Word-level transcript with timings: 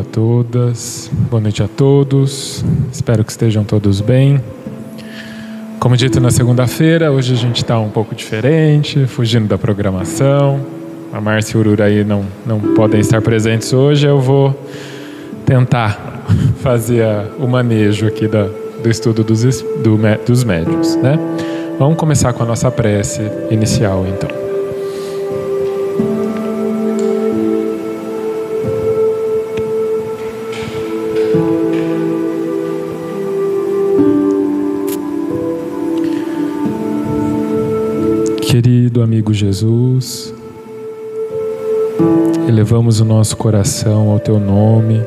a 0.00 0.04
todas, 0.04 1.10
boa 1.30 1.42
noite 1.42 1.62
a 1.62 1.68
todos. 1.68 2.64
Espero 2.90 3.22
que 3.22 3.30
estejam 3.30 3.64
todos 3.64 4.00
bem. 4.00 4.40
Como 5.78 5.96
dito 5.96 6.20
na 6.20 6.30
segunda-feira, 6.30 7.12
hoje 7.12 7.34
a 7.34 7.36
gente 7.36 7.56
está 7.56 7.78
um 7.78 7.90
pouco 7.90 8.14
diferente, 8.14 9.06
fugindo 9.06 9.46
da 9.46 9.58
programação. 9.58 10.60
A 11.12 11.20
Márcia 11.20 11.54
e 11.54 11.58
o 11.58 11.60
Ururaí 11.60 12.02
não, 12.02 12.24
não 12.46 12.60
podem 12.74 13.00
estar 13.00 13.20
presentes 13.20 13.72
hoje. 13.72 14.06
Eu 14.06 14.20
vou 14.20 14.58
tentar 15.44 16.24
fazer 16.62 17.06
o 17.38 17.46
manejo 17.46 18.06
aqui 18.06 18.26
da, 18.26 18.48
do 18.82 18.88
estudo 18.88 19.22
dos, 19.22 19.42
do, 19.82 19.98
dos 20.26 20.44
médios. 20.44 20.96
Né? 20.96 21.18
Vamos 21.78 21.98
começar 21.98 22.32
com 22.32 22.42
a 22.42 22.46
nossa 22.46 22.70
prece 22.70 23.20
inicial, 23.50 24.06
então. 24.06 24.49
Querido 39.00 39.14
amigo 39.14 39.32
Jesus, 39.32 40.34
elevamos 42.46 43.00
o 43.00 43.04
nosso 43.04 43.34
coração 43.34 44.10
ao 44.10 44.18
Teu 44.18 44.38
nome, 44.38 45.00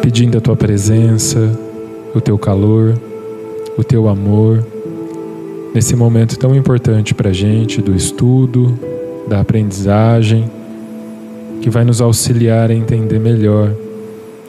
pedindo 0.00 0.38
a 0.38 0.40
Tua 0.40 0.56
presença, 0.56 1.38
o 2.14 2.22
Teu 2.22 2.38
calor, 2.38 2.98
o 3.76 3.84
Teu 3.84 4.08
amor, 4.08 4.64
nesse 5.74 5.94
momento 5.94 6.38
tão 6.38 6.54
importante 6.54 7.12
para 7.12 7.28
a 7.28 7.34
gente 7.34 7.82
do 7.82 7.94
estudo, 7.94 8.78
da 9.28 9.40
aprendizagem, 9.40 10.50
que 11.60 11.68
vai 11.68 11.84
nos 11.84 12.00
auxiliar 12.00 12.70
a 12.70 12.74
entender 12.74 13.18
melhor 13.18 13.70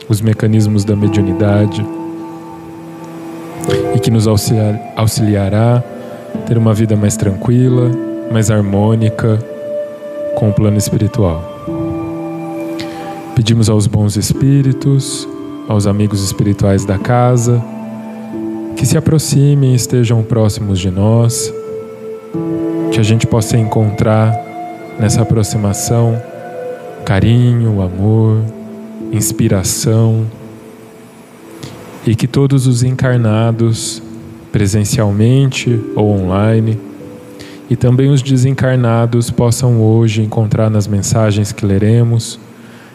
os 0.08 0.22
mecanismos 0.22 0.86
da 0.86 0.96
mediunidade 0.96 1.86
e 3.94 4.00
que 4.00 4.10
nos 4.10 4.26
auxiliar, 4.26 4.80
auxiliará 4.96 5.84
ter 6.52 6.58
uma 6.58 6.74
vida 6.74 6.98
mais 6.98 7.16
tranquila, 7.16 7.90
mais 8.30 8.52
harmônica 8.52 9.40
com 10.36 10.50
o 10.50 10.54
plano 10.54 10.78
espiritual. 10.78 11.42
Pedimos 13.34 13.70
aos 13.70 13.88
bons 13.88 14.18
espíritos, 14.18 15.26
aos 15.70 15.88
amigos 15.88 16.22
espirituais 16.22 16.84
da 16.84 17.00
casa, 17.00 17.64
que 18.76 18.86
se 18.86 18.98
aproximem 18.98 19.72
e 19.72 19.76
estejam 19.76 20.22
próximos 20.24 20.78
de 20.78 20.92
nós, 20.92 21.54
que 22.92 23.00
a 23.00 23.04
gente 23.04 23.26
possa 23.26 23.56
encontrar 23.56 24.36
nessa 25.00 25.22
aproximação 25.22 26.22
carinho, 27.06 27.82
amor, 27.82 28.42
inspiração 29.10 30.26
e 32.06 32.14
que 32.14 32.28
todos 32.28 32.68
os 32.68 32.84
encarnados 32.84 34.04
presencialmente 34.52 35.80
ou 35.96 36.12
online, 36.12 36.78
e 37.70 37.76
também 37.76 38.12
os 38.12 38.22
desencarnados 38.22 39.32
possam 39.32 39.82
hoje 39.82 40.22
encontrar 40.22 40.70
nas 40.70 40.88
mensagens 40.88 41.52
que 41.52 41.66
leremos 41.66 42.40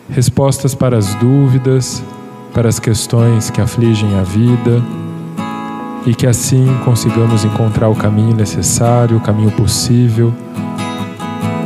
respostas 0.09 0.75
para 0.75 0.97
as 0.97 1.15
dúvidas, 1.15 2.03
para 2.53 2.69
as 2.69 2.79
questões 2.79 3.51
que 3.51 3.61
afligem 3.61 4.19
a 4.19 4.23
vida, 4.23 4.83
e 6.07 6.15
que 6.15 6.27
assim 6.27 6.67
consigamos 6.85 7.45
encontrar 7.45 7.89
o 7.89 7.97
caminho 7.97 8.35
necessário, 8.35 9.17
o 9.17 9.21
caminho 9.21 9.51
possível 9.51 10.33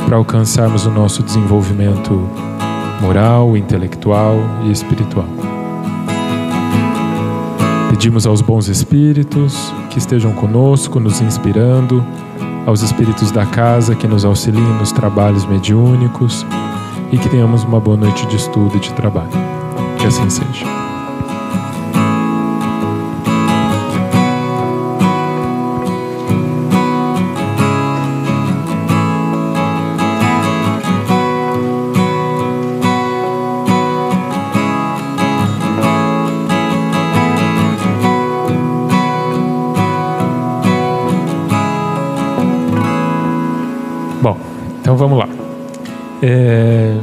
para 0.05 0.17
alcançarmos 0.17 0.85
o 0.85 0.91
nosso 0.91 1.21
desenvolvimento 1.21 2.27
moral, 3.01 3.55
intelectual 3.55 4.35
e 4.65 4.71
espiritual. 4.71 5.60
Pedimos 7.91 8.25
aos 8.25 8.39
bons 8.39 8.69
espíritos 8.69 9.53
que 9.89 9.97
estejam 9.97 10.31
conosco, 10.31 10.97
nos 10.97 11.19
inspirando, 11.19 12.01
aos 12.65 12.81
espíritos 12.81 13.31
da 13.31 13.45
casa 13.45 13.93
que 13.95 14.07
nos 14.07 14.23
auxiliem 14.23 14.63
nos 14.79 14.93
trabalhos 14.93 15.45
mediúnicos 15.45 16.45
e 17.11 17.17
que 17.17 17.27
tenhamos 17.27 17.65
uma 17.65 17.81
boa 17.81 17.97
noite 17.97 18.25
de 18.27 18.37
estudo 18.37 18.77
e 18.77 18.79
de 18.79 18.93
trabalho. 18.93 19.29
Que 19.99 20.07
assim 20.07 20.29
seja. 20.29 20.80
É... 46.21 46.95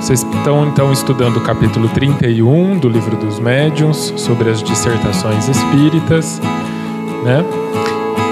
Vocês 0.00 0.22
estão 0.22 0.66
então 0.68 0.92
estudando 0.92 1.38
o 1.38 1.40
capítulo 1.40 1.88
31 1.88 2.78
do 2.78 2.88
livro 2.88 3.16
dos 3.16 3.40
médiuns 3.40 4.14
sobre 4.16 4.48
as 4.48 4.62
dissertações 4.62 5.48
espíritas, 5.48 6.40
né? 7.24 7.44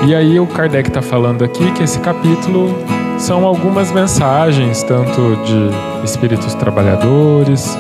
E 0.07 0.15
aí 0.15 0.39
o 0.39 0.47
Kardec 0.47 0.89
está 0.89 1.03
falando 1.03 1.43
aqui 1.45 1.71
que 1.73 1.83
esse 1.83 1.99
capítulo 1.99 2.73
são 3.19 3.45
algumas 3.45 3.91
mensagens, 3.91 4.83
tanto 4.85 5.37
de 5.45 6.05
espíritos 6.05 6.55
trabalhadores, 6.55 7.77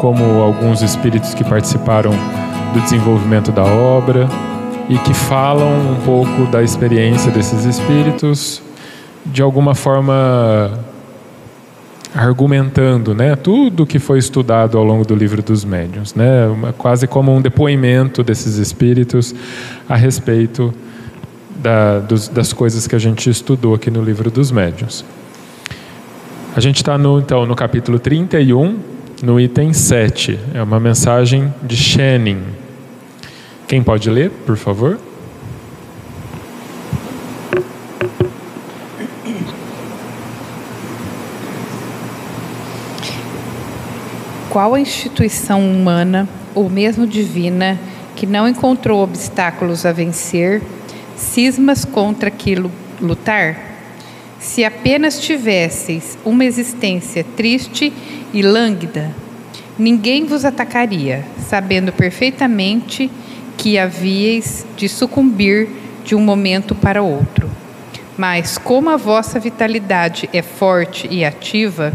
como 0.00 0.42
alguns 0.42 0.82
espíritos 0.82 1.32
que 1.32 1.44
participaram 1.44 2.12
do 2.72 2.80
desenvolvimento 2.80 3.52
da 3.52 3.62
obra 3.64 4.28
e 4.88 4.98
que 4.98 5.14
falam 5.14 5.92
um 5.92 5.96
pouco 6.04 6.50
da 6.50 6.62
experiência 6.62 7.30
desses 7.30 7.64
espíritos 7.64 8.60
de 9.26 9.42
alguma 9.42 9.74
forma 9.74 10.89
argumentando, 12.14 13.14
né, 13.14 13.36
tudo 13.36 13.86
que 13.86 13.98
foi 13.98 14.18
estudado 14.18 14.76
ao 14.76 14.84
longo 14.84 15.04
do 15.06 15.14
livro 15.14 15.42
dos 15.42 15.64
médiuns, 15.64 16.14
né, 16.14 16.48
quase 16.76 17.06
como 17.06 17.34
um 17.34 17.40
depoimento 17.40 18.22
desses 18.22 18.56
espíritos 18.56 19.34
a 19.88 19.94
respeito 19.94 20.74
da, 21.56 21.98
dos, 22.00 22.28
das 22.28 22.52
coisas 22.52 22.86
que 22.86 22.96
a 22.96 22.98
gente 22.98 23.30
estudou 23.30 23.74
aqui 23.74 23.90
no 23.90 24.02
livro 24.02 24.30
dos 24.30 24.50
médiuns. 24.50 25.04
A 26.56 26.60
gente 26.60 26.76
está 26.76 26.98
no, 26.98 27.20
então 27.20 27.46
no 27.46 27.54
capítulo 27.54 27.98
31, 27.98 28.76
no 29.22 29.38
item 29.38 29.72
7. 29.72 30.38
É 30.54 30.62
uma 30.62 30.80
mensagem 30.80 31.52
de 31.62 31.76
Shannon. 31.76 32.40
Quem 33.68 33.82
pode 33.82 34.10
ler, 34.10 34.30
por 34.44 34.56
favor? 34.56 34.98
Qual 44.50 44.74
a 44.74 44.80
instituição 44.80 45.60
humana, 45.60 46.28
ou 46.56 46.68
mesmo 46.68 47.06
divina, 47.06 47.78
que 48.16 48.26
não 48.26 48.48
encontrou 48.48 49.00
obstáculos 49.00 49.86
a 49.86 49.92
vencer, 49.92 50.60
cismas 51.16 51.84
contra 51.84 52.32
que 52.32 52.56
lutar? 53.00 53.56
Se 54.40 54.64
apenas 54.64 55.20
tivesseis 55.20 56.18
uma 56.24 56.44
existência 56.44 57.24
triste 57.36 57.92
e 58.34 58.42
lânguida, 58.42 59.14
ninguém 59.78 60.24
vos 60.24 60.44
atacaria, 60.44 61.24
sabendo 61.48 61.92
perfeitamente 61.92 63.08
que 63.56 63.78
havíeis 63.78 64.66
de 64.76 64.88
sucumbir 64.88 65.68
de 66.04 66.16
um 66.16 66.20
momento 66.20 66.74
para 66.74 67.00
outro. 67.00 67.48
Mas 68.18 68.58
como 68.58 68.90
a 68.90 68.96
vossa 68.96 69.38
vitalidade 69.38 70.28
é 70.32 70.42
forte 70.42 71.06
e 71.08 71.24
ativa, 71.24 71.92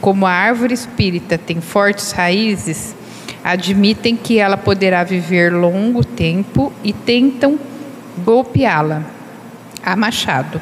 como 0.00 0.26
a 0.26 0.30
árvore 0.30 0.74
espírita 0.74 1.36
tem 1.36 1.60
fortes 1.60 2.12
raízes, 2.12 2.94
admitem 3.44 4.16
que 4.16 4.38
ela 4.38 4.56
poderá 4.56 5.04
viver 5.04 5.52
longo 5.52 6.04
tempo 6.04 6.72
e 6.82 6.92
tentam 6.92 7.58
golpeá-la 8.24 9.04
a 9.84 9.96
machado. 9.96 10.60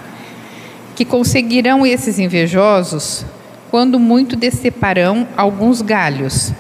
Que 0.95 1.05
conseguirão 1.05 1.87
esses 1.87 2.19
invejosos 2.19 3.25
quando 3.71 4.01
muito 4.01 4.35
deceparão 4.35 5.29
alguns 5.37 5.83
galhos, 5.83 6.53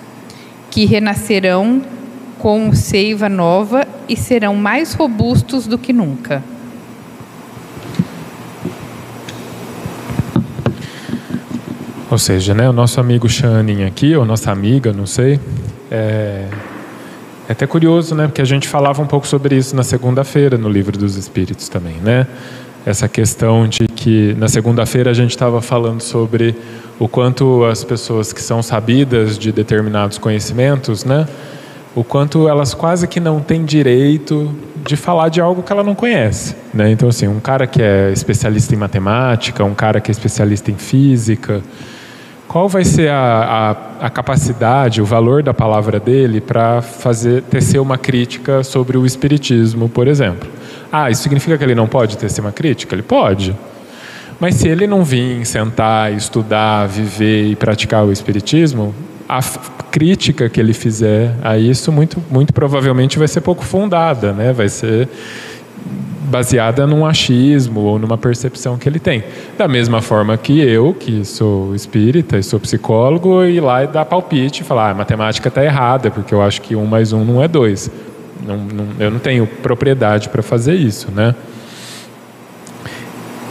que 0.70 0.84
renascerão 0.84 1.82
com 2.38 2.72
seiva 2.72 3.28
nova 3.28 3.86
e 4.08 4.16
serão 4.16 4.54
mais 4.54 4.92
robustos 4.92 5.66
do 5.66 5.78
que 5.78 5.92
nunca. 5.92 6.42
Ou 12.10 12.18
seja, 12.18 12.54
né, 12.54 12.68
o 12.68 12.72
nosso 12.72 12.98
amigo 13.00 13.28
Shannon 13.28 13.86
aqui, 13.86 14.16
ou 14.16 14.24
nossa 14.24 14.50
amiga, 14.50 14.92
não 14.92 15.06
sei, 15.06 15.38
é, 15.90 16.46
É 17.48 17.52
até 17.52 17.66
curioso, 17.66 18.14
né? 18.14 18.26
Porque 18.26 18.42
a 18.42 18.44
gente 18.44 18.68
falava 18.68 19.00
um 19.00 19.06
pouco 19.06 19.26
sobre 19.26 19.56
isso 19.56 19.74
na 19.74 19.82
segunda-feira 19.82 20.58
no 20.58 20.68
livro 20.68 20.98
dos 20.98 21.16
Espíritos 21.16 21.66
também, 21.70 21.94
né? 21.94 22.26
Essa 22.84 23.08
questão 23.08 23.66
de 23.66 23.88
que 23.88 24.34
na 24.38 24.48
segunda-feira 24.48 25.10
a 25.10 25.14
gente 25.14 25.30
estava 25.30 25.62
falando 25.62 26.02
sobre 26.02 26.54
o 26.98 27.08
quanto 27.08 27.64
as 27.64 27.82
pessoas 27.82 28.34
que 28.34 28.42
são 28.42 28.62
sabidas 28.62 29.38
de 29.38 29.50
determinados 29.50 30.18
conhecimentos, 30.18 31.06
né? 31.06 31.26
O 31.94 32.04
quanto 32.04 32.46
elas 32.46 32.74
quase 32.74 33.08
que 33.08 33.18
não 33.18 33.40
têm 33.40 33.64
direito 33.64 34.54
de 34.86 34.94
falar 34.94 35.30
de 35.30 35.40
algo 35.40 35.62
que 35.62 35.72
ela 35.72 35.82
não 35.82 35.94
conhece, 35.94 36.54
né? 36.74 36.90
Então 36.90 37.08
assim, 37.08 37.28
um 37.28 37.40
cara 37.40 37.66
que 37.66 37.80
é 37.80 38.12
especialista 38.12 38.74
em 38.74 38.78
matemática, 38.78 39.64
um 39.64 39.74
cara 39.74 40.02
que 40.02 40.10
é 40.10 40.12
especialista 40.12 40.70
em 40.70 40.76
física, 40.76 41.62
qual 42.48 42.66
vai 42.66 42.82
ser 42.82 43.10
a, 43.10 43.76
a, 44.00 44.06
a 44.06 44.10
capacidade, 44.10 45.02
o 45.02 45.04
valor 45.04 45.42
da 45.42 45.52
palavra 45.52 46.00
dele 46.00 46.40
para 46.40 46.80
fazer 46.80 47.42
tecer 47.42 47.78
uma 47.78 47.98
crítica 47.98 48.64
sobre 48.64 48.96
o 48.96 49.04
espiritismo, 49.04 49.86
por 49.88 50.08
exemplo? 50.08 50.48
Ah, 50.90 51.10
isso 51.10 51.22
significa 51.22 51.58
que 51.58 51.62
ele 51.62 51.74
não 51.74 51.86
pode 51.86 52.16
tecer 52.16 52.40
uma 52.40 52.50
crítica? 52.50 52.94
Ele 52.94 53.02
pode. 53.02 53.54
Mas 54.40 54.54
se 54.54 54.66
ele 54.66 54.86
não 54.86 55.04
vir 55.04 55.44
sentar, 55.44 56.10
estudar, 56.12 56.88
viver 56.88 57.50
e 57.50 57.54
praticar 57.54 58.06
o 58.06 58.10
espiritismo, 58.10 58.94
a 59.28 59.42
crítica 59.90 60.48
que 60.48 60.58
ele 60.58 60.72
fizer 60.72 61.34
a 61.42 61.58
isso 61.58 61.92
muito, 61.92 62.22
muito 62.30 62.54
provavelmente 62.54 63.18
vai 63.18 63.28
ser 63.28 63.42
pouco 63.42 63.62
fundada, 63.62 64.32
né? 64.32 64.54
Vai 64.54 64.70
ser 64.70 65.06
baseada 66.28 66.86
num 66.86 67.04
achismo 67.04 67.80
ou 67.80 67.98
numa 67.98 68.16
percepção 68.16 68.78
que 68.78 68.88
ele 68.88 69.00
tem. 69.00 69.24
Da 69.56 69.66
mesma 69.66 70.00
forma 70.00 70.36
que 70.36 70.60
eu, 70.60 70.94
que 70.94 71.24
sou 71.24 71.74
espírita 71.74 72.38
e 72.38 72.42
sou 72.42 72.60
psicólogo, 72.60 73.42
ir 73.44 73.60
lá 73.60 73.84
e 73.84 73.86
dar 73.86 74.04
palpite 74.04 74.62
e 74.62 74.64
falar: 74.64 74.88
ah, 74.88 74.90
a 74.90 74.94
matemática 74.94 75.48
está 75.48 75.64
errada, 75.64 76.10
porque 76.10 76.32
eu 76.32 76.42
acho 76.42 76.60
que 76.62 76.76
um 76.76 76.86
mais 76.86 77.12
um 77.12 77.24
não 77.24 77.42
é 77.42 77.48
dois. 77.48 77.90
Não, 78.46 78.56
não, 78.56 78.86
eu 79.00 79.10
não 79.10 79.18
tenho 79.18 79.46
propriedade 79.46 80.28
para 80.28 80.42
fazer 80.42 80.74
isso, 80.74 81.10
né? 81.10 81.34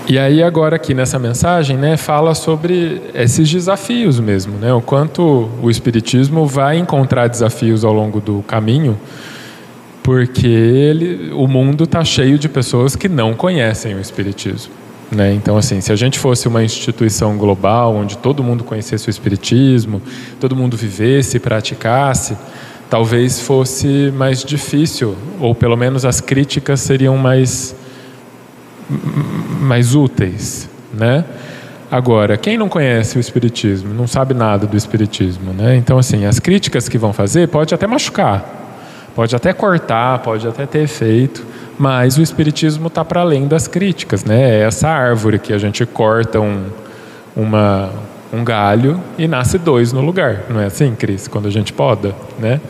E 0.09 0.17
aí 0.17 0.41
agora 0.41 0.77
aqui 0.77 0.93
nessa 0.93 1.19
mensagem, 1.19 1.75
né, 1.75 1.97
fala 1.97 2.33
sobre 2.33 3.01
esses 3.13 3.51
desafios 3.51 4.21
mesmo, 4.21 4.57
né? 4.57 4.73
O 4.73 4.81
quanto 4.81 5.49
o 5.61 5.69
espiritismo 5.69 6.45
vai 6.45 6.77
encontrar 6.77 7.27
desafios 7.27 7.83
ao 7.83 7.91
longo 7.91 8.21
do 8.21 8.41
caminho 8.47 8.97
porque 10.07 10.47
ele, 10.47 11.33
o 11.33 11.49
mundo 11.49 11.83
está 11.83 12.01
cheio 12.01 12.39
de 12.39 12.47
pessoas 12.47 12.95
que 12.95 13.09
não 13.09 13.33
conhecem 13.33 13.93
o 13.93 13.99
Espiritismo. 13.99 14.71
Né? 15.11 15.33
Então, 15.33 15.57
assim, 15.57 15.81
se 15.81 15.91
a 15.91 15.97
gente 15.97 16.17
fosse 16.17 16.47
uma 16.47 16.63
instituição 16.63 17.35
global, 17.35 17.93
onde 17.93 18.17
todo 18.17 18.41
mundo 18.41 18.63
conhecesse 18.63 19.09
o 19.09 19.11
Espiritismo, 19.11 20.01
todo 20.39 20.55
mundo 20.55 20.77
vivesse 20.77 21.35
e 21.35 21.39
praticasse, 21.41 22.37
talvez 22.89 23.41
fosse 23.41 24.09
mais 24.15 24.45
difícil, 24.45 25.13
ou 25.41 25.53
pelo 25.53 25.75
menos 25.75 26.05
as 26.05 26.21
críticas 26.21 26.79
seriam 26.79 27.17
mais, 27.17 27.75
mais 29.59 29.93
úteis. 29.93 30.69
Né? 30.93 31.25
Agora, 31.91 32.37
quem 32.37 32.57
não 32.57 32.69
conhece 32.69 33.17
o 33.17 33.19
Espiritismo, 33.19 33.93
não 33.93 34.07
sabe 34.07 34.33
nada 34.33 34.65
do 34.65 34.77
Espiritismo, 34.77 35.51
né? 35.51 35.75
então, 35.75 35.97
assim, 35.97 36.23
as 36.23 36.39
críticas 36.39 36.87
que 36.87 36.97
vão 36.97 37.11
fazer 37.11 37.49
pode 37.49 37.75
até 37.75 37.85
machucar, 37.85 38.56
Pode 39.17 39.35
até 39.35 39.51
cortar, 39.51 40.19
pode 40.19 40.47
até 40.47 40.67
ter 40.67 40.83
efeito, 40.83 41.43
mas 41.75 42.19
o 42.19 42.21
Espiritismo 42.21 42.85
está 42.85 43.03
para 43.03 43.21
além 43.21 43.47
das 43.47 43.67
críticas, 43.67 44.23
né? 44.23 44.59
É 44.59 44.61
essa 44.61 44.87
árvore 44.89 45.39
que 45.39 45.51
a 45.51 45.57
gente 45.57 45.83
corta 45.87 46.39
um, 46.39 46.65
uma, 47.35 47.89
um 48.31 48.43
galho 48.43 49.01
e 49.17 49.27
nasce 49.27 49.57
dois 49.57 49.91
no 49.91 50.01
lugar, 50.01 50.43
não 50.47 50.61
é 50.61 50.65
assim, 50.67 50.93
Cris? 50.93 51.27
Quando 51.27 51.47
a 51.47 51.49
gente 51.49 51.73
poda, 51.73 52.13
né? 52.37 52.61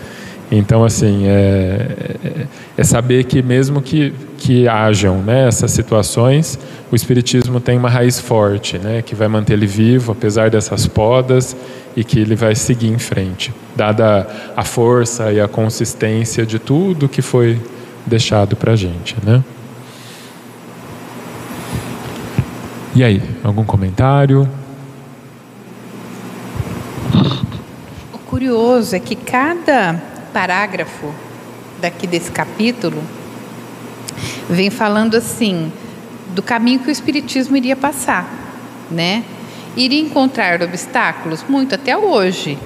Então, 0.49 0.85
assim, 0.85 1.27
é, 1.27 1.87
é, 2.23 2.47
é 2.77 2.83
saber 2.85 3.25
que 3.25 3.41
mesmo 3.41 3.81
que, 3.81 4.13
que 4.37 4.69
hajam 4.69 5.17
né, 5.17 5.49
essas 5.49 5.71
situações, 5.71 6.57
o 6.89 6.95
Espiritismo 6.95 7.59
tem 7.59 7.77
uma 7.77 7.89
raiz 7.89 8.21
forte, 8.21 8.77
né, 8.77 9.01
que 9.01 9.13
vai 9.13 9.27
manter 9.27 9.51
ele 9.51 9.67
vivo, 9.67 10.13
apesar 10.13 10.49
dessas 10.49 10.87
podas, 10.87 11.53
e 11.97 12.03
que 12.03 12.19
ele 12.19 12.35
vai 12.35 12.53
seguir 12.53 12.89
em 12.89 12.99
frente, 12.99 13.51
dada 13.75 14.53
a 14.55 14.63
força 14.63 15.33
e 15.33 15.41
a 15.41 15.47
consistência 15.47 16.45
de 16.45 16.59
tudo 16.59 17.09
que 17.09 17.23
foi 17.23 17.59
deixado 18.05 18.55
para 18.55 18.73
a 18.73 18.75
gente. 18.75 19.17
Né? 19.25 19.43
E 22.93 23.03
aí, 23.03 23.19
algum 23.43 23.63
comentário? 23.63 24.47
O 28.13 28.19
curioso 28.19 28.95
é 28.95 28.99
que 28.99 29.15
cada 29.15 29.99
parágrafo 30.31 31.11
daqui 31.81 32.05
desse 32.05 32.29
capítulo 32.29 33.01
vem 34.47 34.69
falando 34.69 35.17
assim 35.17 35.71
do 36.35 36.43
caminho 36.43 36.79
que 36.79 36.89
o 36.89 36.91
espiritismo 36.91 37.57
iria 37.57 37.75
passar, 37.75 38.29
né? 38.91 39.23
Iria 39.77 40.01
encontrar 40.01 40.61
obstáculos 40.61 41.45
muito 41.47 41.73
até 41.73 41.97
hoje, 41.97 42.57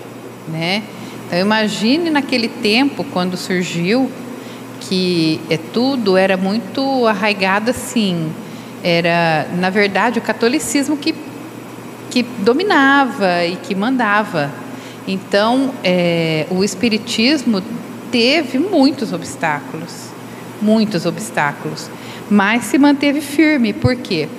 né? 0.48 0.82
Então 1.28 1.38
imagine 1.38 2.10
naquele 2.10 2.48
tempo 2.48 3.04
quando 3.04 3.38
surgiu 3.38 4.10
que 4.80 5.40
é 5.48 5.58
tudo 5.58 6.18
era 6.18 6.36
muito 6.36 7.06
arraigado 7.06 7.70
assim, 7.70 8.34
era 8.84 9.48
na 9.60 9.70
verdade 9.70 10.18
o 10.18 10.22
catolicismo 10.24 10.98
que 10.98 11.14
que 12.10 12.24
dominava 12.24 13.46
e 13.46 13.56
que 13.58 13.74
mandava, 13.76 14.52
então, 15.08 15.74
é, 15.84 16.46
o 16.50 16.64
Espiritismo 16.64 17.62
teve 18.12 18.60
muitos 18.60 19.14
obstáculos, 19.14 20.08
muitos 20.62 21.06
obstáculos, 21.06 21.90
mas 22.30 22.66
se 22.66 22.78
manteve 22.78 23.20
firme. 23.20 23.74
Por 23.74 23.96
quê? 23.96 24.30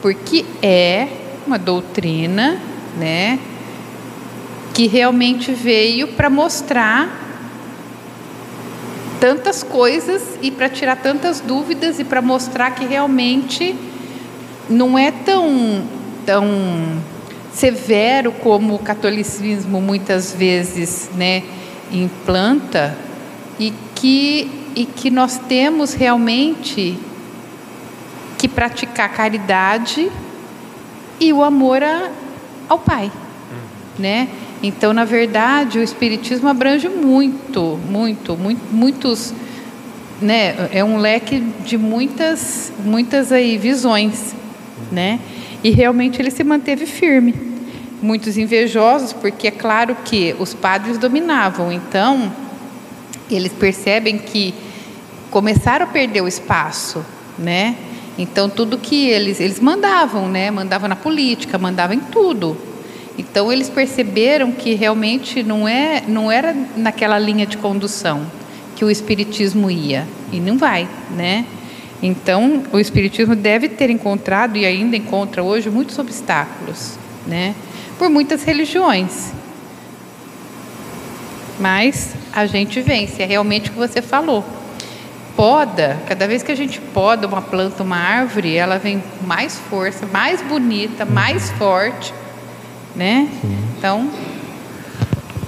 Porque 0.00 0.44
é 0.62 1.08
uma 1.46 1.58
doutrina, 1.58 2.58
né, 2.98 3.38
que 4.72 4.86
realmente 4.86 5.52
veio 5.52 6.08
para 6.08 6.28
mostrar 6.28 7.22
tantas 9.20 9.62
coisas 9.62 10.38
e 10.42 10.50
para 10.50 10.68
tirar 10.68 10.96
tantas 10.96 11.40
dúvidas 11.40 11.98
e 11.98 12.04
para 12.04 12.20
mostrar 12.20 12.72
que 12.72 12.84
realmente 12.84 13.74
não 14.68 14.98
é 14.98 15.10
tão 15.10 15.82
tão 16.24 17.02
severo 17.52 18.32
como 18.32 18.74
o 18.74 18.78
catolicismo 18.78 19.80
muitas 19.80 20.32
vezes 20.32 21.10
né, 21.14 21.42
implanta 21.92 22.96
e 23.58 23.72
que, 23.94 24.50
e 24.74 24.84
que 24.84 25.10
nós 25.10 25.38
temos 25.38 25.94
realmente 25.94 26.98
que 28.36 28.48
praticar 28.48 29.12
caridade 29.12 30.10
e 31.20 31.32
o 31.32 31.42
amor 31.42 31.82
a, 31.82 32.10
ao 32.68 32.78
Pai, 32.78 33.10
né? 33.98 34.28
Então, 34.62 34.92
na 34.92 35.04
verdade, 35.04 35.78
o 35.78 35.82
Espiritismo 35.82 36.48
abrange 36.48 36.88
muito, 36.88 37.78
muito, 37.88 38.36
muito 38.36 38.60
muitos, 38.72 39.34
né? 40.20 40.68
É 40.72 40.82
um 40.82 40.96
leque 40.96 41.40
de 41.64 41.76
muitas, 41.76 42.72
muitas 42.84 43.30
aí 43.30 43.58
visões, 43.58 44.34
né? 44.90 45.20
E 45.62 45.70
realmente 45.70 46.20
ele 46.20 46.30
se 46.30 46.42
manteve 46.42 46.86
firme. 46.86 47.34
Muitos 48.00 48.36
invejosos, 48.36 49.12
porque 49.12 49.48
é 49.48 49.50
claro 49.50 49.96
que 50.04 50.34
os 50.38 50.52
padres 50.52 50.98
dominavam, 50.98 51.72
então 51.72 52.30
eles 53.30 53.52
percebem 53.52 54.18
que 54.18 54.54
começaram 55.30 55.86
a 55.86 55.88
perder 55.88 56.22
o 56.22 56.28
espaço, 56.28 57.04
né? 57.38 57.76
Então 58.18 58.48
tudo 58.48 58.78
que 58.78 59.08
eles 59.08 59.40
eles 59.40 59.60
mandavam, 59.60 60.28
né? 60.28 60.50
Mandavam 60.50 60.88
na 60.88 60.96
política, 60.96 61.58
mandavam 61.58 61.96
em 61.96 62.00
tudo. 62.00 62.56
Então 63.18 63.52
eles 63.52 63.68
perceberam 63.68 64.52
que 64.52 64.74
realmente 64.74 65.42
não 65.42 65.68
é 65.68 66.02
não 66.06 66.30
era 66.30 66.54
naquela 66.76 67.18
linha 67.18 67.46
de 67.46 67.56
condução 67.56 68.26
que 68.76 68.84
o 68.84 68.90
espiritismo 68.90 69.70
ia 69.70 70.06
e 70.32 70.40
não 70.40 70.58
vai, 70.58 70.88
né? 71.10 71.44
Então, 72.02 72.62
o 72.70 72.78
Espiritismo 72.78 73.34
deve 73.34 73.66
ter 73.66 73.88
encontrado 73.88 74.58
e 74.58 74.66
ainda 74.66 74.94
encontra 74.94 75.42
hoje 75.42 75.70
muitos 75.70 75.98
obstáculos, 75.98 76.98
né? 77.26 77.54
Por 77.98 78.10
muitas 78.10 78.44
religiões. 78.44 79.32
Mas 81.58 82.14
a 82.32 82.44
gente 82.44 82.80
vence, 82.82 83.22
é 83.22 83.26
realmente 83.26 83.70
o 83.70 83.72
que 83.72 83.78
você 83.78 84.02
falou. 84.02 84.44
Poda, 85.36 85.98
cada 86.06 86.28
vez 86.28 86.42
que 86.42 86.52
a 86.52 86.54
gente 86.54 86.80
poda 86.80 87.26
uma 87.26 87.42
planta, 87.42 87.82
uma 87.82 87.96
árvore, 87.96 88.56
ela 88.56 88.78
vem 88.78 89.00
com 89.00 89.26
mais 89.26 89.58
força, 89.58 90.06
mais 90.06 90.40
bonita, 90.42 91.04
mais 91.04 91.50
forte, 91.52 92.14
né? 92.94 93.28
Então. 93.76 94.08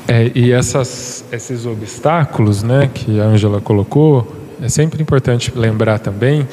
É, 0.08 0.30
e 0.34 0.52
essas, 0.52 1.24
esses 1.30 1.66
obstáculos, 1.66 2.62
né, 2.62 2.90
que 2.92 3.20
a 3.20 3.24
Ângela 3.24 3.60
colocou, 3.60 4.36
é 4.60 4.68
sempre 4.68 5.02
importante 5.02 5.52
lembrar 5.54 5.98
também 5.98 6.48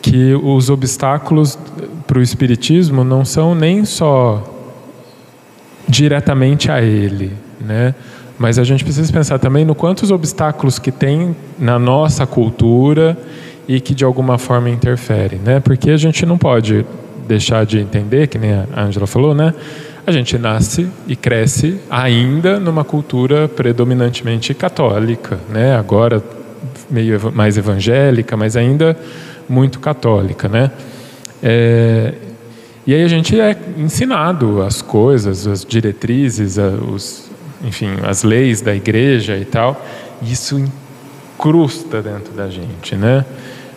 que 0.00 0.34
os 0.34 0.68
obstáculos 0.68 1.56
para 2.06 2.18
o 2.18 2.22
Espiritismo 2.22 3.04
não 3.04 3.24
são 3.24 3.54
nem 3.54 3.84
só 3.84 4.42
diretamente 5.88 6.70
a 6.70 6.82
ele, 6.82 7.32
né? 7.60 7.94
Mas 8.38 8.58
a 8.58 8.64
gente 8.64 8.82
precisa 8.82 9.12
pensar 9.12 9.38
também 9.38 9.64
no 9.64 9.74
quantos 9.74 10.10
obstáculos 10.10 10.78
que 10.78 10.90
tem 10.90 11.36
na 11.58 11.78
nossa 11.78 12.26
cultura 12.26 13.16
e 13.68 13.80
que 13.80 13.94
de 13.94 14.04
alguma 14.04 14.38
forma 14.38 14.68
interferem, 14.68 15.38
né? 15.38 15.60
Porque 15.60 15.90
a 15.90 15.96
gente 15.96 16.26
não 16.26 16.36
pode 16.36 16.84
deixar 17.26 17.64
de 17.64 17.78
entender, 17.78 18.26
que 18.26 18.38
nem 18.38 18.52
a 18.52 18.66
Angela 18.76 19.06
falou, 19.06 19.34
né? 19.34 19.54
A 20.04 20.10
gente 20.10 20.36
nasce 20.36 20.88
e 21.06 21.14
cresce 21.14 21.78
ainda 21.88 22.58
numa 22.58 22.82
cultura 22.82 23.46
predominantemente 23.48 24.52
católica, 24.52 25.38
né? 25.48 25.76
Agora 25.76 26.22
meio 26.90 27.32
mais 27.32 27.56
evangélica, 27.56 28.36
mas 28.36 28.56
ainda 28.56 28.96
muito 29.48 29.78
católica, 29.78 30.48
né? 30.48 30.70
É, 31.42 32.14
e 32.86 32.94
aí 32.94 33.04
a 33.04 33.08
gente 33.08 33.40
é 33.40 33.56
ensinado 33.78 34.60
as 34.62 34.82
coisas, 34.82 35.46
as 35.46 35.64
diretrizes, 35.64 36.58
os, 36.58 37.30
enfim, 37.64 37.96
as 38.02 38.22
leis 38.22 38.60
da 38.60 38.74
igreja 38.74 39.36
e 39.36 39.44
tal. 39.44 39.84
Isso 40.22 40.58
incrusta 40.58 42.02
dentro 42.02 42.32
da 42.32 42.48
gente, 42.48 42.94
né? 42.96 43.24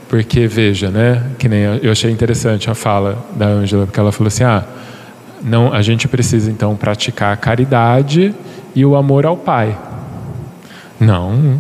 Porque 0.08 0.48
veja, 0.48 0.90
né? 0.90 1.32
Que 1.40 1.50
nem 1.50 1.62
eu 1.82 1.92
achei 1.92 2.12
interessante 2.12 2.70
a 2.70 2.76
fala 2.76 3.18
da 3.36 3.48
Ângela, 3.48 3.86
porque 3.86 4.00
ela 4.00 4.12
falou 4.12 4.28
assim: 4.28 4.44
ah, 4.44 4.64
não, 5.42 5.74
a 5.74 5.82
gente 5.82 6.08
precisa 6.08 6.50
então 6.52 6.76
praticar 6.76 7.34
a 7.34 7.38
caridade 7.38 8.34
e 8.76 8.86
o 8.86 8.96
amor 8.96 9.26
ao 9.26 9.38
Pai. 9.38 9.78
Não, 11.00 11.60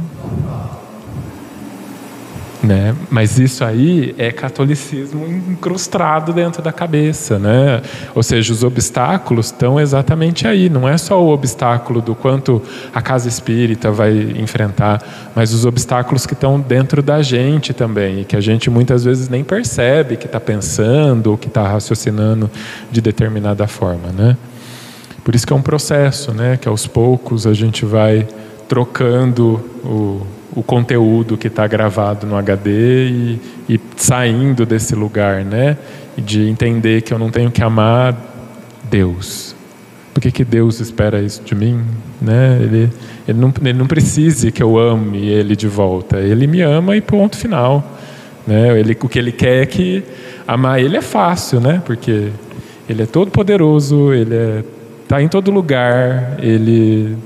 né? 2.66 2.96
Mas 3.10 3.40
isso 3.40 3.64
aí 3.64 4.16
é 4.18 4.32
catolicismo 4.32 5.26
incrustado 5.28 6.34
dentro 6.34 6.62
da 6.62 6.72
cabeça, 6.72 7.38
né? 7.38 7.82
Ou 8.14 8.24
seja, 8.24 8.52
os 8.52 8.64
obstáculos 8.64 9.48
estão 9.48 9.80
exatamente 9.80 10.48
aí. 10.48 10.70
Não 10.70 10.88
é 10.88 10.98
só 10.98 11.22
o 11.22 11.30
obstáculo 11.32 12.02
do 12.02 12.16
quanto 12.16 12.62
a 12.94 13.02
casa 13.02 13.30
espírita 13.30 13.92
vai 13.92 14.14
enfrentar, 14.38 15.32
mas 15.36 15.54
os 15.54 15.66
obstáculos 15.66 16.26
que 16.26 16.34
estão 16.34 16.60
dentro 16.60 17.02
da 17.02 17.22
gente 17.22 17.74
também 17.74 18.22
e 18.22 18.26
que 18.26 18.36
a 18.36 18.42
gente 18.42 18.70
muitas 18.70 19.06
vezes 19.06 19.30
nem 19.30 19.44
percebe 19.44 20.18
que 20.18 20.26
está 20.26 20.40
pensando 20.40 21.28
ou 21.28 21.38
que 21.38 21.48
está 21.48 21.68
raciocinando 21.68 22.50
de 22.92 23.02
determinada 23.02 23.68
forma, 23.68 24.10
né? 24.12 24.36
Por 25.24 25.34
isso 25.34 25.46
que 25.46 25.54
é 25.54 25.56
um 25.56 25.62
processo, 25.62 26.32
né? 26.34 26.58
Que 26.58 26.68
aos 26.68 26.86
poucos 26.86 27.48
a 27.48 27.54
gente 27.54 27.86
vai 27.86 28.28
trocando 28.68 29.60
o 29.84 30.22
o 30.56 30.64
conteúdo 30.64 31.38
que 31.38 31.48
está 31.48 31.68
gravado 31.68 32.26
no 32.26 32.38
HD 32.38 33.10
e, 33.10 33.42
e, 33.70 33.80
saindo 33.98 34.66
desse 34.66 34.96
lugar, 34.96 35.44
né? 35.44 35.78
De 36.18 36.48
entender 36.48 37.02
que 37.02 37.14
eu 37.14 37.20
não 37.20 37.30
tenho 37.30 37.52
que 37.52 37.62
amar 37.62 38.16
Deus. 38.90 39.54
Por 40.14 40.22
que, 40.22 40.32
que 40.32 40.46
Deus 40.46 40.80
espera 40.80 41.22
isso 41.22 41.44
de 41.44 41.54
mim? 41.54 41.84
Né? 42.22 42.58
Ele, 42.62 42.90
ele, 43.28 43.38
não, 43.38 43.54
ele 43.62 43.78
não 43.78 43.86
precisa 43.86 44.50
que 44.50 44.64
eu 44.64 44.80
ame 44.80 45.28
Ele 45.28 45.58
de 45.58 45.68
volta. 45.68 46.20
Ele 46.20 46.48
me 46.48 46.62
ama 46.62 46.96
e 46.96 47.02
ponto 47.02 47.36
final. 47.36 47.84
Né? 48.48 48.80
Ele, 48.80 48.98
o 49.02 49.10
que 49.10 49.20
Ele 49.20 49.34
quer 49.34 49.64
é 49.64 49.66
que 49.66 50.04
amar 50.48 50.80
Ele 50.80 50.96
é 50.96 51.02
fácil, 51.02 51.60
né? 51.60 51.82
Porque 51.86 52.30
Ele 52.88 53.04
é 53.04 53.06
todo 53.06 53.30
poderoso, 53.30 54.14
Ele 54.14 54.64
está 55.04 55.20
é, 55.20 55.24
em 55.24 55.28
todo 55.28 55.52
lugar, 55.52 56.38
Ele, 56.40 57.18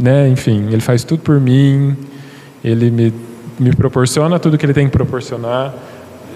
né? 0.00 0.28
Enfim, 0.28 0.68
Ele 0.70 0.80
faz 0.80 1.02
tudo 1.02 1.22
por 1.22 1.40
mim. 1.40 1.96
Ele 2.64 2.90
me, 2.90 3.12
me 3.58 3.74
proporciona 3.74 4.38
tudo 4.38 4.58
que 4.58 4.64
ele 4.64 4.74
tem 4.74 4.86
que 4.86 4.92
proporcionar. 4.92 5.74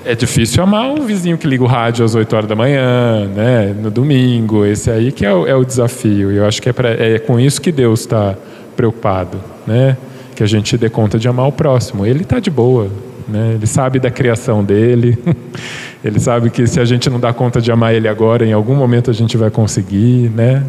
É 0.04 0.14
difícil 0.14 0.62
amar 0.62 0.90
um 0.90 1.06
vizinho 1.06 1.38
que 1.38 1.46
liga 1.46 1.64
o 1.64 1.66
rádio 1.66 2.04
às 2.04 2.14
8 2.14 2.36
horas 2.36 2.48
da 2.48 2.54
manhã, 2.54 3.26
né, 3.26 3.74
no 3.80 3.90
domingo. 3.90 4.64
Esse 4.64 4.90
aí 4.90 5.10
que 5.10 5.24
é 5.24 5.32
o, 5.32 5.46
é 5.46 5.54
o 5.54 5.64
desafio. 5.64 6.30
E 6.30 6.36
eu 6.36 6.46
acho 6.46 6.60
que 6.60 6.68
é, 6.68 6.72
pra, 6.72 6.90
é 6.90 7.18
com 7.18 7.40
isso 7.40 7.60
que 7.60 7.72
Deus 7.72 8.00
está 8.00 8.36
preocupado, 8.76 9.38
né? 9.66 9.96
Que 10.34 10.42
a 10.42 10.46
gente 10.46 10.76
dê 10.76 10.90
conta 10.90 11.18
de 11.18 11.26
amar 11.26 11.46
o 11.46 11.52
próximo. 11.52 12.04
Ele 12.04 12.22
está 12.22 12.38
de 12.38 12.50
boa, 12.50 12.88
né? 13.26 13.52
Ele 13.54 13.66
sabe 13.66 13.98
da 13.98 14.10
criação 14.10 14.62
dele. 14.62 15.16
Ele 16.04 16.20
sabe 16.20 16.50
que 16.50 16.66
se 16.66 16.78
a 16.78 16.84
gente 16.84 17.08
não 17.08 17.18
dá 17.18 17.32
conta 17.32 17.62
de 17.62 17.72
amar 17.72 17.94
ele 17.94 18.06
agora, 18.06 18.44
em 18.44 18.52
algum 18.52 18.74
momento 18.74 19.10
a 19.10 19.14
gente 19.14 19.38
vai 19.38 19.50
conseguir, 19.50 20.30
né? 20.30 20.62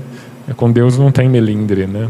Com 0.56 0.72
Deus 0.72 0.98
não 0.98 1.12
tem 1.12 1.28
melindre, 1.28 1.86
né? 1.86 2.08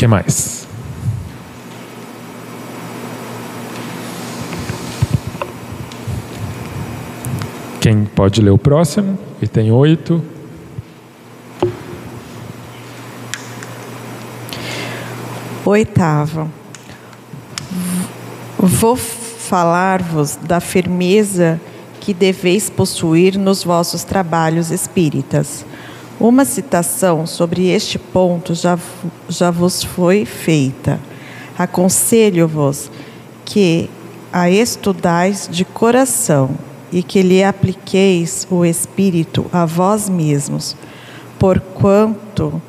Que 0.00 0.06
mais? 0.06 0.66
Quem 7.82 8.06
pode 8.06 8.40
ler 8.40 8.48
o 8.48 8.56
próximo? 8.56 9.18
E 9.42 9.46
tem 9.46 9.70
oito. 9.70 10.24
Oitavo. 15.66 16.50
Vou 18.58 18.96
falar-vos 18.96 20.36
da 20.36 20.60
firmeza 20.60 21.60
que 22.00 22.14
deveis 22.14 22.70
possuir 22.70 23.36
nos 23.36 23.62
vossos 23.62 24.02
trabalhos 24.02 24.70
espíritas 24.70 25.66
uma 26.20 26.44
citação 26.44 27.26
sobre 27.26 27.68
este 27.70 27.98
ponto 27.98 28.54
já, 28.54 28.78
já 29.28 29.50
vos 29.50 29.82
foi 29.82 30.26
feita. 30.26 31.00
Aconselho-vos 31.58 32.90
que 33.44 33.88
a 34.30 34.50
estudais 34.50 35.48
de 35.50 35.64
coração 35.64 36.50
e 36.92 37.02
que 37.02 37.22
lhe 37.22 37.42
apliqueis 37.42 38.46
o 38.50 38.64
Espírito 38.64 39.46
a 39.50 39.64
vós 39.64 40.08
mesmos, 40.08 40.76
porquanto, 41.38 42.60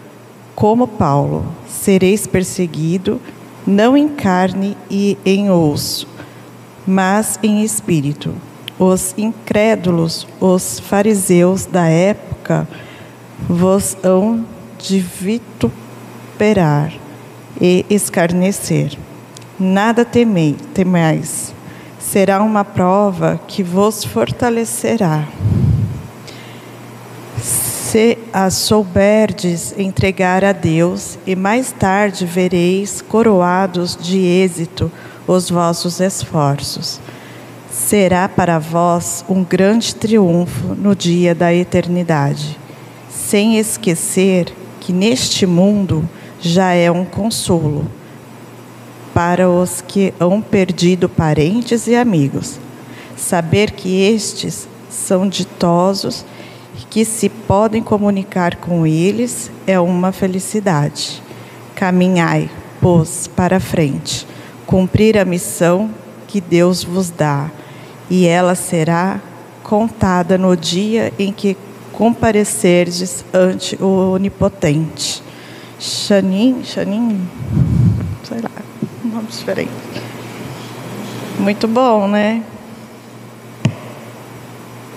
como 0.55 0.87
Paulo, 0.87 1.45
sereis 1.67 2.25
perseguido, 2.25 3.19
não 3.67 3.97
em 3.97 4.07
carne 4.07 4.77
e 4.89 5.17
em 5.25 5.51
osso, 5.51 6.07
mas 6.87 7.37
em 7.43 7.63
espírito. 7.63 8.33
Os 8.79 9.13
incrédulos, 9.17 10.27
os 10.39 10.79
fariseus 10.79 11.65
da 11.65 11.85
época, 11.85 12.67
vos 13.47 13.97
hão 14.03 14.45
de 14.77 14.99
vituperar 14.99 16.91
e 17.59 17.85
escarnecer. 17.89 18.97
Nada 19.59 20.03
temei, 20.03 20.55
temais. 20.73 21.53
Será 21.99 22.41
uma 22.41 22.65
prova 22.65 23.39
que 23.47 23.61
vos 23.61 24.03
fortalecerá. 24.03 25.27
Se 27.37 28.17
a 28.31 28.49
souberdes 28.49 29.77
entregar 29.77 30.45
a 30.45 30.53
Deus, 30.53 31.19
e 31.27 31.35
mais 31.35 31.71
tarde 31.71 32.25
vereis 32.25 33.01
coroados 33.01 33.97
de 33.97 34.17
êxito 34.17 34.89
os 35.27 35.49
vossos 35.49 35.99
esforços. 35.99 36.99
Será 37.69 38.27
para 38.27 38.59
vós 38.59 39.23
um 39.29 39.43
grande 39.43 39.93
triunfo 39.93 40.73
no 40.73 40.95
dia 40.95 41.35
da 41.35 41.53
eternidade 41.53 42.60
sem 43.31 43.57
esquecer 43.57 44.53
que 44.81 44.91
neste 44.91 45.45
mundo 45.45 46.03
já 46.41 46.73
é 46.73 46.91
um 46.91 47.05
consolo 47.05 47.89
para 49.13 49.49
os 49.49 49.79
que 49.79 50.13
hão 50.19 50.41
perdido 50.41 51.07
parentes 51.07 51.87
e 51.87 51.95
amigos. 51.95 52.59
Saber 53.15 53.71
que 53.71 54.01
estes 54.01 54.67
são 54.89 55.29
ditosos 55.29 56.25
e 56.77 56.83
que 56.89 57.05
se 57.05 57.29
podem 57.29 57.81
comunicar 57.81 58.57
com 58.57 58.85
eles 58.85 59.49
é 59.65 59.79
uma 59.79 60.11
felicidade. 60.11 61.23
Caminhai, 61.73 62.49
pois, 62.81 63.27
para 63.27 63.61
frente, 63.61 64.27
cumprir 64.65 65.17
a 65.17 65.23
missão 65.23 65.89
que 66.27 66.41
Deus 66.41 66.83
vos 66.83 67.09
dá, 67.09 67.49
e 68.09 68.27
ela 68.27 68.55
será 68.55 69.21
contada 69.63 70.37
no 70.37 70.57
dia 70.57 71.13
em 71.17 71.31
que 71.31 71.55
comparecerdes 71.93 73.23
ante 73.33 73.75
o 73.81 74.13
Onipotente. 74.13 75.23
Xanin, 75.79 76.63
Xanin, 76.63 77.27
sei 78.23 78.39
lá, 78.41 78.51
nome 79.03 79.27
diferente. 79.27 79.71
Muito 81.39 81.67
bom, 81.67 82.07
né? 82.07 82.43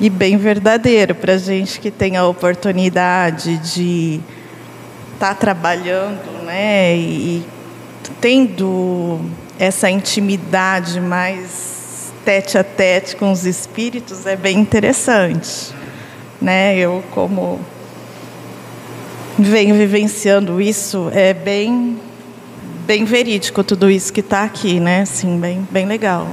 E 0.00 0.10
bem 0.10 0.36
verdadeiro 0.36 1.14
para 1.14 1.38
gente 1.38 1.80
que 1.80 1.90
tem 1.90 2.16
a 2.16 2.26
oportunidade 2.26 3.56
de 3.58 4.20
estar 5.14 5.28
tá 5.28 5.34
trabalhando, 5.34 6.44
né? 6.44 6.96
E 6.96 7.44
tendo 8.20 9.20
essa 9.58 9.88
intimidade 9.88 11.00
mais 11.00 12.12
tete 12.24 12.58
a 12.58 12.64
tete 12.64 13.16
com 13.16 13.30
os 13.30 13.46
espíritos 13.46 14.26
é 14.26 14.36
bem 14.36 14.58
interessante 14.58 15.74
né? 16.40 16.76
Eu 16.76 17.02
como 17.10 17.60
venho 19.38 19.74
vivenciando 19.74 20.60
isso, 20.60 21.10
é 21.12 21.34
bem 21.34 21.98
bem 22.86 23.04
verídico 23.04 23.64
tudo 23.64 23.90
isso 23.90 24.12
que 24.12 24.20
está 24.20 24.44
aqui, 24.44 24.78
né? 24.78 25.02
Assim, 25.02 25.38
bem 25.38 25.66
bem 25.70 25.86
legal. 25.86 26.28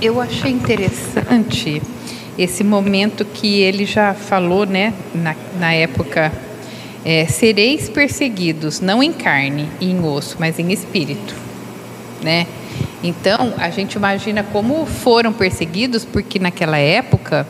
Eu 0.00 0.20
achei 0.20 0.50
interessante 0.50 1.80
esse 2.38 2.62
momento 2.64 3.24
que 3.24 3.60
ele 3.60 3.86
já 3.86 4.12
falou, 4.12 4.66
né, 4.66 4.92
na, 5.14 5.34
na 5.58 5.72
época, 5.72 6.32
é, 7.04 7.26
sereis 7.26 7.88
perseguidos, 7.88 8.80
não 8.80 9.02
em 9.02 9.12
carne 9.12 9.68
e 9.80 9.90
em 9.90 10.04
osso, 10.04 10.36
mas 10.38 10.58
em 10.58 10.72
espírito, 10.72 11.34
né? 12.22 12.46
Então, 13.06 13.52
a 13.58 13.68
gente 13.68 13.96
imagina 13.96 14.42
como 14.42 14.86
foram 14.86 15.30
perseguidos, 15.30 16.06
porque 16.06 16.38
naquela 16.38 16.78
época 16.78 17.46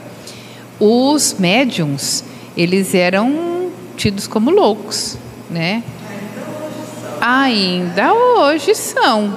os 0.81 1.37
médiums, 1.39 2.25
eles 2.57 2.93
eram 2.93 3.71
tidos 3.97 4.27
como 4.27 4.51
loucos, 4.51 5.17
né? 5.49 5.85
Ainda 7.21 8.13
hoje 8.13 8.75
são. 8.75 9.33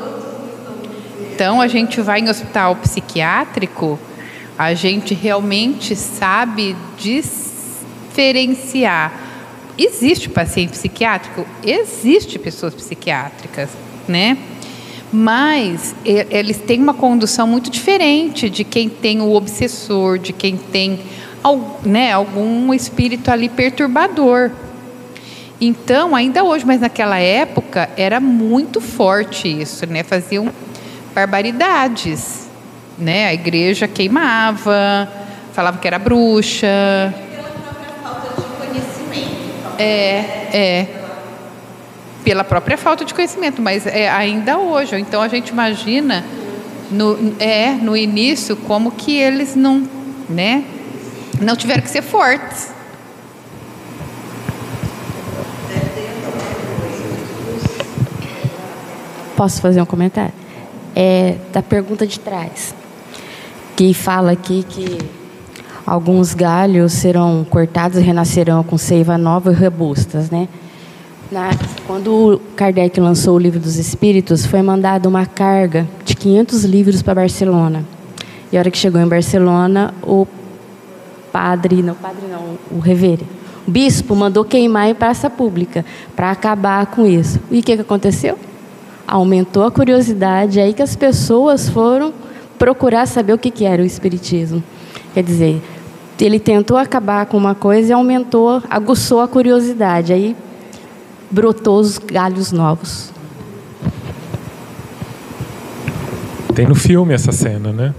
Então, 1.32 1.62
a 1.62 1.68
gente 1.68 2.02
vai 2.02 2.20
em 2.20 2.28
hospital 2.28 2.76
psiquiátrico, 2.78 4.00
a 4.58 4.74
gente 4.74 5.14
realmente 5.14 5.96
sabe 5.96 6.76
diferenciar. 6.98 9.14
Existe 9.78 10.32
paciente 10.32 10.72
psiquiátrico? 10.72 11.46
Existe 11.64 12.40
pessoas 12.40 12.74
psiquiátricas, 12.74 13.70
né? 14.08 14.36
Mas 15.12 15.96
eles 16.06 16.58
têm 16.58 16.82
uma 16.82 16.94
condução 16.94 17.48
muito 17.48 17.70
diferente 17.70 18.50
de 18.50 18.64
quem 18.64 18.90
tem 18.90 19.22
o 19.22 19.34
obsessor, 19.34 20.18
de 20.18 20.34
quem 20.34 20.58
tem 20.58 21.00
né, 21.84 22.12
algum 22.12 22.74
espírito 22.74 23.32
ali 23.32 23.48
perturbador. 23.48 24.52
Então, 25.62 26.16
ainda 26.16 26.44
hoje, 26.44 26.66
mas 26.66 26.82
naquela 26.82 27.18
época 27.20 27.90
era 27.96 28.20
muito 28.20 28.82
forte 28.82 29.48
isso, 29.48 29.86
né? 29.86 30.04
Faziam 30.04 30.52
barbaridades 31.16 32.48
né? 32.98 33.28
A 33.28 33.34
igreja 33.34 33.88
queimava, 33.88 35.08
falava 35.54 35.78
que 35.78 35.88
era 35.88 36.00
bruxa. 36.00 36.68
É, 39.78 40.24
é. 40.52 40.88
Pela 42.28 42.44
própria 42.44 42.78
falta 42.78 43.06
de 43.06 43.14
conhecimento, 43.14 43.62
mas 43.62 43.88
é 43.88 44.10
ainda 44.10 44.58
hoje. 44.58 45.00
Então 45.00 45.22
a 45.22 45.30
gente 45.30 45.48
imagina 45.48 46.26
no, 46.92 47.18
é, 47.40 47.72
no 47.72 47.96
início 47.96 48.58
como 48.58 48.92
que 48.92 49.18
eles 49.18 49.56
não, 49.56 49.88
né? 50.30 50.66
Não 51.40 51.56
tiveram 51.56 51.82
que 51.82 51.90
ser 51.90 52.02
fortes. 52.02 52.70
Posso 59.38 59.62
fazer 59.62 59.82
um 59.82 59.86
comentário? 59.86 60.34
É, 60.94 61.38
da 61.54 61.62
pergunta 61.62 62.06
de 62.06 62.20
trás 62.20 62.76
que 63.78 63.94
fala 63.94 64.34
aqui 64.34 64.66
que 64.68 64.98
alguns 65.86 66.34
galhos 66.34 66.92
serão 66.92 67.48
cortados 67.50 67.98
e 67.98 68.02
renascerão 68.02 68.66
com 68.66 68.78
seiva 68.78 69.18
nova 69.18 69.54
e 69.54 69.56
robustas, 69.56 70.30
né? 70.30 70.50
Na, 71.30 71.50
quando 71.86 72.42
Kardec 72.56 72.98
lançou 73.02 73.36
o 73.36 73.40
Livro 73.40 73.60
dos 73.60 73.76
Espíritos, 73.76 74.46
foi 74.46 74.62
mandada 74.62 75.10
uma 75.10 75.26
carga 75.26 75.86
de 76.06 76.16
500 76.16 76.64
livros 76.64 77.02
para 77.02 77.16
Barcelona. 77.16 77.84
E 78.50 78.56
a 78.56 78.62
hora 78.62 78.72
que 78.72 78.78
chegou 78.78 79.02
em 79.02 79.08
Barcelona, 79.08 79.94
o 80.04 80.26
padre, 81.32 81.84
não, 81.84 81.96
padre 81.96 82.28
não, 82.32 82.58
o 82.72 82.80
reverendo, 82.80 83.28
o 83.68 83.72
bispo 83.72 84.16
mandou 84.16 84.46
queimar 84.46 84.88
em 84.88 84.96
praça 84.96 85.30
pública 85.30 85.84
para 86.16 86.32
acabar 86.32 86.86
com 86.86 87.06
isso. 87.06 87.42
E 87.52 87.60
o 87.60 87.64
que, 87.64 87.76
que 87.76 87.82
aconteceu? 87.82 88.40
Aumentou 89.06 89.64
a 89.66 89.72
curiosidade, 89.72 90.62
aí 90.62 90.74
que 90.74 90.82
as 90.82 90.96
pessoas 90.96 91.68
foram 91.68 92.14
procurar 92.58 93.06
saber 93.06 93.34
o 93.34 93.38
que, 93.38 93.52
que 93.52 93.66
era 93.66 93.82
o 93.82 93.86
Espiritismo. 93.86 94.64
Quer 95.14 95.24
dizer, 95.24 95.62
ele 96.22 96.40
tentou 96.40 96.78
acabar 96.78 97.26
com 97.26 97.38
uma 97.38 97.54
coisa 97.54 97.90
e 97.90 97.94
aumentou, 97.94 98.64
aguçou 98.70 99.20
a 99.20 99.28
curiosidade. 99.28 100.14
Aí 100.14 100.36
brotou 101.30 101.80
os 101.80 101.98
galhos 101.98 102.52
novos. 102.52 103.12
Tem 106.54 106.66
no 106.66 106.76
filme 106.76 107.14
essa 107.14 107.32
cena, 107.32 107.72
né? 107.72 107.94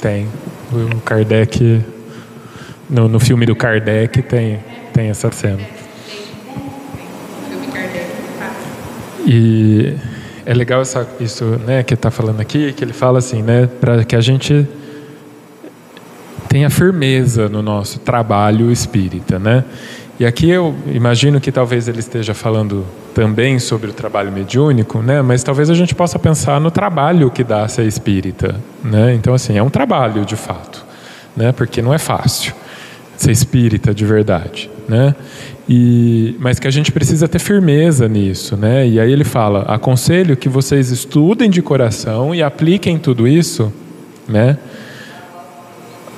Tem. 0.00 0.28
O 0.72 1.00
Kardec. 1.00 1.82
No, 2.88 3.08
no 3.08 3.18
filme 3.18 3.46
do 3.46 3.56
Kardec 3.56 4.20
tem, 4.22 4.60
tem 4.92 5.08
essa 5.08 5.30
cena. 5.30 5.60
E 9.24 9.96
é 10.44 10.52
legal 10.52 10.82
essa, 10.82 11.08
isso 11.20 11.44
né, 11.64 11.82
que 11.82 11.94
está 11.94 12.10
falando 12.10 12.40
aqui, 12.40 12.72
que 12.72 12.84
ele 12.84 12.92
fala 12.92 13.18
assim, 13.20 13.42
né, 13.42 13.66
para 13.80 14.04
que 14.04 14.16
a 14.16 14.20
gente 14.20 14.66
tenha 16.48 16.68
firmeza 16.68 17.48
no 17.48 17.62
nosso 17.62 18.00
trabalho 18.00 18.70
espírita, 18.70 19.38
né? 19.38 19.64
E 20.22 20.24
aqui 20.24 20.48
eu 20.48 20.72
imagino 20.86 21.40
que 21.40 21.50
talvez 21.50 21.88
ele 21.88 21.98
esteja 21.98 22.32
falando 22.32 22.86
também 23.12 23.58
sobre 23.58 23.90
o 23.90 23.92
trabalho 23.92 24.30
mediúnico, 24.30 25.02
né? 25.02 25.20
Mas 25.20 25.42
talvez 25.42 25.68
a 25.68 25.74
gente 25.74 25.96
possa 25.96 26.16
pensar 26.16 26.60
no 26.60 26.70
trabalho 26.70 27.28
que 27.28 27.42
dá 27.42 27.66
ser 27.66 27.86
espírita, 27.86 28.54
né? 28.84 29.14
Então 29.14 29.34
assim, 29.34 29.58
é 29.58 29.62
um 29.64 29.68
trabalho 29.68 30.24
de 30.24 30.36
fato, 30.36 30.86
né? 31.36 31.50
Porque 31.50 31.82
não 31.82 31.92
é 31.92 31.98
fácil 31.98 32.54
ser 33.16 33.32
espírita 33.32 33.92
de 33.92 34.04
verdade, 34.04 34.70
né? 34.88 35.12
E, 35.68 36.36
mas 36.38 36.60
que 36.60 36.68
a 36.68 36.70
gente 36.70 36.92
precisa 36.92 37.26
ter 37.26 37.40
firmeza 37.40 38.06
nisso, 38.06 38.56
né? 38.56 38.86
E 38.86 39.00
aí 39.00 39.10
ele 39.10 39.24
fala: 39.24 39.62
aconselho 39.62 40.36
que 40.36 40.48
vocês 40.48 40.92
estudem 40.92 41.50
de 41.50 41.60
coração 41.60 42.32
e 42.32 42.44
apliquem 42.44 42.96
tudo 42.96 43.26
isso, 43.26 43.72
né? 44.28 44.56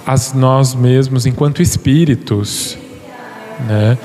A 0.06 0.14
nós 0.34 0.74
mesmos 0.74 1.24
enquanto 1.24 1.62
espíritos, 1.62 2.76
né? 3.60 3.98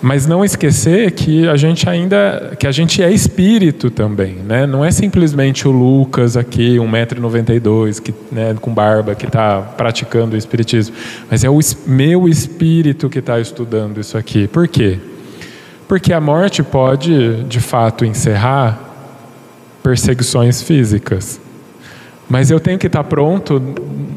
Mas 0.00 0.26
não 0.26 0.44
esquecer 0.44 1.10
que 1.10 1.48
a 1.48 1.56
gente 1.56 1.88
ainda, 1.88 2.56
que 2.58 2.68
a 2.68 2.72
gente 2.72 3.02
é 3.02 3.10
espírito 3.10 3.90
também, 3.90 4.34
né? 4.34 4.64
Não 4.64 4.84
é 4.84 4.92
simplesmente 4.92 5.66
o 5.66 5.72
Lucas 5.72 6.36
aqui, 6.36 6.76
1,92m, 6.76 8.00
que, 8.00 8.14
né, 8.30 8.54
com 8.60 8.72
barba, 8.72 9.16
que 9.16 9.26
está 9.26 9.60
praticando 9.60 10.36
o 10.36 10.38
espiritismo, 10.38 10.94
mas 11.28 11.42
é 11.42 11.50
o 11.50 11.58
meu 11.84 12.28
espírito 12.28 13.08
que 13.08 13.18
está 13.18 13.40
estudando 13.40 13.98
isso 13.98 14.16
aqui. 14.16 14.46
Por 14.46 14.68
quê? 14.68 15.00
Porque 15.88 16.12
a 16.12 16.20
morte 16.20 16.62
pode, 16.62 17.42
de 17.44 17.60
fato, 17.60 18.04
encerrar 18.04 18.78
perseguições 19.82 20.62
físicas. 20.62 21.40
Mas 22.28 22.50
eu 22.50 22.60
tenho 22.60 22.78
que 22.78 22.86
estar 22.86 23.02
tá 23.02 23.08
pronto, 23.08 23.60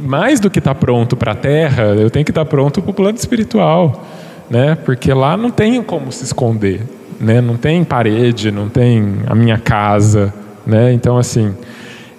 mais 0.04 0.40
do 0.40 0.50
que 0.50 0.60
estar 0.60 0.76
tá 0.76 0.80
pronto 0.80 1.16
para 1.16 1.32
a 1.32 1.36
terra, 1.36 1.86
eu 1.96 2.12
tenho 2.12 2.24
que 2.24 2.32
estar 2.32 2.46
tá 2.46 2.50
pronto 2.50 2.84
para 2.84 2.92
o 2.92 2.94
plano 2.94 3.18
espiritual 3.18 4.06
né? 4.52 4.78
Porque 4.84 5.14
lá 5.14 5.38
não 5.38 5.50
tem 5.50 5.82
como 5.82 6.12
se 6.12 6.26
esconder, 6.26 6.82
né? 7.18 7.40
Não 7.40 7.56
tem 7.56 7.86
parede, 7.86 8.52
não 8.52 8.68
tem 8.68 9.20
a 9.26 9.34
minha 9.34 9.58
casa, 9.58 10.34
né? 10.68 10.92
Então 10.92 11.18
assim, 11.18 11.56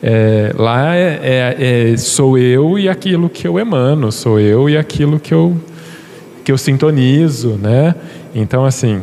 é, 0.02 0.50
lá 0.56 0.96
é, 0.96 1.20
é, 1.22 1.90
é, 1.92 1.96
sou 1.98 2.38
eu 2.38 2.78
e 2.78 2.88
aquilo 2.88 3.28
que 3.28 3.46
eu 3.46 3.58
emano, 3.58 4.10
sou 4.10 4.40
eu 4.40 4.70
e 4.70 4.78
aquilo 4.78 5.20
que 5.20 5.34
eu 5.34 5.54
que 6.42 6.50
eu 6.50 6.56
sintonizo, 6.56 7.58
né? 7.62 7.94
Então 8.34 8.64
assim, 8.64 9.02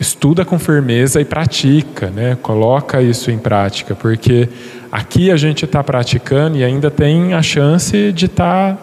estuda 0.00 0.44
com 0.44 0.58
firmeza 0.58 1.20
e 1.20 1.24
pratica, 1.24 2.10
né? 2.10 2.36
Coloca 2.42 3.00
isso 3.00 3.30
em 3.30 3.38
prática, 3.38 3.94
porque 3.94 4.48
aqui 4.90 5.30
a 5.30 5.36
gente 5.36 5.64
está 5.64 5.84
praticando 5.84 6.58
e 6.58 6.64
ainda 6.64 6.90
tem 6.90 7.32
a 7.32 7.42
chance 7.42 8.10
de 8.10 8.26
estar 8.26 8.74
tá 8.74 8.82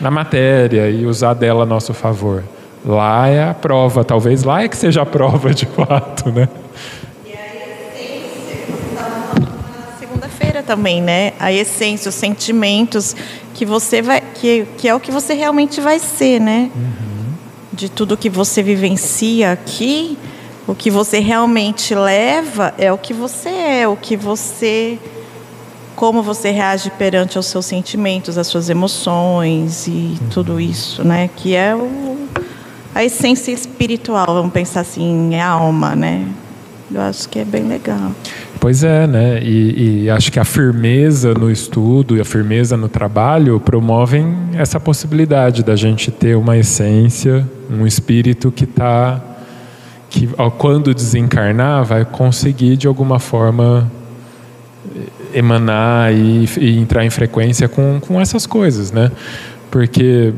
na 0.00 0.10
matéria 0.10 0.88
e 0.88 1.04
usar 1.04 1.34
dela 1.34 1.64
a 1.64 1.66
nosso 1.66 1.92
favor. 1.92 2.42
Lá 2.84 3.28
é 3.28 3.48
a 3.48 3.54
prova, 3.54 4.04
talvez 4.04 4.42
lá 4.42 4.62
é 4.62 4.68
que 4.68 4.76
seja 4.76 5.02
a 5.02 5.06
prova 5.06 5.54
de 5.54 5.66
fato, 5.66 6.30
né? 6.30 6.48
E 7.24 7.32
a 7.32 7.46
essência, 7.94 8.66
segunda-feira 10.00 10.62
também, 10.64 11.00
né? 11.00 11.32
A 11.38 11.52
essência, 11.52 12.08
os 12.08 12.14
sentimentos 12.14 13.14
que 13.54 13.64
você 13.64 14.02
vai, 14.02 14.20
que, 14.34 14.66
que 14.76 14.88
é 14.88 14.94
o 14.94 14.98
que 14.98 15.12
você 15.12 15.34
realmente 15.34 15.80
vai 15.80 16.00
ser, 16.00 16.40
né? 16.40 16.70
Uhum. 16.74 17.32
De 17.72 17.88
tudo 17.88 18.16
que 18.16 18.28
você 18.28 18.62
vivencia 18.64 19.52
aqui, 19.52 20.18
o 20.66 20.74
que 20.74 20.90
você 20.90 21.20
realmente 21.20 21.94
leva 21.94 22.74
é 22.76 22.92
o 22.92 22.98
que 22.98 23.14
você 23.14 23.48
é, 23.48 23.88
o 23.88 23.96
que 23.96 24.16
você 24.16 24.98
como 25.94 26.22
você 26.22 26.50
reage 26.50 26.90
perante 26.90 27.38
os 27.38 27.46
seus 27.46 27.66
sentimentos, 27.66 28.36
as 28.36 28.46
suas 28.48 28.68
emoções 28.68 29.86
e 29.86 29.90
uhum. 29.90 30.18
tudo 30.32 30.60
isso, 30.60 31.04
né? 31.04 31.30
Que 31.36 31.54
é 31.54 31.76
o 31.76 32.28
a 32.94 33.04
essência 33.04 33.52
espiritual, 33.52 34.26
vamos 34.26 34.52
pensar 34.52 34.80
assim, 34.80 35.34
é 35.34 35.40
a 35.40 35.48
alma, 35.48 35.94
né? 35.94 36.26
Eu 36.94 37.00
acho 37.00 37.28
que 37.28 37.38
é 37.38 37.44
bem 37.44 37.64
legal. 37.64 38.12
Pois 38.60 38.84
é, 38.84 39.06
né? 39.06 39.42
E, 39.42 40.04
e, 40.04 40.10
acho 40.10 40.30
que 40.30 40.38
a 40.38 40.44
firmeza 40.44 41.34
no 41.34 41.50
estudo 41.50 42.16
e 42.16 42.20
a 42.20 42.24
firmeza 42.24 42.76
no 42.76 42.88
trabalho 42.88 43.58
promovem 43.58 44.36
essa 44.54 44.78
possibilidade 44.78 45.64
da 45.64 45.74
gente 45.74 46.10
ter 46.10 46.36
uma 46.36 46.56
essência, 46.56 47.48
um 47.70 47.86
espírito 47.86 48.52
que 48.52 48.64
está, 48.64 49.20
que 50.08 50.28
quando 50.58 50.94
desencarnar 50.94 51.84
vai 51.84 52.04
conseguir 52.04 52.76
de 52.76 52.86
alguma 52.86 53.18
forma 53.18 53.90
emanar 55.34 56.12
e, 56.12 56.48
e, 56.60 56.78
entrar 56.78 57.04
em 57.04 57.10
frequência 57.10 57.68
com, 57.68 57.98
com 58.00 58.20
essas 58.20 58.46
coisas, 58.46 58.92
né? 58.92 59.10
Porque 59.70 60.32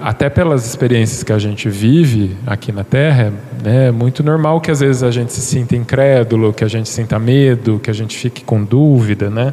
até 0.00 0.28
pelas 0.28 0.66
experiências 0.66 1.22
que 1.22 1.32
a 1.32 1.38
gente 1.38 1.68
vive 1.68 2.36
aqui 2.46 2.72
na 2.72 2.84
Terra, 2.84 3.32
né, 3.62 3.88
é 3.88 3.90
muito 3.90 4.22
normal 4.22 4.60
que 4.60 4.70
às 4.70 4.80
vezes 4.80 5.02
a 5.02 5.10
gente 5.10 5.32
se 5.32 5.40
sinta 5.40 5.74
incrédulo, 5.74 6.52
que 6.52 6.64
a 6.64 6.68
gente 6.68 6.88
sinta 6.88 7.18
medo, 7.18 7.80
que 7.82 7.90
a 7.90 7.94
gente 7.94 8.16
fique 8.16 8.44
com 8.44 8.62
dúvida, 8.62 9.28
né? 9.28 9.52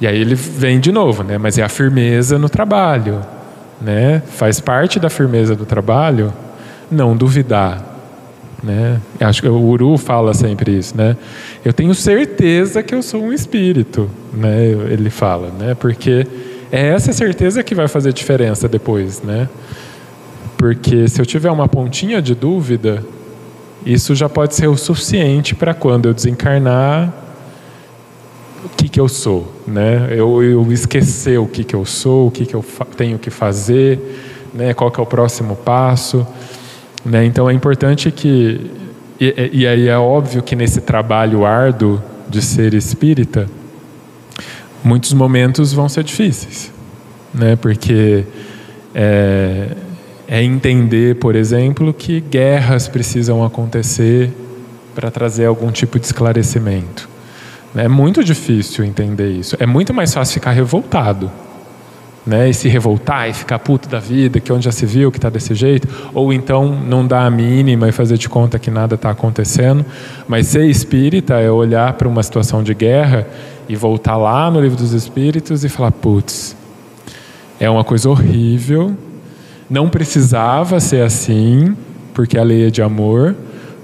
E 0.00 0.06
aí 0.06 0.20
ele 0.20 0.34
vem 0.34 0.80
de 0.80 0.90
novo, 0.90 1.22
né? 1.22 1.38
Mas 1.38 1.58
é 1.58 1.62
a 1.62 1.68
firmeza 1.68 2.38
no 2.38 2.48
trabalho, 2.48 3.20
né? 3.80 4.20
Faz 4.26 4.58
parte 4.58 4.98
da 4.98 5.08
firmeza 5.08 5.54
do 5.54 5.64
trabalho 5.64 6.32
não 6.90 7.16
duvidar, 7.16 7.92
né? 8.62 9.00
Acho 9.20 9.42
que 9.42 9.48
o 9.48 9.60
Uru 9.60 9.96
fala 9.96 10.34
sempre 10.34 10.76
isso, 10.76 10.96
né? 10.96 11.16
Eu 11.64 11.72
tenho 11.72 11.94
certeza 11.94 12.82
que 12.82 12.94
eu 12.94 13.02
sou 13.02 13.22
um 13.22 13.32
espírito, 13.32 14.10
né? 14.32 14.66
Ele 14.90 15.08
fala, 15.08 15.52
né? 15.56 15.74
Porque 15.74 16.26
é 16.72 16.88
essa 16.88 17.12
certeza 17.12 17.62
que 17.62 17.74
vai 17.74 17.86
fazer 17.86 18.14
diferença 18.14 18.66
depois, 18.66 19.22
né? 19.22 19.46
Porque 20.56 21.06
se 21.06 21.20
eu 21.20 21.26
tiver 21.26 21.50
uma 21.50 21.68
pontinha 21.68 22.22
de 22.22 22.34
dúvida, 22.34 23.04
isso 23.84 24.14
já 24.14 24.26
pode 24.26 24.54
ser 24.54 24.68
o 24.68 24.76
suficiente 24.76 25.54
para 25.54 25.74
quando 25.74 26.08
eu 26.08 26.14
desencarnar, 26.14 27.12
o 28.64 28.68
que, 28.70 28.88
que 28.88 28.98
eu 28.98 29.06
sou, 29.06 29.52
né? 29.66 30.08
Eu, 30.12 30.42
eu 30.42 30.72
esquecer 30.72 31.38
o 31.38 31.46
que, 31.46 31.62
que 31.62 31.74
eu 31.74 31.84
sou, 31.84 32.28
o 32.28 32.30
que, 32.30 32.46
que 32.46 32.54
eu 32.54 32.64
tenho 32.96 33.18
que 33.18 33.28
fazer, 33.28 34.00
né? 34.54 34.72
Qual 34.72 34.90
que 34.90 34.98
é 34.98 35.02
o 35.02 35.06
próximo 35.06 35.56
passo. 35.56 36.26
Né? 37.04 37.26
Então 37.26 37.50
é 37.50 37.52
importante 37.52 38.10
que. 38.10 38.70
E, 39.20 39.50
e 39.52 39.66
aí 39.66 39.88
é 39.88 39.98
óbvio 39.98 40.42
que 40.42 40.56
nesse 40.56 40.80
trabalho 40.80 41.44
árduo 41.44 42.02
de 42.28 42.40
ser 42.40 42.72
espírita, 42.72 43.46
muitos 44.84 45.12
momentos 45.12 45.72
vão 45.72 45.88
ser 45.88 46.04
difíceis, 46.04 46.72
né? 47.32 47.56
porque 47.56 48.24
é, 48.94 49.68
é 50.28 50.42
entender, 50.42 51.16
por 51.16 51.34
exemplo, 51.34 51.92
que 51.92 52.20
guerras 52.20 52.88
precisam 52.88 53.44
acontecer 53.44 54.30
para 54.94 55.10
trazer 55.10 55.46
algum 55.46 55.70
tipo 55.70 55.98
de 55.98 56.06
esclarecimento. 56.06 57.08
É 57.74 57.88
muito 57.88 58.22
difícil 58.22 58.84
entender 58.84 59.30
isso. 59.30 59.56
É 59.58 59.66
muito 59.66 59.94
mais 59.94 60.12
fácil 60.12 60.34
ficar 60.34 60.50
revoltado 60.50 61.30
né, 62.24 62.48
e 62.48 62.54
se 62.54 62.68
revoltar 62.68 63.28
e 63.28 63.32
ficar 63.32 63.58
puto 63.58 63.88
da 63.88 63.98
vida, 63.98 64.38
que 64.38 64.52
onde 64.52 64.64
já 64.64 64.72
se 64.72 64.86
viu 64.86 65.10
que 65.10 65.18
está 65.18 65.28
desse 65.28 65.54
jeito, 65.54 65.88
ou 66.14 66.32
então 66.32 66.68
não 66.68 67.06
dar 67.06 67.26
a 67.26 67.30
mínima 67.30 67.88
e 67.88 67.92
fazer 67.92 68.16
de 68.16 68.28
conta 68.28 68.58
que 68.58 68.70
nada 68.70 68.94
está 68.94 69.10
acontecendo. 69.10 69.84
Mas 70.28 70.48
ser 70.48 70.66
espírita 70.66 71.40
é 71.40 71.50
olhar 71.50 71.94
para 71.94 72.08
uma 72.08 72.22
situação 72.22 72.62
de 72.62 72.74
guerra 72.74 73.26
e 73.68 73.76
voltar 73.76 74.16
lá 74.16 74.50
no 74.50 74.60
livro 74.60 74.76
dos 74.76 74.92
Espíritos 74.92 75.64
e 75.64 75.68
falar: 75.68 75.90
putz, 75.90 76.56
é 77.58 77.68
uma 77.68 77.84
coisa 77.84 78.08
horrível, 78.10 78.96
não 79.70 79.88
precisava 79.88 80.80
ser 80.80 81.02
assim, 81.04 81.76
porque 82.12 82.36
a 82.38 82.42
lei 82.42 82.66
é 82.66 82.70
de 82.70 82.82
amor, 82.82 83.34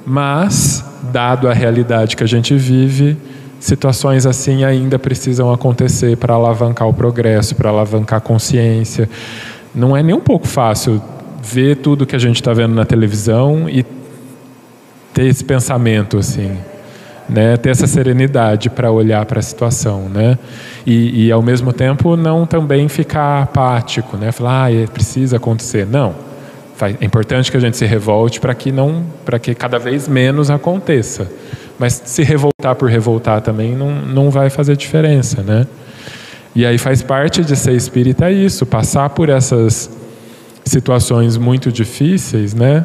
mas, 0.04 0.84
dado 1.12 1.48
a 1.48 1.52
realidade 1.52 2.16
que 2.16 2.24
a 2.24 2.26
gente 2.26 2.54
vive, 2.54 3.16
situações 3.60 4.26
assim 4.26 4.64
ainda 4.64 4.98
precisam 4.98 5.52
acontecer 5.52 6.16
para 6.16 6.34
alavancar 6.34 6.88
o 6.88 6.94
progresso, 6.94 7.54
para 7.54 7.70
alavancar 7.70 8.18
a 8.18 8.20
consciência. 8.20 9.08
Não 9.74 9.96
é 9.96 10.02
nem 10.02 10.14
um 10.14 10.20
pouco 10.20 10.46
fácil 10.46 11.02
ver 11.42 11.76
tudo 11.76 12.06
que 12.06 12.16
a 12.16 12.18
gente 12.18 12.36
está 12.36 12.52
vendo 12.52 12.74
na 12.74 12.84
televisão 12.84 13.68
e 13.68 13.84
ter 15.12 15.26
esse 15.26 15.44
pensamento 15.44 16.18
assim, 16.18 16.56
né? 17.28 17.56
Ter 17.56 17.70
essa 17.70 17.86
serenidade 17.86 18.70
para 18.70 18.90
olhar 18.90 19.24
para 19.26 19.38
a 19.38 19.42
situação, 19.42 20.08
né? 20.08 20.38
E, 20.86 21.26
e, 21.26 21.32
ao 21.32 21.42
mesmo 21.42 21.72
tempo 21.72 22.16
não 22.16 22.46
também 22.46 22.88
ficar 22.88 23.42
apático, 23.42 24.16
né? 24.16 24.32
Falar, 24.32 24.64
ah, 24.64 24.72
é, 24.72 24.86
precisa 24.86 25.36
acontecer. 25.36 25.86
Não. 25.86 26.14
É 27.00 27.04
importante 27.04 27.50
que 27.50 27.56
a 27.56 27.60
gente 27.60 27.76
se 27.76 27.84
revolte 27.84 28.40
para 28.40 28.54
que 28.54 28.70
não, 28.70 29.04
para 29.24 29.38
que 29.38 29.54
cada 29.54 29.78
vez 29.78 30.06
menos 30.06 30.48
aconteça. 30.48 31.30
Mas 31.78 32.00
se 32.04 32.22
revoltar 32.22 32.74
por 32.76 32.88
revoltar 32.88 33.40
também 33.40 33.74
não, 33.74 33.90
não 33.90 34.30
vai 34.30 34.48
fazer 34.48 34.76
diferença, 34.76 35.42
né? 35.42 35.66
E 36.54 36.64
aí 36.64 36.78
faz 36.78 37.02
parte 37.02 37.44
de 37.44 37.54
ser 37.56 37.72
espírita 37.72 38.30
isso, 38.30 38.64
passar 38.64 39.10
por 39.10 39.28
essas 39.28 39.90
situações 40.64 41.36
muito 41.36 41.70
difíceis, 41.70 42.54
né? 42.54 42.84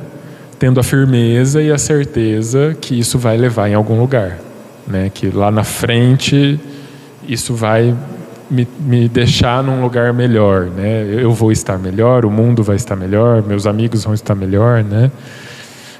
Tendo 0.63 0.79
a 0.79 0.83
firmeza 0.83 1.61
e 1.61 1.69
a 1.69 1.77
certeza 1.77 2.73
que 2.79 2.97
isso 2.97 3.19
vai 3.19 3.35
levar 3.35 3.67
em 3.67 3.73
algum 3.73 3.99
lugar, 3.99 4.39
né? 4.87 5.11
Que 5.13 5.29
lá 5.29 5.51
na 5.51 5.65
frente 5.65 6.57
isso 7.27 7.53
vai 7.53 7.93
me, 8.49 8.65
me 8.79 9.09
deixar 9.09 9.61
num 9.61 9.81
lugar 9.81 10.13
melhor, 10.13 10.67
né? 10.67 11.03
Eu 11.21 11.33
vou 11.33 11.51
estar 11.51 11.77
melhor, 11.77 12.23
o 12.23 12.31
mundo 12.31 12.63
vai 12.63 12.77
estar 12.77 12.95
melhor, 12.95 13.43
meus 13.43 13.67
amigos 13.67 14.05
vão 14.05 14.13
estar 14.13 14.35
melhor, 14.35 14.85
né? 14.85 15.11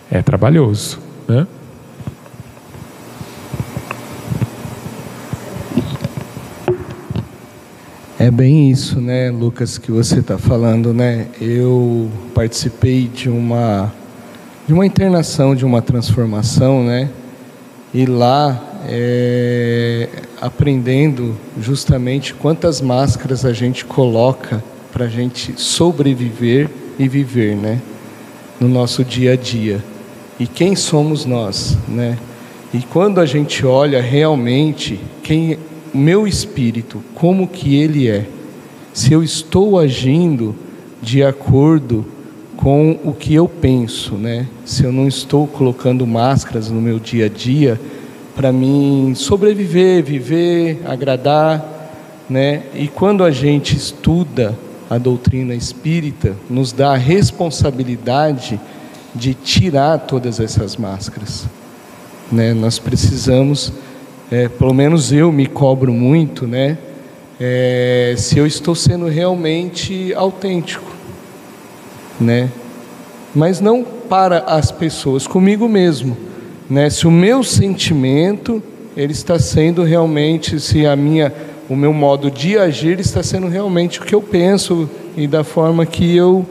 É 0.10 0.22
trabalhoso, 0.22 0.98
né? 1.28 1.46
É 8.18 8.32
bem 8.32 8.72
isso, 8.72 9.02
né, 9.02 9.30
Lucas, 9.30 9.78
que 9.78 9.92
você 9.92 10.20
está 10.20 10.38
falando, 10.38 10.94
né? 10.94 11.28
Eu 11.42 12.10
participei 12.34 13.10
de 13.10 13.28
uma 13.28 13.92
de 14.68 14.74
uma 14.74 14.86
internação, 14.86 15.56
de 15.56 15.66
uma 15.66 15.82
transformação, 15.82 16.84
né? 16.84 17.10
E 17.94 18.06
lá 18.06 18.62
é, 18.88 20.08
aprendendo 20.42 21.36
justamente 21.60 22.34
quantas 22.34 22.82
máscaras 22.82 23.46
a 23.46 23.54
gente 23.54 23.86
coloca 23.86 24.64
para 24.92 25.06
a 25.06 25.10
gente 25.10 25.60
sobreviver 25.60 26.70
e 26.98 27.08
viver, 27.08 27.56
né? 27.56 27.82
No 28.60 28.68
nosso 28.68 29.04
dia 29.04 29.34
a 29.34 29.36
dia. 29.36 29.84
E 30.40 30.48
quem 30.48 30.76
somos 30.76 31.26
nós, 31.26 31.78
né? 31.88 32.18
E 32.74 32.80
quando 32.82 33.20
a 33.20 33.26
gente 33.26 33.66
olha 33.66 34.02
realmente 34.02 35.00
quem 35.22 35.58
o 35.94 35.98
meu 35.98 36.26
espírito, 36.26 37.04
como 37.14 37.48
que 37.48 37.76
ele 37.76 38.10
é. 38.10 38.26
Se 38.94 39.14
eu 39.14 39.24
estou 39.24 39.78
agindo 39.78 40.56
de 41.02 41.24
acordo 41.24 42.06
com 42.64 42.98
o 43.04 43.12
que 43.12 43.34
eu 43.36 43.46
penso, 43.46 44.16
né? 44.16 44.48
Se 44.64 44.86
eu 44.86 44.92
não 44.94 45.06
estou 45.06 45.46
colocando 45.46 46.08
máscaras 46.08 46.72
no 46.72 46.80
meu 46.80 46.98
dia 46.98 47.26
a 47.26 47.30
dia 47.30 47.78
para 48.34 48.54
mim 48.54 49.12
sobreviver, 49.18 50.02
viver, 50.02 50.82
agradar, 50.86 52.24
né? 52.30 52.64
E 52.74 52.88
quando 52.88 53.26
a 53.26 53.32
gente 53.32 53.76
estuda 53.76 54.58
a 54.90 54.98
doutrina 54.98 55.54
espírita, 55.54 56.38
nos 56.50 56.72
dá 56.72 56.94
a 56.94 56.98
responsabilidade 56.98 58.58
de 59.14 59.34
tirar 59.34 59.98
todas 60.00 60.40
essas 60.40 60.78
máscaras, 60.78 61.46
né? 62.32 62.54
Nós 62.54 62.80
precisamos 62.80 63.74
é, 64.32 64.48
pelo 64.48 64.74
menos 64.74 65.12
eu 65.12 65.34
me 65.34 65.48
cobro 65.48 65.92
muito, 65.92 66.48
né? 66.48 66.78
É, 67.38 68.16
se 68.18 68.40
eu 68.40 68.48
estou 68.48 68.74
sendo 68.74 69.08
realmente 69.08 70.14
autêntico, 70.14 70.93
né? 72.20 72.50
Mas 73.34 73.60
não 73.60 73.84
para 73.84 74.40
as 74.40 74.72
pessoas, 74.72 75.26
comigo 75.26 75.68
mesmo, 75.68 76.16
né? 76.70 76.90
Se 76.90 77.08
o 77.08 77.12
meu 77.12 77.44
sentimento 77.44 78.62
ele 78.96 79.12
está 79.12 79.40
sendo 79.40 79.84
realmente, 79.84 80.60
se 80.60 80.86
a 80.86 80.96
minha, 80.96 81.34
o 81.68 81.76
meu 81.76 81.92
modo 81.92 82.30
de 82.30 82.58
agir 82.58 83.00
está 83.00 83.24
sendo 83.24 83.48
realmente 83.48 84.00
o 84.00 84.04
que 84.04 84.14
eu 84.14 84.22
penso 84.22 84.90
e 85.18 85.26
da 85.28 85.44
forma 85.44 85.86
que 85.86 86.16
eu 86.16 86.46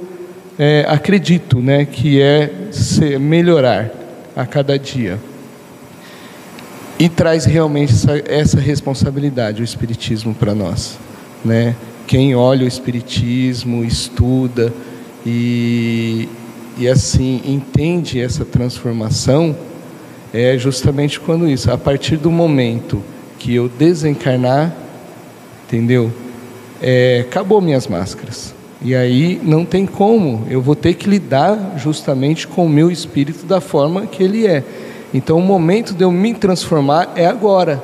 é, 0.59 0.85
acredito, 0.89 1.59
né? 1.61 1.85
Que 1.85 2.21
é 2.21 2.51
ser, 2.73 3.19
melhorar 3.21 3.91
a 4.35 4.45
cada 4.45 4.79
dia. 4.79 5.19
E 6.99 7.09
traz 7.09 7.45
realmente 7.45 7.93
essa, 7.93 8.23
essa 8.27 8.61
responsabilidade, 8.61 9.63
o 9.63 9.65
Espiritismo, 9.65 10.35
para 10.35 10.55
nós. 10.55 10.99
Né? 11.45 11.75
Quem 12.07 12.35
olha 12.35 12.65
o 12.65 12.69
Espiritismo, 12.69 13.85
estuda 13.85 14.73
e, 15.25 16.29
e 16.79 16.89
assim 16.89 17.41
entende 17.45 18.21
essa 18.21 18.45
transformação, 18.45 19.57
é 20.33 20.57
justamente 20.57 21.21
quando 21.21 21.49
isso, 21.49 21.71
a 21.71 21.79
partir 21.79 22.17
do 22.17 22.31
momento 22.31 23.03
que 23.39 23.55
eu 23.55 23.69
desencarnar, 23.69 24.75
entendeu? 25.67 26.13
É, 26.81 27.25
acabou 27.29 27.61
minhas 27.61 27.87
máscaras. 27.87 28.55
E 28.85 28.97
aí 28.97 29.41
não 29.43 29.65
tem 29.65 29.87
como, 29.87 30.45
eu 30.51 30.61
vou 30.61 30.75
ter 30.75 30.95
que 30.95 31.09
lidar 31.09 31.75
justamente 31.77 32.49
com 32.49 32.67
o 32.67 32.69
meu 32.69 32.91
espírito 32.91 33.47
da 33.47 33.61
forma 33.61 34.07
que 34.07 34.23
ele 34.23 34.47
é. 34.47 34.65
Então, 35.15 35.39
o 35.39 35.43
momento 35.43 35.95
de 35.95 36.03
eu 36.03 36.11
me 36.11 36.35
transformar 36.35 37.13
é 37.15 37.27
agora, 37.27 37.81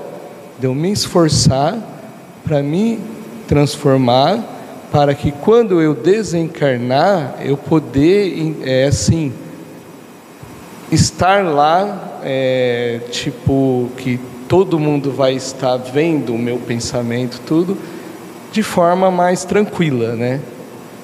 de 0.59 0.67
eu 0.67 0.75
me 0.75 0.91
esforçar 0.91 1.79
para 2.43 2.63
me 2.63 2.99
transformar, 3.47 4.43
para 4.91 5.15
que 5.15 5.31
quando 5.31 5.81
eu 5.81 5.95
desencarnar, 5.95 7.37
eu 7.45 7.57
poder, 7.57 8.57
é, 8.65 8.85
assim, 8.85 9.33
estar 10.91 11.45
lá, 11.45 12.21
é, 12.25 13.01
tipo, 13.11 13.91
que 13.99 14.19
todo 14.49 14.79
mundo 14.79 15.13
vai 15.13 15.35
estar 15.35 15.77
vendo 15.77 16.35
o 16.35 16.39
meu 16.39 16.57
pensamento, 16.57 17.41
tudo, 17.47 17.77
de 18.51 18.63
forma 18.63 19.11
mais 19.11 19.45
tranquila, 19.45 20.15
né? 20.15 20.41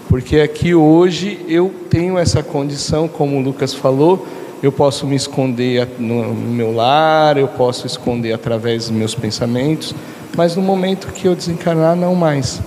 Porque 0.08 0.40
aqui 0.40 0.74
hoje 0.74 1.44
eu 1.46 1.72
tenho 1.90 2.18
essa 2.18 2.42
condição, 2.42 3.06
como 3.06 3.36
o 3.36 3.42
Lucas 3.42 3.74
falou, 3.74 4.26
eu 4.62 4.72
posso 4.72 5.06
me 5.06 5.14
esconder 5.14 5.86
no 5.98 6.32
meu 6.32 6.74
lar, 6.74 7.36
eu 7.36 7.48
posso 7.48 7.86
esconder 7.86 8.32
através 8.32 8.88
dos 8.88 8.96
meus 8.96 9.14
pensamentos, 9.14 9.94
mas 10.34 10.56
no 10.56 10.62
momento 10.62 11.08
que 11.08 11.28
eu 11.28 11.34
desencarnar, 11.34 11.94
não 11.94 12.14
mais. 12.14 12.62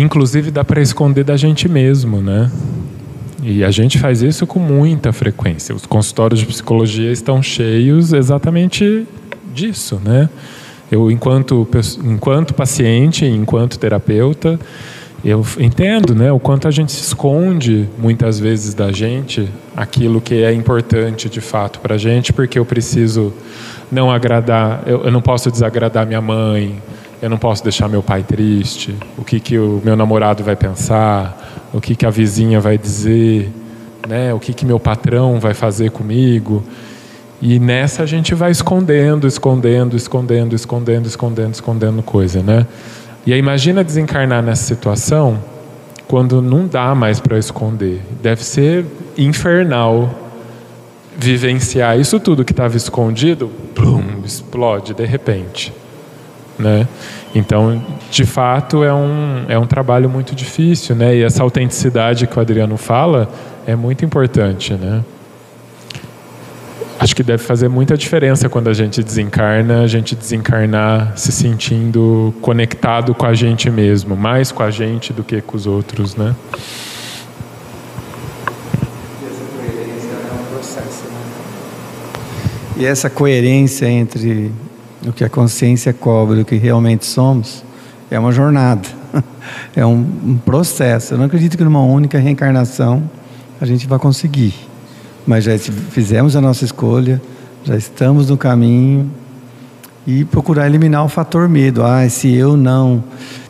Inclusive, 0.00 0.50
dá 0.50 0.64
para 0.64 0.80
esconder 0.80 1.24
da 1.24 1.36
gente 1.36 1.68
mesmo, 1.68 2.20
né? 2.20 2.50
E 3.42 3.64
a 3.64 3.70
gente 3.70 3.98
faz 3.98 4.20
isso 4.22 4.46
com 4.46 4.58
muita 4.58 5.12
frequência. 5.12 5.74
Os 5.74 5.86
consultórios 5.86 6.40
de 6.40 6.46
psicologia 6.46 7.10
estão 7.10 7.42
cheios 7.42 8.12
exatamente 8.12 9.06
disso, 9.54 10.00
né? 10.04 10.28
Eu, 10.90 11.10
enquanto, 11.10 11.66
enquanto 12.04 12.52
paciente, 12.52 13.24
enquanto 13.24 13.78
terapeuta, 13.78 14.58
eu 15.24 15.44
entendo, 15.58 16.14
né, 16.14 16.32
o 16.32 16.40
quanto 16.40 16.66
a 16.66 16.70
gente 16.70 16.90
se 16.92 17.02
esconde 17.02 17.88
muitas 17.98 18.40
vezes 18.40 18.72
da 18.74 18.90
gente 18.90 19.48
aquilo 19.76 20.20
que 20.20 20.42
é 20.42 20.52
importante 20.52 21.28
de 21.28 21.40
fato 21.40 21.78
para 21.78 21.94
a 21.94 21.98
gente, 21.98 22.32
porque 22.32 22.58
eu 22.58 22.64
preciso 22.64 23.32
não 23.92 24.10
agradar, 24.10 24.82
eu, 24.86 25.04
eu 25.04 25.10
não 25.10 25.20
posso 25.20 25.50
desagradar 25.50 26.06
minha 26.06 26.22
mãe, 26.22 26.80
eu 27.22 27.28
não 27.28 27.36
posso 27.36 27.62
deixar 27.62 27.88
meu 27.88 28.02
pai 28.02 28.22
triste, 28.22 28.94
o 29.18 29.24
que, 29.24 29.38
que 29.38 29.58
o 29.58 29.80
meu 29.84 29.94
namorado 29.94 30.42
vai 30.42 30.56
pensar, 30.56 31.68
o 31.72 31.80
que, 31.80 31.94
que 31.94 32.06
a 32.06 32.10
vizinha 32.10 32.60
vai 32.60 32.78
dizer, 32.78 33.52
né? 34.08 34.32
o 34.32 34.38
que, 34.38 34.54
que 34.54 34.64
meu 34.64 34.80
patrão 34.80 35.38
vai 35.38 35.52
fazer 35.52 35.90
comigo. 35.90 36.62
E 37.42 37.58
nessa 37.58 38.02
a 38.02 38.06
gente 38.06 38.34
vai 38.34 38.50
escondendo, 38.50 39.26
escondendo, 39.26 39.96
escondendo, 39.96 40.54
escondendo, 40.54 41.06
escondendo, 41.06 41.54
escondendo 41.54 42.02
coisa, 42.02 42.42
né? 42.42 42.66
E 43.26 43.32
aí 43.32 43.38
imagina 43.38 43.84
desencarnar 43.84 44.42
nessa 44.42 44.64
situação 44.64 45.38
quando 46.06 46.42
não 46.42 46.66
dá 46.66 46.94
mais 46.94 47.20
para 47.20 47.38
esconder. 47.38 48.00
Deve 48.22 48.42
ser 48.42 48.84
infernal 49.16 50.10
vivenciar 51.16 51.98
isso 51.98 52.18
tudo 52.18 52.44
que 52.44 52.52
estava 52.52 52.76
escondido, 52.76 53.50
plum, 53.74 54.22
explode 54.24 54.94
de 54.94 55.04
repente. 55.04 55.72
Né? 56.60 56.86
Então, 57.34 57.82
de 58.10 58.26
fato, 58.26 58.84
é 58.84 58.92
um, 58.92 59.46
é 59.48 59.58
um 59.58 59.66
trabalho 59.66 60.10
muito 60.10 60.34
difícil, 60.34 60.94
né? 60.94 61.16
E 61.16 61.22
essa 61.22 61.42
autenticidade 61.42 62.26
que 62.26 62.38
o 62.38 62.40
Adriano 62.40 62.76
fala 62.76 63.30
é 63.66 63.74
muito 63.74 64.04
importante, 64.04 64.74
né? 64.74 65.02
Acho 66.98 67.16
que 67.16 67.22
deve 67.22 67.42
fazer 67.42 67.68
muita 67.68 67.96
diferença 67.96 68.46
quando 68.50 68.68
a 68.68 68.74
gente 68.74 69.02
desencarna, 69.02 69.80
a 69.80 69.86
gente 69.86 70.14
desencarnar 70.14 71.14
se 71.16 71.32
sentindo 71.32 72.34
conectado 72.42 73.14
com 73.14 73.24
a 73.24 73.32
gente 73.32 73.70
mesmo, 73.70 74.14
mais 74.14 74.52
com 74.52 74.62
a 74.62 74.70
gente 74.70 75.14
do 75.14 75.24
que 75.24 75.40
com 75.40 75.56
os 75.56 75.66
outros, 75.66 76.14
né? 76.14 76.36
E 82.76 82.84
essa 82.84 83.08
coerência 83.08 83.86
entre 83.86 84.52
o 85.06 85.12
que 85.12 85.24
a 85.24 85.28
consciência 85.28 85.92
cobra 85.92 86.38
e 86.38 86.42
o 86.42 86.44
que 86.44 86.56
realmente 86.56 87.06
somos 87.06 87.64
é 88.10 88.18
uma 88.18 88.32
jornada, 88.32 88.88
é 89.74 89.86
um, 89.86 90.06
um 90.24 90.38
processo. 90.44 91.14
Eu 91.14 91.18
não 91.18 91.26
acredito 91.26 91.56
que 91.56 91.64
numa 91.64 91.82
única 91.82 92.18
reencarnação 92.18 93.02
a 93.60 93.66
gente 93.66 93.86
vai 93.86 93.98
conseguir, 93.98 94.54
mas 95.26 95.44
já 95.44 95.56
fizemos 95.58 96.34
a 96.34 96.40
nossa 96.40 96.64
escolha, 96.64 97.20
já 97.64 97.76
estamos 97.76 98.28
no 98.28 98.36
caminho 98.36 99.10
e 100.06 100.24
procurar 100.24 100.66
eliminar 100.66 101.04
o 101.04 101.08
fator 101.08 101.48
medo. 101.48 101.84
Ah, 101.84 102.08
se 102.08 102.34
eu 102.34 102.56
não 102.56 103.04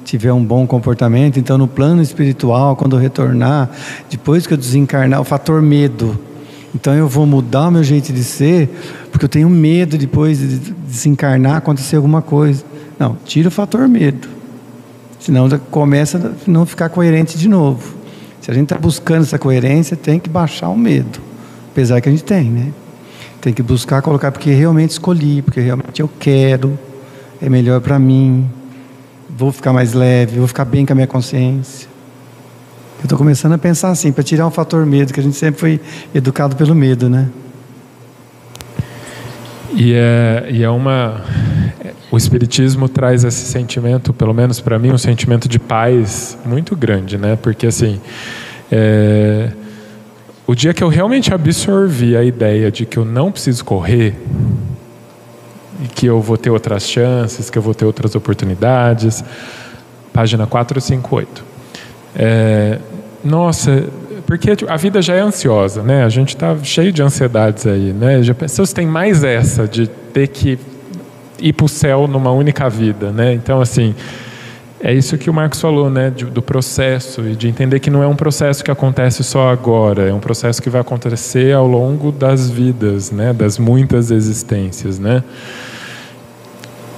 tiver 0.05 0.33
um 0.33 0.45
bom 0.45 0.67
comportamento, 0.67 1.39
então 1.39 1.57
no 1.57 1.69
plano 1.69 2.03
espiritual, 2.03 2.77
quando 2.77 2.97
eu 2.97 3.01
retornar, 3.01 3.71
depois 4.11 4.47
que 4.47 4.53
eu 4.53 4.59
desencarnar, 4.59 5.21
o 5.21 5.25
fator 5.25 5.63
medo 5.63 6.19
então 6.75 6.95
eu 6.95 7.09
vou 7.09 7.27
mudar 7.27 7.69
o 7.69 7.71
meu 7.71 7.83
jeito 7.83 8.13
de 8.13 8.23
ser, 8.23 8.69
porque 9.11 9.25
eu 9.25 9.29
tenho 9.29 9.51
medo 9.51 9.99
depois 9.99 10.39
de 10.39 10.73
desencarnar 10.87 11.57
acontecer 11.57 11.97
alguma 11.97 12.23
coisa. 12.23 12.65
Não, 12.99 13.17
tira 13.25 13.49
o 13.49 13.51
fator 13.51 13.89
medo. 13.89 14.29
Senão 15.19 15.49
começa 15.71 16.19
a 16.19 16.51
não 16.51 16.65
ficar 16.65 16.89
coerente 16.89 17.37
de 17.37 17.49
novo. 17.49 17.95
Se 18.41 18.51
a 18.51 18.55
gente 18.55 18.65
está 18.65 18.79
buscando 18.79 19.23
essa 19.23 19.39
coerência, 19.39 19.97
tem 19.97 20.19
que 20.19 20.31
baixar 20.31 20.69
o 20.69 20.77
medo. 20.77 21.21
Apesar 21.73 22.01
que 22.01 22.09
a 22.09 22.13
gente 22.13 22.25
tem, 22.25 22.45
né? 22.45 22.73
Tem 23.41 23.53
que 23.53 23.63
buscar 23.63 24.01
colocar 24.03 24.33
porque 24.33 24.51
realmente 24.51 24.91
escolhi, 24.91 25.43
porque 25.43 25.61
realmente 25.61 26.01
eu 26.01 26.11
quero, 26.19 26.79
é 27.41 27.49
melhor 27.49 27.81
para 27.81 27.99
mim, 27.99 28.49
vou 29.37 29.53
ficar 29.53 29.73
mais 29.73 29.93
leve, 29.93 30.39
vou 30.39 30.49
ficar 30.49 30.65
bem 30.65 30.87
com 30.87 30.93
a 30.93 30.97
minha 30.97 31.07
consciência. 31.07 31.90
Eu 33.01 33.05
estou 33.05 33.17
começando 33.17 33.55
a 33.55 33.59
pensar 33.59 33.89
assim, 33.89 34.13
para 34.13 34.23
tirar 34.23 34.47
um 34.47 34.51
fator 34.51 34.85
medo, 34.85 35.13
que 35.13 35.19
a 35.19 35.23
gente 35.23 35.35
sempre 35.35 35.59
foi 35.59 35.81
educado 36.15 36.55
pelo 36.55 36.75
medo, 36.75 37.09
né? 37.09 37.31
E 39.73 39.95
é, 39.95 40.47
e 40.51 40.63
é 40.63 40.69
uma. 40.69 41.25
O 42.11 42.19
Espiritismo 42.19 42.91
traz 42.91 43.25
esse 43.25 43.47
sentimento, 43.47 44.13
pelo 44.13 44.35
menos 44.35 44.61
para 44.61 44.79
mim, 44.79 44.91
um 44.91 44.99
sentimento 44.99 45.49
de 45.49 45.59
paz 45.59 46.37
muito 46.45 46.77
grande, 46.77 47.17
né? 47.17 47.37
Porque 47.37 47.67
assim. 47.67 47.99
É, 48.71 49.51
o 50.47 50.55
dia 50.55 50.75
que 50.75 50.85
eu 50.85 50.89
realmente 50.89 51.33
absorvi 51.33 52.17
a 52.17 52.23
ideia 52.23 52.71
de 52.71 52.85
que 52.85 52.99
eu 52.99 53.05
não 53.05 53.33
preciso 53.33 53.65
correr, 53.65 54.15
e 55.83 55.89
que 55.89 56.05
eu 56.05 56.21
vou 56.21 56.37
ter 56.37 56.51
outras 56.51 56.83
chances, 56.83 57.49
que 57.49 57.57
eu 57.57 57.63
vou 57.63 57.73
ter 57.73 57.87
outras 57.87 58.15
oportunidades, 58.15 59.25
página 60.13 60.47
458. 60.47 61.45
É, 62.15 62.79
nossa, 63.25 63.85
porque 64.27 64.51
a 64.69 64.77
vida 64.77 65.03
já 65.03 65.15
é 65.15 65.21
ansiosa, 65.21 65.83
né? 65.83 66.05
A 66.05 66.09
gente 66.09 66.31
está 66.31 66.57
cheio 66.63 66.93
de 66.93 67.03
ansiedades 67.03 67.67
aí, 67.67 67.93
né? 67.93 68.23
Já 68.23 68.35
pessoas 68.35 68.73
têm 68.73 68.87
mais 68.87 69.25
essa 69.25 69.67
de 69.67 69.87
ter 69.87 70.29
que 70.29 70.59
ir 71.39 71.53
para 71.53 71.67
o 71.67 71.69
céu 71.69 72.07
numa 72.07 72.31
única 72.31 72.69
vida, 72.69 73.11
né? 73.11 73.33
Então, 73.33 73.61
assim, 73.61 73.95
é 74.83 74.95
isso 74.95 75.19
que 75.19 75.29
o 75.29 75.35
Marcos 75.35 75.61
falou, 75.61 75.91
né? 75.91 76.11
do 76.11 76.41
processo 76.41 77.23
e 77.27 77.37
de 77.37 77.49
entender 77.49 77.81
que 77.81 77.91
não 77.91 78.03
é 78.03 78.07
um 78.07 78.17
processo 78.17 78.65
que 78.65 78.71
acontece 78.71 79.23
só 79.23 79.51
agora, 79.51 80.09
é 80.09 80.13
um 80.13 80.21
processo 80.21 80.63
que 80.63 80.71
vai 80.71 80.81
acontecer 80.81 81.55
ao 81.55 81.67
longo 81.67 82.11
das 82.11 82.49
vidas, 82.49 83.11
né? 83.11 83.33
Das 83.33 83.59
muitas 83.59 84.11
existências, 84.11 84.99
né? 84.99 85.23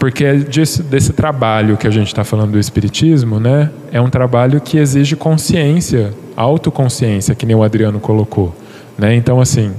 Porque 0.03 0.25
é 0.25 0.35
disso, 0.35 0.83
desse 0.83 1.12
trabalho 1.12 1.77
que 1.77 1.87
a 1.87 1.91
gente 1.91 2.09
está 2.09 2.25
falando 2.25 2.51
do 2.51 2.59
Espiritismo, 2.59 3.38
né? 3.38 3.71
É 3.93 4.01
um 4.01 4.11
trabalho 4.11 4.61
que 4.61 4.77
exige 4.77 5.15
consciência, 5.15 6.12
autoconsciência, 6.35 7.37
que 7.37 7.47
nem 7.47 7.55
o 7.55 7.62
Adriano 7.62 8.01
colocou. 8.01 8.53
Né? 8.99 9.15
Então, 9.15 9.41
assim, 9.41 9.73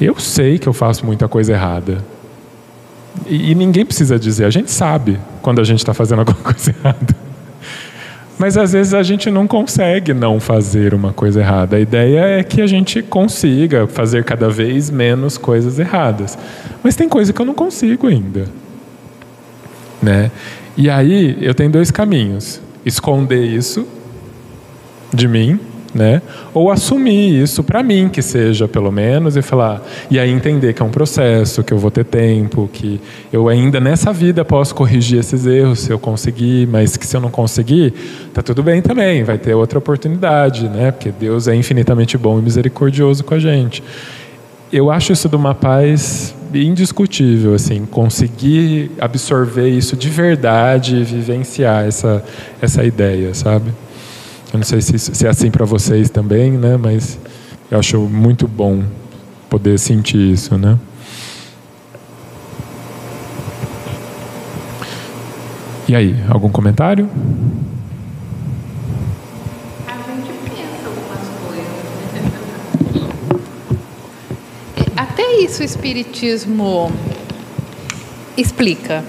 eu 0.00 0.16
sei 0.20 0.56
que 0.56 0.68
eu 0.68 0.72
faço 0.72 1.04
muita 1.04 1.26
coisa 1.26 1.52
errada. 1.52 1.98
E, 3.26 3.50
e 3.50 3.54
ninguém 3.56 3.84
precisa 3.84 4.16
dizer, 4.16 4.44
a 4.44 4.50
gente 4.50 4.70
sabe 4.70 5.18
quando 5.42 5.60
a 5.60 5.64
gente 5.64 5.80
está 5.80 5.92
fazendo 5.92 6.20
alguma 6.20 6.38
coisa 6.54 6.70
errada. 6.70 7.16
Mas 8.38 8.56
às 8.56 8.72
vezes 8.72 8.94
a 8.94 9.02
gente 9.02 9.32
não 9.32 9.48
consegue 9.48 10.14
não 10.14 10.38
fazer 10.38 10.94
uma 10.94 11.12
coisa 11.12 11.40
errada. 11.40 11.76
A 11.76 11.80
ideia 11.80 12.20
é 12.20 12.44
que 12.44 12.62
a 12.62 12.68
gente 12.68 13.02
consiga 13.02 13.88
fazer 13.88 14.22
cada 14.22 14.48
vez 14.48 14.90
menos 14.90 15.36
coisas 15.36 15.80
erradas. 15.80 16.38
Mas 16.84 16.94
tem 16.94 17.08
coisa 17.08 17.32
que 17.32 17.42
eu 17.42 17.46
não 17.46 17.52
consigo 17.52 18.06
ainda 18.06 18.59
né? 20.02 20.30
E 20.76 20.88
aí 20.88 21.36
eu 21.40 21.54
tenho 21.54 21.70
dois 21.70 21.90
caminhos: 21.90 22.60
esconder 22.84 23.44
isso 23.44 23.86
de 25.12 25.26
mim, 25.26 25.58
né? 25.94 26.22
Ou 26.54 26.70
assumir 26.70 27.42
isso 27.42 27.62
para 27.62 27.82
mim, 27.82 28.08
que 28.08 28.22
seja 28.22 28.68
pelo 28.68 28.90
menos, 28.90 29.36
e 29.36 29.42
falar, 29.42 29.82
e 30.10 30.18
aí 30.18 30.30
entender 30.30 30.72
que 30.72 30.82
é 30.82 30.84
um 30.84 30.90
processo, 30.90 31.62
que 31.62 31.72
eu 31.72 31.78
vou 31.78 31.90
ter 31.90 32.04
tempo, 32.04 32.68
que 32.72 33.00
eu 33.32 33.48
ainda 33.48 33.80
nessa 33.80 34.12
vida 34.12 34.44
posso 34.44 34.74
corrigir 34.74 35.18
esses 35.18 35.46
erros 35.46 35.80
se 35.80 35.90
eu 35.90 35.98
conseguir, 35.98 36.66
mas 36.68 36.96
que 36.96 37.06
se 37.06 37.16
eu 37.16 37.20
não 37.20 37.30
conseguir, 37.30 37.92
tá 38.32 38.42
tudo 38.42 38.62
bem 38.62 38.80
também, 38.80 39.24
vai 39.24 39.38
ter 39.38 39.54
outra 39.54 39.78
oportunidade, 39.78 40.68
né? 40.68 40.92
Porque 40.92 41.10
Deus 41.10 41.48
é 41.48 41.54
infinitamente 41.54 42.16
bom 42.16 42.38
e 42.38 42.42
misericordioso 42.42 43.24
com 43.24 43.34
a 43.34 43.38
gente. 43.38 43.82
Eu 44.72 44.90
acho 44.90 45.12
isso 45.12 45.28
de 45.28 45.36
uma 45.36 45.54
paz 45.54 46.34
indiscutível, 46.54 47.54
assim, 47.54 47.86
conseguir 47.86 48.90
absorver 49.00 49.68
isso 49.68 49.96
de 49.96 50.08
verdade 50.08 50.96
e 50.96 51.04
vivenciar 51.04 51.86
essa, 51.86 52.24
essa 52.60 52.84
ideia, 52.84 53.34
sabe? 53.34 53.72
Eu 54.52 54.58
não 54.58 54.64
sei 54.64 54.80
se, 54.80 54.98
se 54.98 55.26
é 55.26 55.28
assim 55.30 55.50
para 55.50 55.64
vocês 55.64 56.10
também, 56.10 56.52
né? 56.52 56.76
Mas 56.76 57.18
eu 57.70 57.78
acho 57.78 58.00
muito 58.00 58.48
bom 58.48 58.82
poder 59.48 59.78
sentir 59.78 60.32
isso, 60.32 60.58
né? 60.58 60.78
E 65.88 65.94
aí, 65.94 66.14
algum 66.28 66.50
comentário? 66.50 67.08
Isso 75.50 75.62
o 75.62 75.64
Espiritismo 75.64 76.92
explica? 78.36 79.02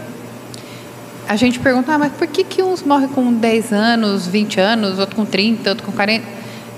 A 1.29 1.35
gente 1.35 1.59
pergunta, 1.59 1.93
ah, 1.93 1.99
mas 1.99 2.11
por 2.13 2.25
que, 2.25 2.43
que 2.43 2.63
uns 2.63 2.81
morrem 2.81 3.07
com 3.09 3.31
10 3.31 3.71
anos, 3.71 4.27
20 4.27 4.59
anos, 4.59 4.97
outro 4.97 5.15
com 5.15 5.23
30, 5.23 5.69
outro 5.69 5.85
com 5.85 5.91
40? 5.91 6.25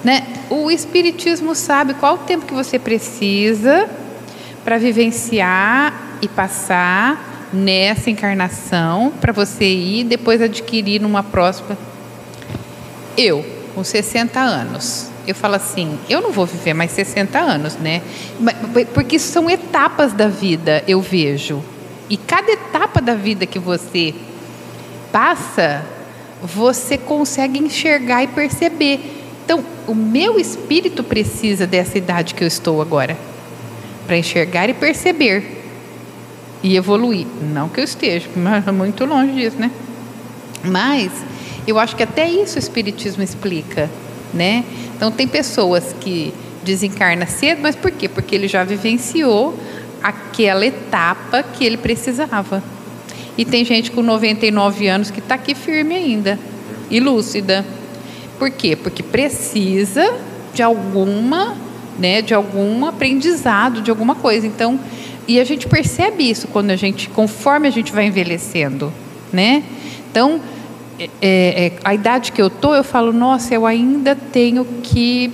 Né? 0.04 0.28
O 0.49 0.69
Espiritismo 0.69 1.56
sabe 1.56 1.93
qual 1.93 2.15
o 2.15 2.17
tempo 2.19 2.45
que 2.45 2.54
você 2.54 2.78
precisa 2.78 3.89
para 4.65 4.78
vivenciar 4.78 6.17
e 6.21 6.28
passar 6.28 7.49
nessa 7.54 8.10
encarnação, 8.10 9.13
para 9.21 9.32
você 9.32 9.65
ir 9.65 10.04
depois 10.04 10.41
adquirir 10.41 11.02
numa 11.02 11.23
próxima. 11.23 11.78
Eu, 13.17 13.45
com 13.73 13.82
60 13.82 14.41
anos, 14.41 15.10
eu 15.26 15.34
falo 15.34 15.56
assim, 15.56 15.98
eu 16.10 16.22
não 16.22 16.32
vou 16.32 16.46
viver 16.46 16.74
mais 16.74 16.92
60 16.92 17.40
anos, 17.40 17.76
né? 17.76 18.02
Porque 18.94 19.18
são 19.18 19.50
etapas 19.50 20.14
da 20.14 20.28
vida, 20.28 20.84
eu 20.88 21.02
vejo. 21.02 21.64
E 22.10 22.18
cada 22.18 22.52
etapa 22.52 23.02
da 23.02 23.16
vida 23.16 23.46
que 23.46 23.58
você 23.58 24.14
passa, 25.12 25.86
você 26.42 26.98
consegue 26.98 27.60
enxergar 27.60 28.24
e 28.24 28.28
perceber. 28.28 29.00
Então, 29.46 29.64
o 29.88 29.96
meu 29.96 30.40
espírito 30.40 31.04
precisa 31.04 31.66
dessa 31.66 31.98
idade 31.98 32.34
que 32.34 32.44
eu 32.44 32.48
estou 32.48 32.82
agora 32.82 33.18
para 34.06 34.18
enxergar 34.18 34.70
e 34.70 34.74
perceber 34.74 35.64
e 36.62 36.76
evoluir. 36.76 37.28
Não 37.42 37.70
que 37.70 37.80
eu 37.80 37.84
esteja, 37.84 38.28
muito 38.74 39.06
longe 39.06 39.34
disso, 39.34 39.58
né? 39.58 39.72
Mas 40.64 41.12
eu 41.68 41.80
acho 41.80 41.96
que 41.96 42.04
até 42.04 42.30
isso 42.30 42.58
o 42.58 42.60
espiritismo 42.60 43.24
explica, 43.24 43.90
né? 44.34 44.63
Então 44.96 45.12
tem 45.12 45.28
pessoas 45.28 45.96
que 46.00 46.34
desencarna 46.63 47.26
cedo, 47.26 47.60
mas 47.62 47.76
por 47.76 47.91
quê? 47.91 48.08
Porque 48.08 48.36
ele 48.36 48.48
já 48.48 48.63
vivenciou 48.63 49.58
aquela 50.02 50.65
etapa 50.65 51.43
que 51.43 51.63
ele 51.63 51.78
precisava. 51.78 52.63
E 53.38 53.46
tem 53.46 53.65
gente 53.65 53.91
com 53.91 54.02
99 54.02 54.88
anos 54.88 55.10
que 55.10 55.19
está 55.19 55.36
aqui 55.36 55.56
firme 55.56 55.96
ainda 55.96 56.39
e 56.89 57.00
lúcida. 57.00 57.65
Por 58.38 58.50
quê? 58.52 58.76
Porque 58.76 59.02
precisa 59.02 60.13
de 60.54 60.62
alguma, 60.62 61.56
né, 61.98 62.22
de 62.22 62.34
algum 62.34 62.86
aprendizado, 62.86 63.82
de 63.82 63.89
alguma 63.89 64.15
coisa. 64.15 64.46
Então, 64.46 64.80
e 65.28 65.39
a 65.39 65.43
gente 65.43 65.67
percebe 65.67 66.30
isso 66.30 66.48
quando 66.48 66.72
a 66.72 66.76
gente, 66.76 67.10
conforme 67.10 67.67
a 67.67 67.72
gente 67.72 67.91
vai 67.91 68.06
envelhecendo, 68.06 68.93
né? 69.32 69.63
Então, 70.12 70.39
é, 70.99 71.10
é, 71.21 71.71
a 71.84 71.93
idade 71.93 72.32
que 72.32 72.41
eu 72.41 72.49
tô, 72.49 72.75
eu 72.75 72.84
falo, 72.84 73.12
nossa, 73.12 73.53
eu 73.53 73.65
ainda 73.65 74.15
tenho 74.15 74.65
que 74.84 75.32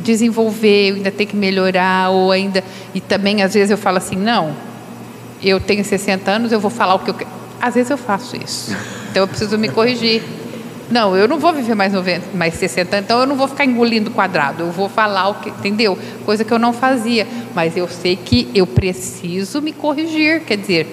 desenvolver, 0.00 0.90
eu 0.90 0.94
ainda 0.96 1.10
tenho 1.10 1.30
que 1.30 1.36
melhorar, 1.36 2.10
ou 2.10 2.30
ainda. 2.30 2.62
E 2.94 3.00
também, 3.00 3.42
às 3.42 3.54
vezes, 3.54 3.70
eu 3.70 3.78
falo 3.78 3.98
assim, 3.98 4.16
não, 4.16 4.54
eu 5.42 5.60
tenho 5.60 5.84
60 5.84 6.30
anos, 6.30 6.52
eu 6.52 6.60
vou 6.60 6.70
falar 6.70 6.94
o 6.94 7.00
que 7.00 7.10
eu 7.10 7.14
quero. 7.14 7.30
Às 7.60 7.74
vezes 7.74 7.90
eu 7.90 7.98
faço 7.98 8.36
isso. 8.36 8.76
Então 9.10 9.22
eu 9.22 9.28
preciso 9.28 9.56
me 9.58 9.68
corrigir. 9.68 10.22
Não, 10.90 11.16
eu 11.16 11.28
não 11.28 11.38
vou 11.38 11.52
viver 11.52 11.74
mais, 11.74 11.92
90, 11.92 12.36
mais 12.36 12.54
60 12.54 12.98
então 12.98 13.20
eu 13.20 13.26
não 13.26 13.36
vou 13.36 13.48
ficar 13.48 13.64
engolindo 13.64 14.10
quadrado, 14.10 14.64
eu 14.64 14.70
vou 14.70 14.90
falar 14.90 15.28
o 15.28 15.34
que, 15.36 15.48
entendeu? 15.48 15.98
Coisa 16.24 16.44
que 16.44 16.52
eu 16.52 16.58
não 16.58 16.72
fazia, 16.72 17.26
mas 17.54 17.76
eu 17.76 17.88
sei 17.88 18.14
que 18.14 18.50
eu 18.54 18.66
preciso 18.66 19.62
me 19.62 19.72
corrigir, 19.72 20.42
quer 20.44 20.58
dizer, 20.58 20.86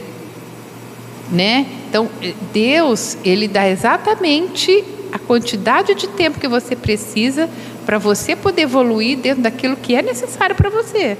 né? 1.29 1.65
Então, 1.89 2.07
Deus, 2.53 3.17
ele 3.25 3.47
dá 3.47 3.67
exatamente 3.67 4.83
a 5.11 5.17
quantidade 5.17 5.95
de 5.95 6.07
tempo 6.07 6.39
que 6.39 6.47
você 6.47 6.75
precisa 6.75 7.49
para 7.83 7.97
você 7.97 8.35
poder 8.35 8.61
evoluir 8.61 9.17
dentro 9.17 9.41
daquilo 9.41 9.75
que 9.75 9.95
é 9.95 10.01
necessário 10.03 10.55
para 10.55 10.69
você. 10.69 11.17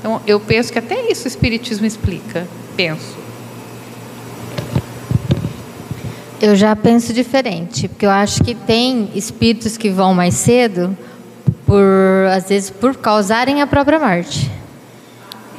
Então, 0.00 0.22
eu 0.26 0.40
penso 0.40 0.72
que 0.72 0.78
até 0.78 1.10
isso 1.10 1.26
o 1.26 1.28
Espiritismo 1.28 1.84
explica. 1.84 2.48
Penso. 2.74 3.14
Eu 6.40 6.56
já 6.56 6.74
penso 6.74 7.12
diferente, 7.12 7.86
porque 7.86 8.06
eu 8.06 8.10
acho 8.10 8.42
que 8.42 8.54
tem 8.54 9.10
espíritos 9.14 9.76
que 9.76 9.90
vão 9.90 10.14
mais 10.14 10.34
cedo, 10.34 10.96
por 11.66 11.84
às 12.34 12.48
vezes 12.48 12.70
por 12.70 12.96
causarem 12.96 13.60
a 13.60 13.66
própria 13.66 13.98
morte. 13.98 14.50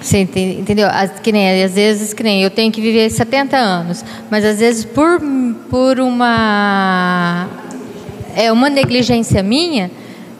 Você 0.05 0.19
entendeu? 0.19 0.87
Que 1.23 1.31
nem, 1.31 1.63
às 1.63 1.73
vezes, 1.73 2.13
que 2.13 2.21
nem 2.21 2.43
eu 2.43 2.51
tenho 2.51 2.71
que 2.71 2.79
viver 2.79 3.09
70 3.09 3.57
anos, 3.57 4.05
mas 4.29 4.45
às 4.45 4.59
vezes 4.59 4.85
por, 4.85 5.19
por 5.67 5.99
uma 5.99 7.47
é 8.35 8.51
uma 8.51 8.69
negligência 8.69 9.41
minha, 9.41 9.89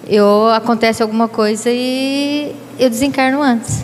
eu 0.08 0.50
acontece 0.50 1.02
alguma 1.02 1.28
coisa 1.28 1.72
e 1.72 2.56
eu 2.78 2.92
desencarno 2.92 3.42
antes. 3.42 3.84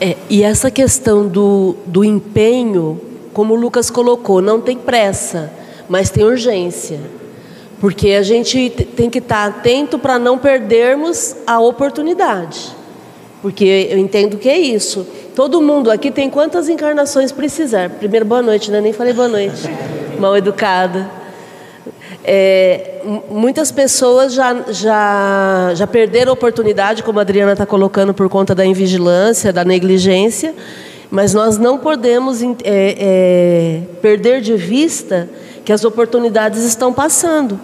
É, 0.00 0.16
e 0.28 0.42
essa 0.42 0.68
questão 0.68 1.28
do, 1.28 1.76
do 1.86 2.04
empenho, 2.04 3.00
como 3.32 3.54
o 3.54 3.56
Lucas 3.56 3.88
colocou, 3.88 4.42
não 4.42 4.60
tem 4.60 4.76
pressa, 4.76 5.52
mas 5.88 6.10
tem 6.10 6.24
urgência. 6.24 6.98
Porque 7.84 8.12
a 8.12 8.22
gente 8.22 8.70
tem 8.96 9.10
que 9.10 9.18
estar 9.18 9.44
atento 9.44 9.98
para 9.98 10.18
não 10.18 10.38
perdermos 10.38 11.36
a 11.46 11.60
oportunidade. 11.60 12.74
Porque 13.42 13.88
eu 13.90 13.98
entendo 13.98 14.38
que 14.38 14.48
é 14.48 14.56
isso. 14.56 15.06
Todo 15.34 15.60
mundo 15.60 15.90
aqui 15.90 16.10
tem 16.10 16.30
quantas 16.30 16.70
encarnações 16.70 17.30
precisar. 17.30 17.90
Primeiro, 17.90 18.24
boa 18.24 18.40
noite, 18.40 18.70
né? 18.70 18.80
Nem 18.80 18.94
falei 18.94 19.12
boa 19.12 19.28
noite. 19.28 19.68
Mal 20.18 20.34
educada. 20.34 21.10
É, 22.24 23.02
muitas 23.28 23.70
pessoas 23.70 24.32
já, 24.32 24.64
já, 24.70 25.72
já 25.74 25.86
perderam 25.86 26.30
a 26.30 26.32
oportunidade, 26.32 27.02
como 27.02 27.18
a 27.18 27.22
Adriana 27.22 27.52
está 27.52 27.66
colocando, 27.66 28.14
por 28.14 28.30
conta 28.30 28.54
da 28.54 28.64
invigilância, 28.64 29.52
da 29.52 29.62
negligência, 29.62 30.54
mas 31.10 31.34
nós 31.34 31.58
não 31.58 31.76
podemos 31.76 32.42
é, 32.42 32.54
é, 32.64 33.80
perder 34.00 34.40
de 34.40 34.56
vista 34.56 35.28
que 35.66 35.70
as 35.72 35.84
oportunidades 35.84 36.64
estão 36.64 36.90
passando. 36.90 37.60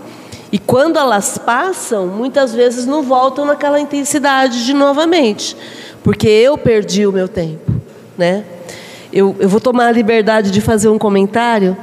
E 0.52 0.58
quando 0.58 0.98
elas 0.98 1.38
passam, 1.38 2.06
muitas 2.06 2.52
vezes 2.52 2.86
não 2.86 3.02
voltam 3.02 3.44
naquela 3.44 3.80
intensidade 3.80 4.64
de 4.64 4.72
novamente, 4.72 5.56
porque 6.02 6.28
eu 6.28 6.58
perdi 6.58 7.06
o 7.06 7.12
meu 7.12 7.28
tempo. 7.28 7.72
Né? 8.18 8.44
Eu, 9.12 9.36
eu 9.38 9.48
vou 9.48 9.60
tomar 9.60 9.86
a 9.86 9.92
liberdade 9.92 10.50
de 10.50 10.60
fazer 10.60 10.88
um 10.88 10.98
comentário 10.98 11.76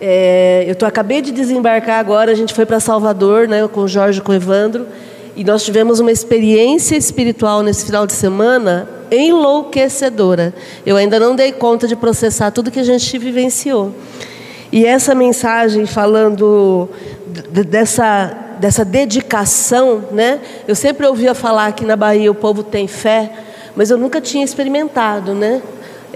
é, 0.00 0.64
eu 0.68 0.74
tô, 0.74 0.84
acabei 0.84 1.22
de 1.22 1.32
desembarcar 1.32 1.98
agora, 1.98 2.30
a 2.30 2.34
gente 2.34 2.52
foi 2.52 2.66
para 2.66 2.78
Salvador, 2.78 3.48
né, 3.48 3.66
com 3.66 3.80
o 3.80 3.88
Jorge, 3.88 4.20
com 4.20 4.32
o 4.32 4.34
Evandro, 4.34 4.86
e 5.34 5.42
nós 5.44 5.64
tivemos 5.64 6.00
uma 6.00 6.12
experiência 6.12 6.96
espiritual 6.96 7.62
nesse 7.62 7.86
final 7.86 8.06
de 8.06 8.12
semana 8.12 8.88
enlouquecedora. 9.10 10.54
Eu 10.84 10.96
ainda 10.96 11.18
não 11.20 11.34
dei 11.34 11.52
conta 11.52 11.86
de 11.86 11.94
processar 11.94 12.50
tudo 12.50 12.70
que 12.70 12.80
a 12.80 12.84
gente 12.84 13.18
vivenciou. 13.18 13.92
E 14.72 14.84
essa 14.84 15.14
mensagem 15.14 15.86
falando 15.86 16.88
dessa, 17.68 18.56
dessa 18.60 18.84
dedicação, 18.84 20.04
né? 20.12 20.40
Eu 20.66 20.74
sempre 20.74 21.06
ouvia 21.06 21.34
falar 21.34 21.72
que 21.72 21.84
na 21.84 21.96
Bahia 21.96 22.30
o 22.30 22.34
povo 22.34 22.62
tem 22.62 22.86
fé, 22.86 23.32
mas 23.74 23.90
eu 23.90 23.98
nunca 23.98 24.20
tinha 24.20 24.44
experimentado, 24.44 25.34
né? 25.34 25.62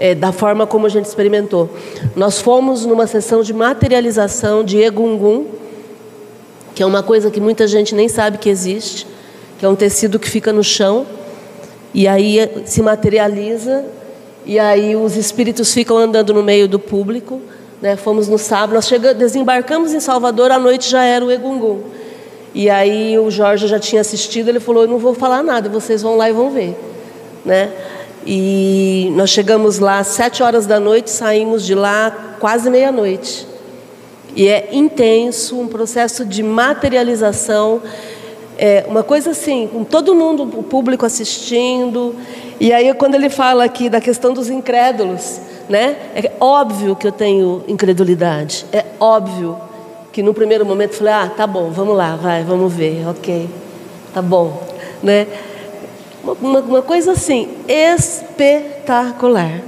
é, 0.01 0.15
da 0.15 0.31
forma 0.31 0.65
como 0.65 0.87
a 0.87 0.89
gente 0.89 1.05
experimentou. 1.05 1.69
Nós 2.15 2.39
fomos 2.39 2.87
numa 2.87 3.05
sessão 3.05 3.43
de 3.43 3.53
materialização 3.53 4.63
de 4.63 4.79
egungun, 4.79 5.45
que 6.73 6.81
é 6.81 6.85
uma 6.85 7.03
coisa 7.03 7.29
que 7.29 7.39
muita 7.39 7.67
gente 7.67 7.93
nem 7.93 8.09
sabe 8.09 8.39
que 8.39 8.49
existe, 8.49 9.05
que 9.59 9.65
é 9.65 9.69
um 9.69 9.75
tecido 9.75 10.17
que 10.17 10.27
fica 10.27 10.51
no 10.51 10.63
chão 10.63 11.05
e 11.93 12.07
aí 12.07 12.63
se 12.65 12.81
materializa 12.81 13.85
e 14.43 14.57
aí 14.57 14.95
os 14.95 15.15
espíritos 15.15 15.71
ficam 15.71 15.99
andando 15.99 16.33
no 16.33 16.41
meio 16.41 16.67
do 16.67 16.79
público. 16.79 17.39
Né? 17.81 17.95
Fomos 17.95 18.27
no 18.27 18.37
sábado, 18.37 18.75
nós 18.75 18.87
chegamos, 18.87 19.17
desembarcamos 19.17 19.93
em 19.93 19.99
Salvador, 19.99 20.51
à 20.51 20.59
noite 20.59 20.89
já 20.89 21.03
era 21.03 21.25
o 21.25 21.31
egungun. 21.31 21.81
E 22.53 22.69
aí 22.69 23.17
o 23.17 23.31
Jorge 23.31 23.67
já 23.67 23.79
tinha 23.79 24.01
assistido, 24.01 24.49
ele 24.49 24.59
falou: 24.59 24.83
"Eu 24.83 24.87
não 24.87 24.97
vou 24.97 25.13
falar 25.13 25.41
nada, 25.41 25.69
vocês 25.69 26.01
vão 26.01 26.15
lá 26.15 26.29
e 26.29 26.33
vão 26.33 26.51
ver", 26.51 26.77
né? 27.43 27.71
E 28.25 29.11
nós 29.15 29.31
chegamos 29.31 29.79
lá 29.79 29.99
às 29.99 30.07
sete 30.07 30.43
horas 30.43 30.67
da 30.67 30.79
noite, 30.79 31.09
saímos 31.09 31.65
de 31.65 31.73
lá 31.73 32.35
quase 32.39 32.69
meia-noite. 32.69 33.47
E 34.35 34.47
é 34.47 34.69
intenso, 34.71 35.59
um 35.59 35.67
processo 35.67 36.23
de 36.23 36.43
materialização, 36.43 37.81
é 38.63 38.85
uma 38.87 39.01
coisa 39.01 39.31
assim, 39.31 39.67
com 39.67 39.83
todo 39.83 40.13
mundo, 40.13 40.43
o 40.43 40.61
público 40.61 41.03
assistindo. 41.03 42.15
E 42.59 42.71
aí 42.71 42.93
quando 42.93 43.15
ele 43.15 43.27
fala 43.27 43.63
aqui 43.63 43.89
da 43.89 43.99
questão 43.99 44.33
dos 44.33 44.51
incrédulos, 44.51 45.41
né? 45.67 45.97
É 46.13 46.31
óbvio 46.39 46.95
que 46.95 47.07
eu 47.07 47.11
tenho 47.11 47.63
incredulidade. 47.67 48.67
É 48.71 48.85
óbvio 48.99 49.57
que 50.11 50.21
no 50.21 50.31
primeiro 50.31 50.63
momento 50.63 50.91
eu 50.91 50.97
falei: 50.99 51.13
"Ah, 51.13 51.31
tá 51.35 51.47
bom, 51.47 51.71
vamos 51.71 51.97
lá, 51.97 52.15
vai, 52.15 52.43
vamos 52.43 52.71
ver. 52.71 53.07
OK. 53.09 53.49
Tá 54.13 54.21
bom", 54.21 54.61
né? 55.01 55.25
Uma, 56.23 56.59
uma 56.59 56.81
coisa 56.83 57.13
assim, 57.13 57.49
espetacular. 57.67 59.59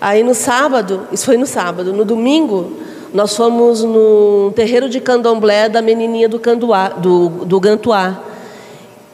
Aí 0.00 0.22
no 0.22 0.32
sábado, 0.32 1.08
isso 1.10 1.26
foi 1.26 1.36
no 1.36 1.46
sábado, 1.46 1.92
no 1.92 2.04
domingo, 2.04 2.72
nós 3.12 3.34
fomos 3.34 3.82
no 3.82 4.52
terreiro 4.54 4.88
de 4.88 5.00
candomblé 5.00 5.68
da 5.68 5.80
menininha 5.80 6.28
do, 6.28 6.38
Canduá, 6.38 6.88
do, 6.88 7.28
do 7.44 7.58
Gantuá, 7.58 8.22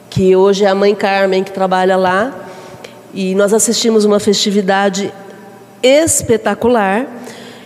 que 0.09 0.35
hoje 0.35 0.65
é 0.65 0.67
a 0.67 0.75
mãe 0.75 0.93
Carmen 0.93 1.43
que 1.43 1.51
trabalha 1.51 1.95
lá, 1.95 2.33
e 3.13 3.33
nós 3.35 3.53
assistimos 3.53 4.03
uma 4.03 4.19
festividade 4.19 5.13
espetacular. 5.81 7.07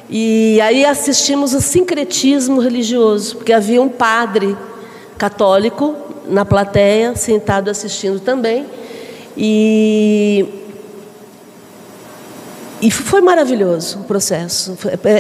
E 0.10 0.60
aí 0.62 0.86
assistimos 0.86 1.54
o 1.54 1.62
sincretismo 1.62 2.60
religioso, 2.60 3.38
porque 3.38 3.54
havia 3.54 3.82
um 3.82 3.90
padre 3.90 4.58
católico 5.18 5.96
na 6.28 6.46
plateia, 6.46 7.16
sentado 7.16 7.70
assistindo 7.70 8.20
também. 8.20 8.66
E, 9.38 10.46
e 12.82 12.90
foi 12.90 13.22
maravilhoso 13.22 14.00
o 14.00 14.04
processo. 14.04 14.78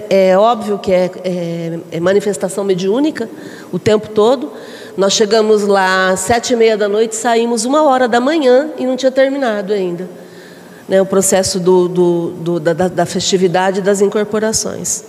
É, 0.09 0.29
é 0.29 0.37
óbvio 0.37 0.79
que 0.79 0.91
é, 0.91 1.11
é, 1.23 1.79
é, 1.91 1.99
manifestação 1.99 2.63
mediúnica 2.63 3.29
o 3.71 3.77
tempo 3.77 4.09
todo. 4.09 4.51
Nós 4.97 5.13
chegamos 5.13 5.63
lá 5.63 6.09
às 6.09 6.21
sete 6.21 6.53
e 6.53 6.55
meia 6.55 6.77
da 6.77 6.87
noite, 6.87 7.15
saímos 7.15 7.65
uma 7.65 7.83
hora 7.83 8.07
da 8.07 8.19
manhã 8.19 8.69
e 8.77 8.85
não 8.85 8.95
tinha 8.95 9.11
terminado 9.11 9.73
ainda 9.73 10.09
né, 10.89 10.99
o 10.99 11.05
processo 11.05 11.59
do, 11.59 11.87
do, 11.87 12.29
do, 12.31 12.59
da, 12.59 12.73
da, 12.73 13.05
festividade 13.05 13.79
das 13.79 14.01
incorporações. 14.01 15.03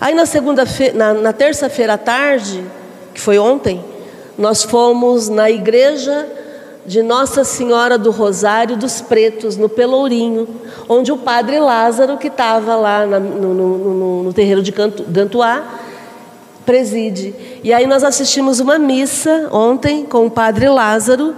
Aí 0.00 0.14
na 0.14 0.24
segunda 0.24 0.64
na, 0.94 1.12
na 1.12 1.32
terça-feira 1.32 1.94
à 1.94 1.98
tarde, 1.98 2.64
que 3.12 3.20
foi 3.20 3.38
ontem, 3.38 3.84
nós 4.38 4.62
fomos 4.62 5.28
na 5.28 5.50
igreja 5.50 6.26
de 6.86 7.02
Nossa 7.02 7.42
Senhora 7.42 7.98
do 7.98 8.10
Rosário 8.10 8.76
dos 8.76 9.00
Pretos, 9.00 9.56
no 9.56 9.68
Pelourinho, 9.68 10.46
onde 10.88 11.10
o 11.10 11.16
padre 11.16 11.58
Lázaro, 11.58 12.16
que 12.16 12.28
estava 12.28 12.76
lá 12.76 13.04
na, 13.04 13.18
no, 13.18 13.54
no, 13.54 14.22
no, 14.22 14.32
terreiro 14.32 14.62
de 14.62 14.72
Gantuá, 14.72 15.64
preside. 16.64 17.34
E 17.62 17.72
aí 17.72 17.86
nós 17.86 18.04
assistimos 18.04 18.60
uma 18.60 18.78
missa 18.78 19.48
ontem 19.52 20.04
com 20.04 20.26
o 20.26 20.30
padre 20.30 20.68
Lázaro, 20.68 21.34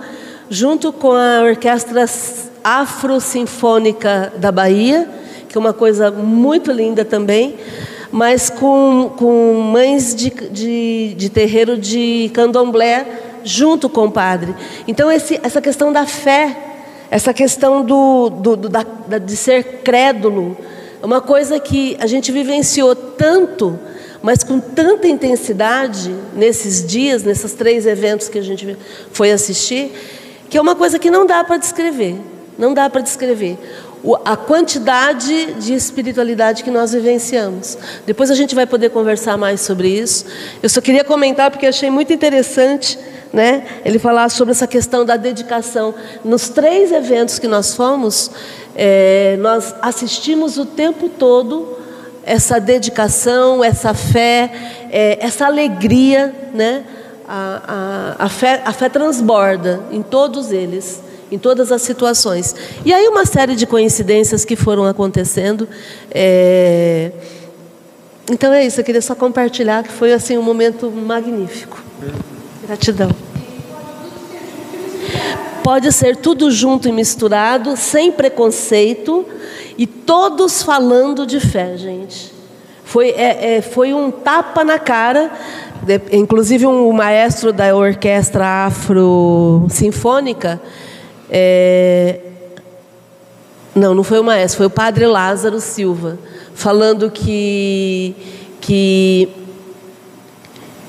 junto 0.50 0.92
com 0.92 1.12
a 1.12 1.42
orquestra 1.42 2.04
Afro-Sinfônica 2.62 4.34
da 4.36 4.52
Bahia, 4.52 5.08
que 5.48 5.56
é 5.56 5.60
uma 5.60 5.72
coisa 5.72 6.10
muito 6.10 6.70
linda 6.70 7.04
também, 7.04 7.56
mas 8.12 8.50
com, 8.50 9.10
com 9.16 9.54
mães 9.72 10.14
de, 10.14 10.30
de, 10.30 11.14
de 11.14 11.28
terreiro 11.30 11.76
de 11.76 12.30
candomblé 12.34 13.27
junto 13.44 13.88
com 13.88 14.06
o 14.06 14.10
padre. 14.10 14.54
Então, 14.86 15.10
esse, 15.10 15.40
essa 15.42 15.60
questão 15.60 15.92
da 15.92 16.06
fé, 16.06 16.56
essa 17.10 17.32
questão 17.32 17.84
do, 17.84 18.30
do, 18.30 18.56
do 18.56 18.68
da, 18.68 18.84
de 19.18 19.36
ser 19.36 19.80
crédulo, 19.82 20.56
é 21.02 21.06
uma 21.06 21.20
coisa 21.20 21.58
que 21.60 21.96
a 22.00 22.06
gente 22.06 22.32
vivenciou 22.32 22.94
tanto, 22.94 23.78
mas 24.22 24.42
com 24.42 24.58
tanta 24.58 25.06
intensidade 25.06 26.14
nesses 26.34 26.84
dias, 26.84 27.22
nesses 27.22 27.54
três 27.54 27.86
eventos 27.86 28.28
que 28.28 28.38
a 28.38 28.42
gente 28.42 28.76
foi 29.12 29.30
assistir, 29.30 29.92
que 30.50 30.58
é 30.58 30.60
uma 30.60 30.74
coisa 30.74 30.98
que 30.98 31.10
não 31.10 31.26
dá 31.26 31.44
para 31.44 31.56
descrever. 31.56 32.16
Não 32.58 32.74
dá 32.74 32.90
para 32.90 33.00
descrever 33.00 33.56
a 34.24 34.36
quantidade 34.36 35.54
de 35.54 35.74
espiritualidade 35.74 36.62
que 36.62 36.70
nós 36.70 36.92
vivenciamos. 36.92 37.76
Depois 38.06 38.30
a 38.30 38.34
gente 38.34 38.54
vai 38.54 38.66
poder 38.66 38.90
conversar 38.90 39.36
mais 39.36 39.60
sobre 39.60 39.88
isso. 39.88 40.24
Eu 40.62 40.68
só 40.68 40.80
queria 40.80 41.04
comentar 41.04 41.50
porque 41.50 41.66
achei 41.66 41.90
muito 41.90 42.12
interessante, 42.12 42.98
né? 43.32 43.66
Ele 43.84 43.98
falar 43.98 44.28
sobre 44.28 44.52
essa 44.52 44.66
questão 44.66 45.04
da 45.04 45.16
dedicação. 45.16 45.94
Nos 46.24 46.48
três 46.48 46.92
eventos 46.92 47.38
que 47.38 47.46
nós 47.46 47.74
fomos, 47.74 48.30
é, 48.74 49.36
nós 49.40 49.74
assistimos 49.82 50.56
o 50.58 50.66
tempo 50.66 51.08
todo 51.08 51.76
essa 52.24 52.60
dedicação, 52.60 53.64
essa 53.64 53.94
fé, 53.94 54.50
é, 54.90 55.18
essa 55.20 55.46
alegria, 55.46 56.34
né? 56.52 56.84
A, 57.26 58.16
a, 58.18 58.24
a, 58.24 58.28
fé, 58.28 58.62
a 58.64 58.72
fé 58.72 58.88
transborda 58.88 59.82
em 59.90 60.02
todos 60.02 60.50
eles 60.50 61.02
em 61.30 61.38
todas 61.38 61.70
as 61.70 61.82
situações. 61.82 62.54
E 62.84 62.92
aí 62.92 63.06
uma 63.06 63.26
série 63.26 63.54
de 63.54 63.66
coincidências 63.66 64.44
que 64.46 64.56
foram 64.56 64.84
acontecendo. 64.84 65.68
É... 66.10 67.12
Então 68.30 68.52
é 68.52 68.64
isso, 68.64 68.80
eu 68.80 68.84
queria 68.84 69.02
só 69.02 69.14
compartilhar 69.14 69.82
que 69.82 69.92
foi 69.92 70.12
assim 70.12 70.36
um 70.36 70.42
momento 70.42 70.90
magnífico. 70.90 71.82
Gratidão. 72.68 73.10
Pode 75.64 75.90
ser 75.90 76.16
tudo 76.16 76.50
junto 76.50 76.86
e 76.86 76.92
misturado, 76.92 77.76
sem 77.78 78.12
preconceito 78.12 79.26
e 79.78 79.86
todos 79.86 80.62
falando 80.62 81.26
de 81.26 81.40
fé, 81.40 81.78
gente. 81.78 82.30
Foi, 82.84 83.08
é, 83.08 83.56
é, 83.56 83.62
foi 83.62 83.94
um 83.94 84.10
tapa 84.10 84.62
na 84.64 84.78
cara. 84.78 85.32
Inclusive, 86.12 86.66
um 86.66 86.92
maestro 86.92 87.54
da 87.54 87.74
orquestra 87.74 88.66
afro-sinfônica 88.66 90.60
é... 91.30 92.20
Não, 93.74 93.94
não 93.94 94.04
foi 94.04 94.18
o 94.18 94.24
maestro, 94.24 94.58
foi 94.58 94.66
o 94.66 94.70
padre 94.70 95.06
Lázaro 95.06 95.58
Silva, 95.60 96.18
falando 96.52 97.10
que, 97.10 98.14
que, 98.60 99.28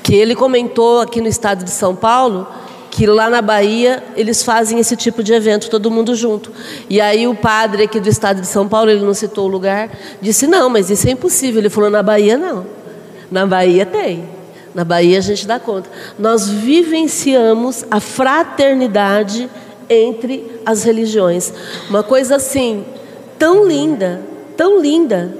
que 0.10 0.16
ele 0.16 0.34
comentou 0.34 1.02
aqui 1.02 1.22
no 1.22 1.28
estado 1.28 1.64
de 1.64 1.70
São 1.70 1.96
Paulo 1.96 2.48
que 2.90 3.06
lá 3.06 3.30
na 3.30 3.44
Bahia 3.44 4.04
eles 4.16 4.42
fazem 4.42 4.80
esse 4.80 4.96
tipo 4.96 5.22
de 5.22 5.34
evento, 5.34 5.70
todo 5.70 5.92
mundo 5.92 6.16
junto. 6.16 6.52
E 6.90 7.00
aí 7.00 7.28
o 7.28 7.36
padre 7.36 7.84
aqui 7.84 8.00
do 8.00 8.10
estado 8.10 8.42
de 8.42 8.48
São 8.48 8.68
Paulo, 8.68 8.90
ele 8.90 9.06
não 9.06 9.14
citou 9.14 9.46
o 9.46 9.48
lugar, 9.48 9.92
disse: 10.20 10.48
não, 10.48 10.68
mas 10.68 10.90
isso 10.90 11.08
é 11.08 11.12
impossível. 11.12 11.62
Ele 11.62 11.70
falou: 11.70 11.92
na 11.92 12.02
Bahia 12.02 12.40
não. 12.40 12.66
Na 13.30 13.46
Bahia 13.46 13.86
tem. 13.86 14.28
Na 14.74 14.84
Bahia 14.84 15.20
a 15.20 15.22
gente 15.22 15.46
dá 15.46 15.60
conta. 15.60 15.88
Nós 16.18 16.50
vivenciamos 16.50 17.86
a 17.92 18.00
fraternidade 18.00 19.48
entre 19.88 20.60
as 20.66 20.84
religiões. 20.84 21.54
Uma 21.88 22.02
coisa 22.02 22.38
assim, 22.38 22.84
tão 23.38 23.68
linda, 23.68 24.22
tão 24.58 24.82
linda, 24.82 25.38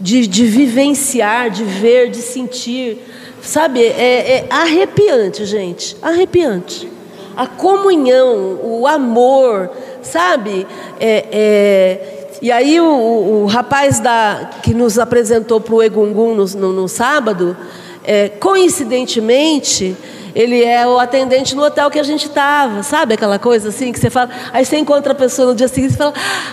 de, 0.00 0.28
de 0.28 0.46
vivenciar, 0.46 1.50
de 1.50 1.64
ver, 1.64 2.08
de 2.08 2.18
sentir. 2.18 3.02
Sabe, 3.46 3.80
é, 3.80 4.38
é 4.38 4.46
arrepiante, 4.50 5.44
gente, 5.44 5.96
arrepiante. 6.02 6.90
A 7.36 7.46
comunhão, 7.46 8.58
o 8.60 8.88
amor, 8.88 9.70
sabe? 10.02 10.66
É, 10.98 11.24
é, 11.30 12.28
e 12.42 12.50
aí 12.50 12.80
o, 12.80 13.44
o, 13.44 13.46
rapaz 13.46 14.00
da, 14.00 14.50
que 14.64 14.74
nos 14.74 14.98
apresentou 14.98 15.60
para 15.60 15.74
o 15.76 15.82
Egungun 15.82 16.34
no, 16.34 16.44
no, 16.44 16.72
no 16.72 16.88
sábado, 16.88 17.56
é, 18.02 18.30
coincidentemente, 18.30 19.96
ele 20.36 20.62
é 20.62 20.86
o 20.86 20.98
atendente 20.98 21.56
no 21.56 21.64
hotel 21.64 21.90
que 21.90 21.98
a 21.98 22.02
gente 22.02 22.26
estava, 22.26 22.82
sabe 22.82 23.14
aquela 23.14 23.38
coisa 23.38 23.70
assim 23.70 23.90
que 23.90 23.98
você 23.98 24.10
fala, 24.10 24.28
aí 24.52 24.66
você 24.66 24.76
encontra 24.76 25.12
a 25.12 25.14
pessoa 25.14 25.48
no 25.48 25.54
dia 25.54 25.66
seguinte 25.66 25.94
e 25.94 25.96
fala, 25.96 26.12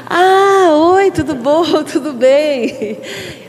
ah, 0.10 0.70
oi, 0.96 1.12
tudo 1.12 1.36
bom, 1.36 1.66
tudo 1.84 2.14
bem. 2.14 2.98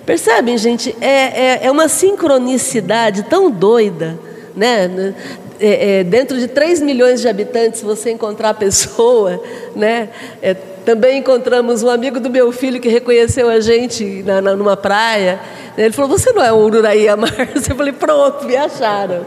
Percebem, 0.05 0.59
gente? 0.59 0.95
É, 1.01 1.61
é, 1.61 1.67
é 1.67 1.71
uma 1.71 1.87
sincronicidade 1.87 3.23
tão 3.23 3.49
doida, 3.49 4.19
né? 4.57 5.15
É, 5.61 6.01
é, 6.01 6.05
dentro 6.05 6.37
de 6.37 6.49
3 6.49 6.83
milhões 6.83 7.21
de 7.21 7.29
habitantes, 7.29 7.81
você 7.81 8.11
encontrar 8.11 8.51
a 8.51 8.55
pessoa, 8.55 9.41
né? 9.77 10.09
É, 10.43 10.55
também 10.85 11.19
encontramos 11.19 11.85
um 11.85 11.89
amigo 11.89 12.19
do 12.19 12.29
meu 12.29 12.51
filho 12.51 12.81
que 12.81 12.89
reconheceu 12.89 13.49
a 13.49 13.61
gente 13.61 14.25
na, 14.25 14.41
na, 14.41 14.57
numa 14.57 14.77
praia. 14.77 15.39
Ele 15.79 15.93
falou: 15.93 16.11
Você 16.11 16.33
não 16.33 16.43
é 16.43 16.53
o 16.53 16.57
Ururaí 16.57 17.09
Amar? 17.09 17.33
Eu 17.55 17.77
falei: 17.77 17.93
Pronto, 17.93 18.45
me 18.45 18.57
acharam 18.57 19.25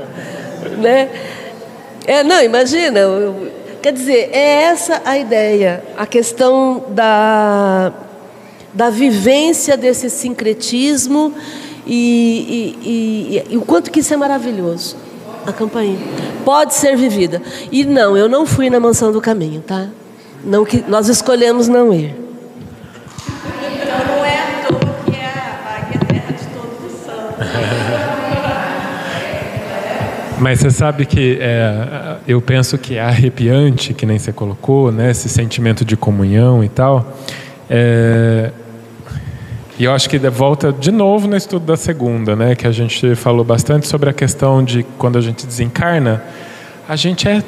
né? 0.77 1.09
É, 2.05 2.23
não, 2.23 2.41
imagina. 2.41 3.01
Quer 3.81 3.93
dizer, 3.93 4.29
é 4.31 4.63
essa 4.63 5.01
a 5.05 5.17
ideia, 5.17 5.83
a 5.97 6.05
questão 6.05 6.85
da, 6.89 7.91
da 8.73 8.89
vivência 8.89 9.77
desse 9.77 10.09
sincretismo 10.09 11.33
e, 11.85 12.75
e, 12.83 13.43
e, 13.49 13.53
e 13.53 13.57
o 13.57 13.61
quanto 13.61 13.91
que 13.91 13.99
isso 13.99 14.13
é 14.13 14.17
maravilhoso. 14.17 14.95
A 15.45 15.53
campainha 15.53 15.99
pode 16.43 16.73
ser 16.73 16.97
vivida. 16.97 17.41
E 17.71 17.85
não, 17.85 18.17
eu 18.17 18.27
não 18.27 18.45
fui 18.45 18.69
na 18.69 18.79
mansão 18.79 19.11
do 19.11 19.21
caminho, 19.21 19.61
tá? 19.61 19.87
Não 20.43 20.65
que 20.65 20.83
nós 20.87 21.07
escolhemos 21.07 21.67
não 21.67 21.93
ir. 21.93 22.26
Mas 30.39 30.59
você 30.59 30.69
sabe 30.69 31.05
que 31.05 31.37
é, 31.41 32.17
eu 32.27 32.39
penso 32.39 32.77
que 32.77 32.95
é 32.95 33.01
arrepiante, 33.01 33.93
que 33.93 34.05
nem 34.05 34.19
você 34.19 34.31
colocou, 34.31 34.91
né, 34.91 35.09
esse 35.09 35.27
sentimento 35.27 35.83
de 35.83 35.97
comunhão 35.97 36.63
e 36.63 36.69
tal. 36.69 37.17
É, 37.69 38.51
e 39.79 39.83
eu 39.83 39.91
acho 39.91 40.09
que 40.09 40.17
volta 40.17 40.71
de 40.71 40.91
novo 40.91 41.27
no 41.27 41.35
estudo 41.35 41.65
da 41.65 41.75
segunda, 41.75 42.35
né, 42.35 42.55
que 42.55 42.67
a 42.67 42.71
gente 42.71 43.15
falou 43.15 43.43
bastante 43.43 43.87
sobre 43.87 44.09
a 44.09 44.13
questão 44.13 44.63
de 44.63 44.83
quando 44.97 45.17
a 45.17 45.21
gente 45.21 45.45
desencarna, 45.45 46.23
a 46.87 46.95
gente 46.95 47.27
é 47.27 47.43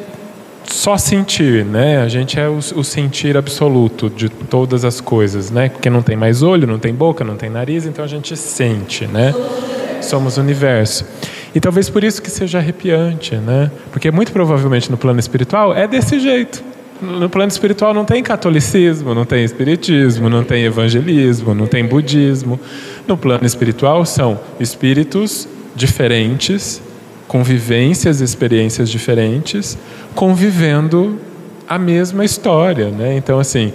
só 0.65 0.97
sentir, 0.97 1.65
né? 1.65 2.01
A 2.01 2.07
gente 2.07 2.39
é 2.39 2.47
o, 2.47 2.57
o, 2.57 2.83
sentir 2.83 3.35
absoluto 3.35 4.07
de 4.07 4.29
todas 4.29 4.85
as 4.85 5.01
coisas, 5.01 5.49
né? 5.49 5.69
Porque 5.69 5.89
não 5.89 6.03
tem 6.03 6.15
mais 6.15 6.43
olho, 6.43 6.67
não 6.67 6.77
tem 6.77 6.93
boca, 6.93 7.23
não 7.23 7.35
tem 7.35 7.49
nariz, 7.49 7.87
então 7.87 8.05
a 8.05 8.07
gente 8.07 8.37
sente, 8.37 9.07
né? 9.07 9.33
Somos 10.01 10.37
o 10.37 10.41
universo. 10.41 11.05
E 11.53 11.59
talvez 11.59 11.89
por 11.89 12.03
isso 12.03 12.21
que 12.21 12.29
seja 12.29 12.59
arrepiante, 12.59 13.35
né? 13.35 13.71
Porque 13.91 14.11
muito 14.11 14.31
provavelmente 14.31 14.91
no 14.91 14.97
plano 14.97 15.19
espiritual 15.19 15.73
é 15.73 15.87
desse 15.87 16.19
jeito. 16.19 16.63
No 17.01 17.29
plano 17.29 17.49
espiritual 17.49 17.93
não 17.93 18.03
tem 18.03 18.21
catolicismo, 18.21 19.15
não 19.15 19.23
tem 19.23 19.43
espiritismo, 19.43 20.29
não 20.29 20.43
tem 20.43 20.65
evangelismo, 20.65 21.55
não 21.55 21.65
tem 21.65 21.85
budismo. 21.85 22.59
No 23.07 23.17
plano 23.17 23.45
espiritual 23.45 24.05
são 24.05 24.39
espíritos 24.59 25.47
diferentes, 25.75 26.81
com 27.27 27.41
vivências 27.41 28.19
e 28.19 28.23
experiências 28.23 28.89
diferentes, 28.89 29.77
convivendo 30.13 31.17
a 31.67 31.79
mesma 31.79 32.25
história, 32.25 32.89
né? 32.89 33.15
Então 33.15 33.39
assim, 33.39 33.71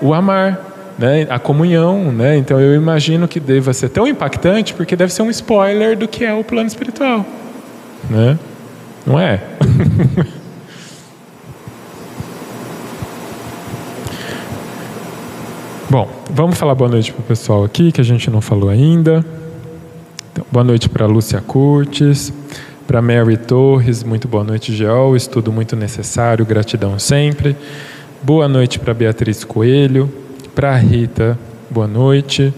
o 0.00 0.14
amar, 0.14 0.67
né? 0.98 1.26
A 1.30 1.38
comunhão, 1.38 2.10
né? 2.10 2.36
Então 2.36 2.60
eu 2.60 2.74
imagino 2.74 3.28
que 3.28 3.38
deva 3.38 3.72
ser 3.72 3.88
tão 3.88 4.06
impactante 4.06 4.74
porque 4.74 4.96
deve 4.96 5.12
ser 5.12 5.22
um 5.22 5.30
spoiler 5.30 5.96
do 5.96 6.08
que 6.08 6.24
é 6.24 6.34
o 6.34 6.42
plano 6.42 6.66
espiritual, 6.66 7.24
né? 8.10 8.36
Não 9.06 9.18
é? 9.18 9.40
Bom, 15.90 16.06
vamos 16.30 16.58
falar 16.58 16.74
boa 16.74 16.90
noite 16.90 17.10
para 17.12 17.22
o 17.22 17.24
pessoal 17.24 17.64
aqui 17.64 17.90
que 17.90 18.00
a 18.00 18.04
gente 18.04 18.30
não 18.30 18.42
falou 18.42 18.68
ainda. 18.68 19.24
Então, 20.32 20.44
boa 20.52 20.62
noite 20.62 20.86
para 20.86 21.06
Lúcia 21.06 21.40
Curtis, 21.40 22.30
para 22.86 23.00
Mary 23.00 23.38
Torres, 23.38 24.02
muito 24.02 24.28
boa 24.28 24.44
noite, 24.44 24.74
Geol, 24.74 25.16
estudo 25.16 25.50
muito 25.50 25.74
necessário, 25.74 26.44
gratidão 26.44 26.98
sempre. 26.98 27.56
Boa 28.22 28.46
noite 28.46 28.78
para 28.78 28.92
Beatriz 28.92 29.44
Coelho, 29.44 30.12
para 30.58 30.74
Rita, 30.74 31.38
boa 31.70 31.86
noite. 31.86 32.52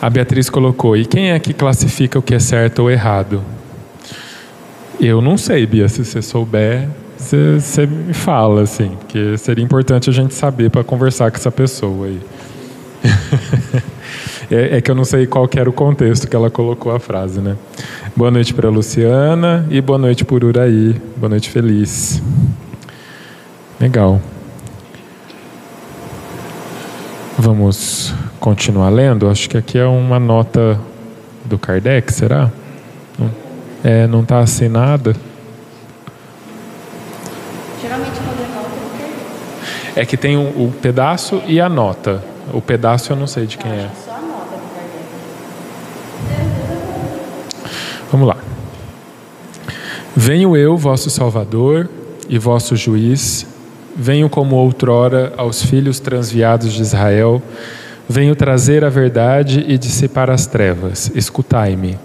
A 0.00 0.08
Beatriz 0.08 0.48
colocou: 0.48 0.96
e 0.96 1.04
quem 1.04 1.32
é 1.32 1.38
que 1.40 1.52
classifica 1.52 2.20
o 2.20 2.22
que 2.22 2.32
é 2.32 2.38
certo 2.38 2.82
ou 2.82 2.90
errado? 2.90 3.42
Eu 5.00 5.20
não 5.20 5.36
sei, 5.36 5.66
Bia. 5.66 5.88
Se 5.88 6.04
você 6.04 6.22
souber, 6.22 6.88
você, 7.18 7.58
você 7.58 7.84
me 7.84 8.14
fala, 8.14 8.62
assim, 8.62 8.90
porque 8.90 9.36
seria 9.38 9.64
importante 9.64 10.08
a 10.08 10.12
gente 10.12 10.32
saber 10.32 10.70
para 10.70 10.84
conversar 10.84 11.32
com 11.32 11.36
essa 11.36 11.50
pessoa 11.50 12.06
aí. 12.06 12.20
é, 14.52 14.76
é, 14.76 14.80
que 14.80 14.88
eu 14.88 14.94
não 14.94 15.04
sei 15.04 15.26
qual 15.26 15.50
era 15.56 15.68
o 15.68 15.72
contexto 15.72 16.28
que 16.28 16.36
ela 16.36 16.48
colocou 16.48 16.94
a 16.94 17.00
frase, 17.00 17.40
né? 17.40 17.56
Boa 18.14 18.30
noite 18.30 18.54
para 18.54 18.68
Luciana 18.68 19.66
e 19.68 19.80
boa 19.80 19.98
noite 19.98 20.24
por 20.24 20.44
Uraí. 20.44 20.94
Boa 21.16 21.28
noite, 21.28 21.50
feliz. 21.50 22.22
Legal. 23.80 24.20
Vamos 27.42 28.12
continuar 28.38 28.90
lendo? 28.90 29.26
Acho 29.26 29.48
que 29.48 29.56
aqui 29.56 29.78
é 29.78 29.86
uma 29.86 30.20
nota 30.20 30.78
do 31.42 31.58
Kardec, 31.58 32.12
será? 32.12 32.50
Não, 33.18 33.30
é, 33.82 34.06
não 34.06 34.20
está 34.20 34.40
assinada. 34.40 35.16
Geralmente 37.80 38.20
quando 38.20 38.44
é 38.44 38.54
nota 38.54 40.00
é 40.00 40.04
que 40.04 40.18
tem 40.18 40.36
o, 40.36 40.66
o, 40.66 40.74
pedaço 40.82 41.40
e 41.46 41.58
a 41.62 41.66
nota. 41.66 42.22
O 42.52 42.60
pedaço 42.60 43.10
eu 43.10 43.16
não 43.16 43.26
sei 43.26 43.46
de 43.46 43.56
quem 43.56 43.70
é. 43.70 43.90
Vamos 48.12 48.28
lá. 48.28 48.36
Venho 50.14 50.54
eu, 50.54 50.76
vosso 50.76 51.08
Salvador 51.08 51.88
e 52.28 52.38
vosso 52.38 52.76
Juiz, 52.76 53.46
Venho 54.02 54.30
como 54.30 54.56
outrora 54.56 55.34
aos 55.36 55.62
filhos 55.62 56.00
transviados 56.00 56.72
de 56.72 56.80
Israel, 56.80 57.42
venho 58.08 58.34
trazer 58.34 58.82
a 58.82 58.88
verdade 58.88 59.62
e 59.68 59.76
dissipar 59.76 60.30
as 60.30 60.46
trevas. 60.46 61.12
Escutai-me. 61.14 61.98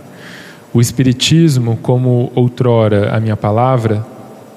O 0.74 0.82
Espiritismo, 0.82 1.80
como 1.82 2.34
outrora 2.36 3.16
a 3.16 3.20
minha 3.22 3.38
palavra, 3.38 4.06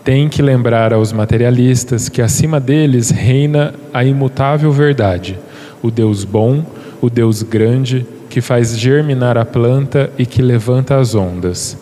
tem 0.02 0.28
que 0.28 0.42
lembrar 0.42 0.92
aos 0.92 1.12
materialistas 1.12 2.08
que 2.08 2.20
acima 2.20 2.58
deles 2.58 3.10
reina 3.10 3.72
a 3.94 4.02
imutável 4.02 4.72
verdade, 4.72 5.38
o 5.80 5.92
Deus 5.92 6.24
bom, 6.24 6.64
o 7.00 7.08
Deus 7.08 7.44
grande, 7.44 8.04
que 8.28 8.40
faz 8.40 8.76
germinar 8.76 9.38
a 9.38 9.44
planta 9.44 10.10
e 10.18 10.26
que 10.26 10.42
levanta 10.42 10.96
as 10.96 11.14
ondas. 11.14 11.78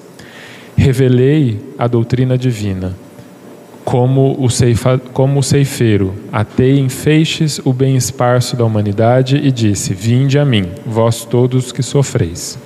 Revelei 0.76 1.58
a 1.78 1.86
doutrina 1.86 2.36
divina 2.36 3.05
como 3.86 4.34
o, 4.40 4.50
ceifa, 4.50 5.00
como 5.12 5.38
o 5.38 5.42
ceifeiro, 5.44 6.12
atei 6.32 6.80
em 6.80 6.88
feixes 6.88 7.60
o 7.64 7.72
bem 7.72 7.94
esparso 7.94 8.56
da 8.56 8.64
humanidade 8.64 9.36
e 9.36 9.52
disse: 9.52 9.94
Vinde 9.94 10.40
a 10.40 10.44
mim, 10.44 10.66
vós 10.84 11.24
todos 11.24 11.70
que 11.70 11.84
sofreis. 11.84 12.58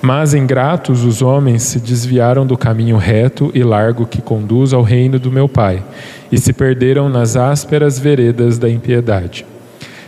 Mas 0.00 0.32
ingratos 0.32 1.04
os 1.04 1.20
homens 1.20 1.62
se 1.64 1.78
desviaram 1.78 2.46
do 2.46 2.56
caminho 2.56 2.96
reto 2.96 3.50
e 3.54 3.62
largo 3.62 4.06
que 4.06 4.22
conduz 4.22 4.72
ao 4.72 4.80
reino 4.80 5.18
do 5.18 5.30
meu 5.30 5.46
Pai, 5.46 5.84
e 6.32 6.38
se 6.38 6.54
perderam 6.54 7.10
nas 7.10 7.36
ásperas 7.36 7.98
veredas 7.98 8.56
da 8.56 8.70
impiedade. 8.70 9.44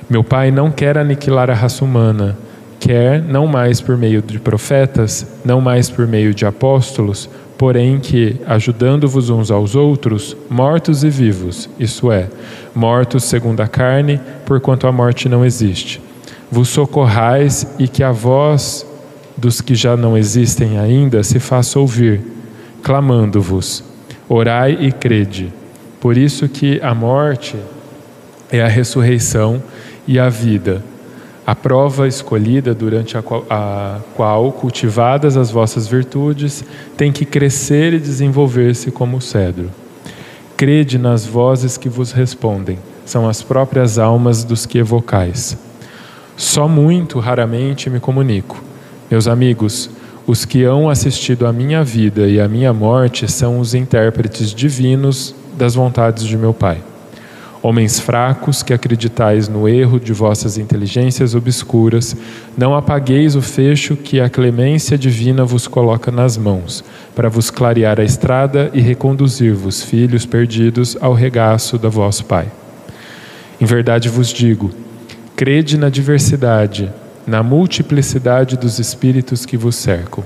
Meu 0.09 0.25
Pai 0.25 0.51
não 0.51 0.71
quer 0.71 0.97
aniquilar 0.97 1.51
a 1.51 1.55
raça 1.55 1.85
humana, 1.85 2.39
quer, 2.81 3.21
não 3.21 3.47
mais 3.47 3.83
por 3.83 3.99
meio 3.99 4.23
de 4.23 4.39
profetas, 4.39 5.27
não 5.45 5.61
mais 5.61 5.91
por 5.91 6.07
meio 6.07 6.33
de 6.33 6.47
apóstolos, 6.47 7.29
porém 7.59 7.99
que, 7.99 8.37
ajudando-vos 8.47 9.31
uns 9.31 9.51
aos 9.51 9.75
outros, 9.75 10.37
mortos 10.49 11.03
e 11.03 11.11
vivos, 11.11 11.69
isso 11.79 12.13
é, 12.13 12.29
mortos 12.75 13.25
segundo 13.25 13.61
a 13.61 13.69
carne, 13.69 14.21
porquanto 14.45 14.87
a 14.87 14.93
morte 14.93 15.29
não 15.29 15.45
existe, 15.45 16.01
vos 16.51 16.69
socorrais 16.69 17.67
e 17.79 17.89
que 17.89 18.03
a 18.03 18.13
voz 18.13 18.87
dos 19.37 19.61
que 19.61 19.75
já 19.75 19.97
não 19.97 20.17
existem 20.17 20.79
ainda 20.79 21.23
se 21.23 21.39
faça 21.39 21.79
ouvir, 21.79 22.21
clamando-vos: 22.83 23.83
orai 24.29 24.77
e 24.81 24.93
crede. 24.93 25.53
Por 26.01 26.17
isso 26.17 26.49
que 26.49 26.81
a 26.83 26.95
morte 26.95 27.57
é 28.51 28.63
a 28.63 28.69
ressurreição 28.69 29.63
e 30.07 30.19
a 30.19 30.29
vida 30.29 30.83
a 31.47 31.55
prova 31.55 32.09
escolhida 32.09 32.75
durante 32.75 33.17
a 33.17 33.23
qual, 33.23 33.45
a 33.49 34.01
qual, 34.17 34.51
cultivadas 34.51 35.37
as 35.37 35.49
vossas 35.49 35.87
virtudes, 35.87 36.65
tem 36.97 37.13
que 37.13 37.25
crescer 37.25 37.95
e 37.95 38.01
desenvolver-se 38.01 38.91
como 38.91 39.19
o 39.19 39.21
cedro. 39.21 39.71
Crede 40.57 40.99
nas 40.99 41.25
vozes 41.25 41.77
que 41.77 41.89
vos 41.89 42.11
respondem, 42.11 42.81
são 43.05 43.29
as 43.29 43.43
próprias 43.43 43.97
almas 43.97 44.43
dos 44.43 44.67
que 44.67 44.79
evocais. 44.79 45.57
Só 46.37 46.67
muito 46.67 47.21
raramente 47.21 47.89
me 47.89 48.01
comunico. 48.01 48.61
Meus 49.09 49.29
amigos, 49.29 49.89
os 50.27 50.45
que 50.45 50.65
hão 50.65 50.91
assistido 50.91 51.47
à 51.47 51.53
minha 51.53 51.85
vida 51.85 52.27
e 52.27 52.41
à 52.41 52.49
minha 52.49 52.73
morte 52.73 53.31
são 53.31 53.61
os 53.61 53.73
intérpretes 53.73 54.53
divinos 54.53 55.33
das 55.57 55.77
vontades 55.77 56.25
de 56.25 56.37
meu 56.37 56.53
Pai. 56.53 56.83
Homens 57.69 57.99
fracos 57.99 58.63
que 58.63 58.73
acreditais 58.73 59.49
no 59.49 59.69
erro 59.69 59.99
de 59.99 60.13
vossas 60.13 60.57
inteligências 60.57 61.35
obscuras, 61.35 62.17
não 62.57 62.77
apagueis 62.77 63.35
o 63.35 63.43
fecho 63.43 63.97
que 63.97 64.21
a 64.21 64.31
clemência 64.31 64.97
divina 64.97 65.45
vos 65.45 65.67
coloca 65.67 66.13
nas 66.13 66.37
mãos, 66.37 66.85
para 67.13 67.29
vos 67.29 67.51
clarear 67.51 67.99
a 67.99 68.05
estrada 68.05 68.71
e 68.73 68.81
reconduzir-vos, 68.81 69.83
filhos 69.83 70.25
perdidos, 70.25 70.97
ao 71.01 71.13
regaço 71.13 71.77
da 71.77 71.89
vosso 71.89 72.25
Pai. 72.27 72.47
Em 73.61 73.65
verdade 73.65 74.09
vos 74.09 74.29
digo: 74.29 74.71
crede 75.35 75.77
na 75.77 75.89
diversidade, 75.89 76.89
na 77.27 77.43
multiplicidade 77.43 78.57
dos 78.57 78.79
espíritos 78.79 79.45
que 79.45 79.57
vos 79.57 79.75
cercam. 79.75 80.23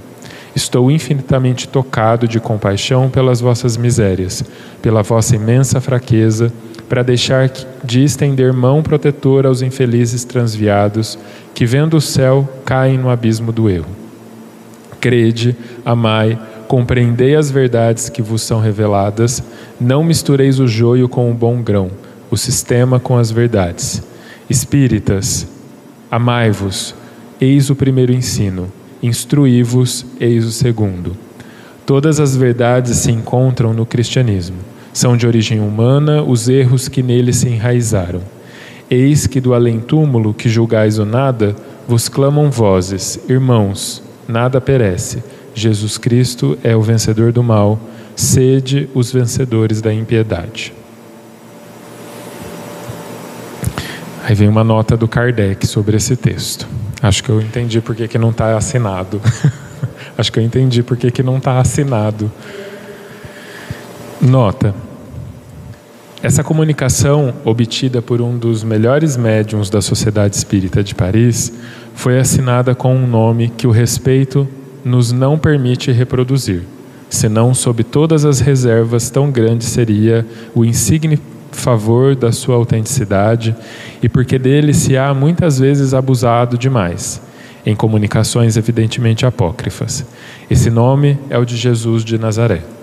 Estou 0.54 0.90
infinitamente 0.90 1.66
tocado 1.66 2.28
de 2.28 2.38
compaixão 2.38 3.08
pelas 3.08 3.40
vossas 3.40 3.78
misérias, 3.78 4.44
pela 4.82 5.02
vossa 5.02 5.36
imensa 5.36 5.80
fraqueza 5.80 6.52
para 6.90 7.04
deixar 7.04 7.48
de 7.84 8.02
estender 8.02 8.52
mão 8.52 8.82
protetora 8.82 9.46
aos 9.46 9.62
infelizes 9.62 10.24
transviados 10.24 11.16
que, 11.54 11.64
vendo 11.64 11.96
o 11.96 12.00
céu, 12.00 12.48
caem 12.64 12.98
no 12.98 13.08
abismo 13.08 13.52
do 13.52 13.70
erro. 13.70 13.94
Crede, 15.00 15.56
amai, 15.84 16.36
compreendei 16.66 17.36
as 17.36 17.48
verdades 17.48 18.08
que 18.08 18.20
vos 18.20 18.42
são 18.42 18.60
reveladas, 18.60 19.40
não 19.80 20.02
mistureis 20.02 20.58
o 20.58 20.66
joio 20.66 21.08
com 21.08 21.30
o 21.30 21.34
bom 21.34 21.62
grão, 21.62 21.92
o 22.28 22.36
sistema 22.36 22.98
com 22.98 23.16
as 23.16 23.30
verdades. 23.30 24.02
Espíritas, 24.50 25.46
amai-vos, 26.10 26.92
eis 27.40 27.70
o 27.70 27.76
primeiro 27.76 28.12
ensino, 28.12 28.66
instruí-vos, 29.00 30.04
eis 30.18 30.44
o 30.44 30.50
segundo. 30.50 31.16
Todas 31.86 32.18
as 32.18 32.34
verdades 32.34 32.96
se 32.96 33.12
encontram 33.12 33.72
no 33.72 33.86
cristianismo. 33.86 34.69
São 34.92 35.16
de 35.16 35.26
origem 35.26 35.60
humana 35.60 36.22
os 36.22 36.48
erros 36.48 36.88
que 36.88 37.02
nele 37.02 37.32
se 37.32 37.48
enraizaram. 37.48 38.20
Eis 38.90 39.26
que 39.26 39.40
do 39.40 39.54
além-túmulo 39.54 40.34
que 40.34 40.48
julgais 40.48 40.98
o 40.98 41.04
nada, 41.04 41.54
vos 41.86 42.08
clamam 42.08 42.50
vozes, 42.50 43.20
irmãos, 43.28 44.02
nada 44.28 44.60
perece. 44.60 45.22
Jesus 45.54 45.98
Cristo 45.98 46.58
é 46.62 46.74
o 46.74 46.82
vencedor 46.82 47.32
do 47.32 47.42
mal, 47.42 47.78
sede 48.16 48.88
os 48.94 49.12
vencedores 49.12 49.80
da 49.80 49.92
impiedade. 49.92 50.72
Aí 54.24 54.34
vem 54.34 54.48
uma 54.48 54.62
nota 54.62 54.96
do 54.96 55.08
Kardec 55.08 55.66
sobre 55.66 55.96
esse 55.96 56.14
texto. 56.16 56.66
Acho 57.02 57.24
que 57.24 57.30
eu 57.30 57.40
entendi 57.40 57.80
porque 57.80 58.06
que 58.06 58.18
não 58.18 58.30
está 58.30 58.56
assinado. 58.56 59.20
Acho 60.16 60.30
que 60.30 60.38
eu 60.38 60.42
entendi 60.42 60.82
porque 60.82 61.10
que 61.10 61.22
não 61.22 61.38
está 61.38 61.58
assinado. 61.58 62.30
Nota. 64.20 64.74
Essa 66.22 66.44
comunicação, 66.44 67.32
obtida 67.42 68.02
por 68.02 68.20
um 68.20 68.36
dos 68.36 68.62
melhores 68.62 69.16
médiums 69.16 69.70
da 69.70 69.80
Sociedade 69.80 70.36
Espírita 70.36 70.84
de 70.84 70.94
Paris, 70.94 71.50
foi 71.94 72.18
assinada 72.18 72.74
com 72.74 72.94
um 72.94 73.06
nome 73.06 73.48
que 73.48 73.66
o 73.66 73.70
respeito 73.70 74.46
nos 74.84 75.10
não 75.10 75.38
permite 75.38 75.90
reproduzir, 75.90 76.64
senão 77.08 77.54
sob 77.54 77.82
todas 77.82 78.26
as 78.26 78.40
reservas 78.40 79.08
tão 79.08 79.30
grande 79.30 79.64
seria 79.64 80.26
o 80.54 80.66
insigne 80.66 81.18
favor 81.50 82.14
da 82.14 82.30
sua 82.30 82.56
autenticidade 82.56 83.56
e 84.02 84.08
porque 84.08 84.38
dele 84.38 84.74
se 84.74 84.98
há 84.98 85.14
muitas 85.14 85.58
vezes 85.58 85.94
abusado 85.94 86.58
demais, 86.58 87.22
em 87.64 87.74
comunicações 87.74 88.58
evidentemente 88.58 89.24
apócrifas. 89.24 90.04
Esse 90.50 90.68
nome 90.68 91.18
é 91.30 91.38
o 91.38 91.44
de 91.46 91.56
Jesus 91.56 92.04
de 92.04 92.18
Nazaré. 92.18 92.79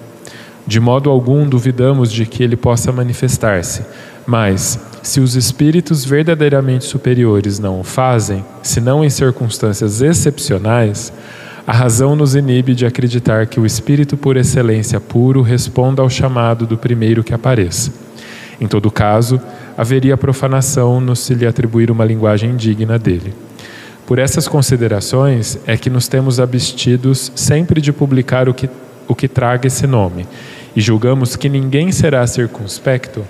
De 0.67 0.79
modo 0.79 1.09
algum 1.09 1.47
duvidamos 1.47 2.11
de 2.11 2.25
que 2.25 2.43
ele 2.43 2.57
possa 2.57 2.91
manifestar-se, 2.91 3.83
mas, 4.25 4.77
se 5.01 5.21
os 5.21 5.37
espíritos 5.37 6.03
verdadeiramente 6.03 6.83
superiores 6.83 7.57
não 7.57 7.79
o 7.79 7.83
fazem, 7.83 8.43
senão 8.61 9.05
em 9.05 9.09
circunstâncias 9.09 10.01
excepcionais, 10.01 11.13
a 11.65 11.71
razão 11.71 12.15
nos 12.15 12.35
inibe 12.35 12.75
de 12.75 12.85
acreditar 12.85 13.45
que 13.45 13.59
o 13.59 13.65
espírito 13.65 14.17
por 14.17 14.35
excelência 14.35 14.99
puro 14.99 15.41
responda 15.41 16.01
ao 16.01 16.09
chamado 16.09 16.67
do 16.67 16.77
primeiro 16.77 17.23
que 17.23 17.33
apareça. 17.33 17.91
Em 18.59 18.67
todo 18.67 18.91
caso, 18.91 19.39
haveria 19.77 20.17
profanação 20.17 20.99
no 20.99 21.15
se 21.15 21.33
lhe 21.33 21.45
atribuir 21.45 21.89
uma 21.89 22.03
linguagem 22.03 22.55
digna 22.57 22.99
dele. 22.99 23.33
Por 24.05 24.19
essas 24.19 24.47
considerações 24.47 25.57
é 25.65 25.77
que 25.77 25.89
nos 25.89 26.07
temos 26.07 26.39
abstidos 26.39 27.31
sempre 27.35 27.79
de 27.79 27.93
publicar 27.93 28.49
o 28.49 28.53
que, 28.53 28.69
o 29.07 29.13
que 29.13 29.27
traga 29.27 29.67
esse 29.67 29.85
nome, 29.85 30.25
e 30.77 30.81
julgamos 30.81 31.35
que 31.35 31.49
ninguém 31.49 31.91
será 31.91 32.27
circunspecto 32.27 33.25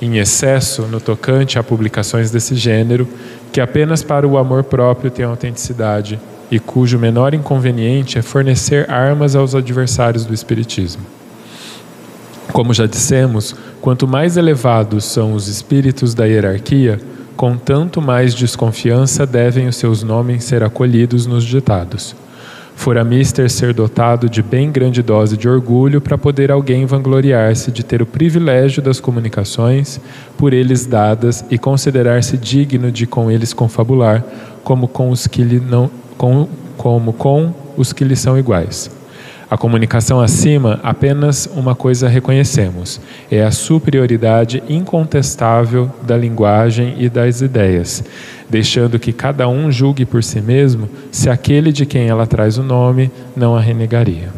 em 0.00 0.18
excesso 0.18 0.82
no 0.82 1.00
tocante 1.00 1.58
a 1.58 1.62
publicações 1.64 2.30
desse 2.30 2.54
gênero, 2.54 3.08
que 3.52 3.60
apenas 3.60 4.04
para 4.04 4.28
o 4.28 4.38
amor 4.38 4.62
próprio 4.62 5.10
tem 5.10 5.24
autenticidade 5.24 6.20
e 6.48 6.60
cujo 6.60 6.96
menor 6.96 7.34
inconveniente 7.34 8.16
é 8.16 8.22
fornecer 8.22 8.88
armas 8.88 9.34
aos 9.34 9.56
adversários 9.56 10.24
do 10.24 10.32
Espiritismo. 10.32 11.02
Como 12.52 12.72
já 12.72 12.86
dissemos, 12.86 13.56
quanto 13.80 14.06
mais 14.06 14.36
elevados 14.36 15.04
são 15.04 15.32
os 15.32 15.48
espíritos 15.48 16.14
da 16.14 16.26
hierarquia, 16.26 17.00
com 17.36 17.56
tanto 17.56 18.00
mais 18.00 18.32
desconfiança 18.34 19.26
devem 19.26 19.66
os 19.66 19.74
seus 19.74 20.04
nomes 20.04 20.44
ser 20.44 20.62
acolhidos 20.62 21.26
nos 21.26 21.42
ditados. 21.42 22.14
Fora 22.78 23.02
mister 23.02 23.50
ser 23.50 23.74
dotado 23.74 24.30
de 24.30 24.40
bem 24.40 24.70
grande 24.70 25.02
dose 25.02 25.36
de 25.36 25.48
orgulho 25.48 26.00
para 26.00 26.16
poder 26.16 26.48
alguém 26.52 26.86
vangloriar-se 26.86 27.72
de 27.72 27.82
ter 27.82 28.00
o 28.00 28.06
privilégio 28.06 28.80
das 28.80 29.00
comunicações 29.00 30.00
por 30.38 30.52
eles 30.52 30.86
dadas 30.86 31.44
e 31.50 31.58
considerar-se 31.58 32.38
digno 32.38 32.92
de 32.92 33.04
com 33.04 33.32
eles 33.32 33.52
confabular, 33.52 34.24
como 34.62 34.86
com 34.86 35.10
os 35.10 35.26
que 35.26 35.42
lhe 35.42 35.58
não 35.58 35.90
com, 36.16 36.48
como 36.76 37.12
com 37.12 37.52
os 37.76 37.92
que 37.92 38.04
lhe 38.04 38.14
são 38.14 38.38
iguais. 38.38 38.97
A 39.50 39.56
comunicação 39.56 40.20
acima, 40.20 40.78
apenas 40.82 41.46
uma 41.46 41.74
coisa 41.74 42.06
reconhecemos: 42.06 43.00
é 43.30 43.42
a 43.42 43.50
superioridade 43.50 44.62
incontestável 44.68 45.90
da 46.02 46.16
linguagem 46.18 46.96
e 46.98 47.08
das 47.08 47.40
ideias, 47.40 48.04
deixando 48.48 48.98
que 48.98 49.12
cada 49.12 49.48
um 49.48 49.72
julgue 49.72 50.04
por 50.04 50.22
si 50.22 50.42
mesmo 50.42 50.88
se 51.10 51.30
aquele 51.30 51.72
de 51.72 51.86
quem 51.86 52.08
ela 52.08 52.26
traz 52.26 52.58
o 52.58 52.62
nome 52.62 53.10
não 53.34 53.56
a 53.56 53.60
renegaria. 53.60 54.28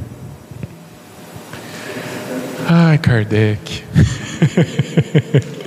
Ai, 2.68 2.98
Kardec. 2.98 3.82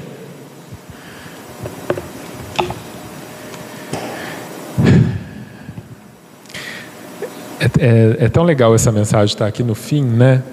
É, 7.64 7.86
é, 7.86 8.26
é, 8.26 8.30
tão 8.30 8.43
legal 8.43 8.76
essa 8.76 8.91
mensagem 8.91 9.34
estar 9.34 9.47
aqui 9.47 9.64
no 9.64 9.74
fim, 9.74 10.03
né? 10.03 10.43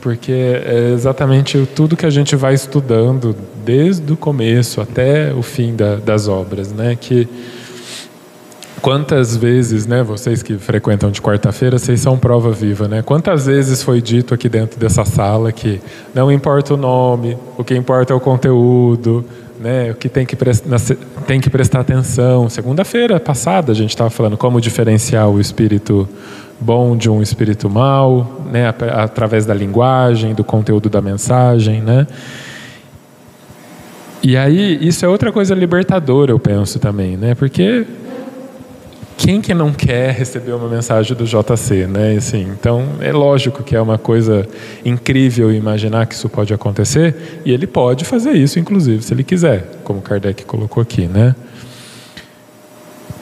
Porque 0.00 0.32
é 0.32 0.90
exatamente 0.92 1.64
tudo 1.76 1.96
que 1.96 2.04
a 2.04 2.10
gente 2.10 2.34
vai 2.34 2.54
estudando 2.54 3.36
desde 3.64 4.12
o 4.12 4.16
começo 4.16 4.80
até 4.80 5.32
o 5.32 5.42
fim 5.42 5.76
da, 5.76 5.94
das 5.94 6.26
obras, 6.26 6.72
né? 6.72 6.96
Que 7.00 7.28
quantas 8.82 9.36
vezes, 9.36 9.86
né? 9.86 10.02
Vocês 10.02 10.42
que 10.42 10.58
frequentam 10.58 11.08
de 11.08 11.22
quarta-feira, 11.22 11.78
vocês 11.78 12.00
são 12.00 12.18
prova 12.18 12.50
viva, 12.50 12.88
né? 12.88 13.00
Quantas 13.00 13.46
vezes 13.46 13.80
foi 13.84 14.02
dito 14.02 14.34
aqui 14.34 14.48
dentro 14.48 14.80
dessa 14.80 15.04
sala 15.04 15.52
que 15.52 15.80
não 16.12 16.32
importa 16.32 16.74
o 16.74 16.76
nome, 16.76 17.38
o 17.56 17.62
que 17.62 17.76
importa 17.76 18.12
é 18.12 18.16
o 18.16 18.20
conteúdo, 18.20 19.24
né? 19.60 19.92
O 19.92 19.94
que 19.94 20.08
tem 20.08 20.26
que, 20.26 20.36
tem 21.26 21.40
que 21.40 21.48
prestar 21.48 21.80
atenção. 21.80 22.48
Segunda-feira 22.48 23.20
passada 23.20 23.70
a 23.70 23.74
gente 23.74 23.90
estava 23.90 24.10
falando 24.10 24.36
como 24.36 24.60
diferenciar 24.60 25.28
o 25.28 25.40
espírito 25.40 26.08
bom 26.60 26.96
de 26.96 27.10
um 27.10 27.22
espírito 27.22 27.68
mau, 27.68 28.42
né, 28.50 28.68
através 28.68 29.44
da 29.44 29.54
linguagem, 29.54 30.34
do 30.34 30.44
conteúdo 30.44 30.88
da 30.88 31.00
mensagem, 31.00 31.80
né? 31.80 32.06
E 34.22 34.36
aí 34.36 34.78
isso 34.80 35.04
é 35.04 35.08
outra 35.08 35.30
coisa 35.30 35.54
libertadora, 35.54 36.32
eu 36.32 36.38
penso 36.38 36.78
também, 36.78 37.16
né? 37.16 37.34
Porque 37.34 37.86
quem 39.16 39.40
que 39.40 39.54
não 39.54 39.72
quer 39.72 40.12
receber 40.12 40.52
uma 40.52 40.68
mensagem 40.68 41.16
do 41.16 41.24
JC, 41.24 41.86
né? 41.86 42.16
Assim, 42.16 42.42
então 42.42 42.84
é 43.00 43.12
lógico 43.12 43.62
que 43.62 43.74
é 43.74 43.80
uma 43.80 43.98
coisa 43.98 44.46
incrível 44.84 45.52
imaginar 45.52 46.06
que 46.06 46.14
isso 46.14 46.28
pode 46.28 46.52
acontecer 46.52 47.40
e 47.44 47.52
ele 47.52 47.66
pode 47.66 48.04
fazer 48.04 48.32
isso, 48.32 48.58
inclusive, 48.58 49.02
se 49.02 49.14
ele 49.14 49.24
quiser, 49.24 49.78
como 49.84 50.02
Kardec 50.02 50.44
colocou 50.44 50.82
aqui, 50.82 51.06
né? 51.06 51.34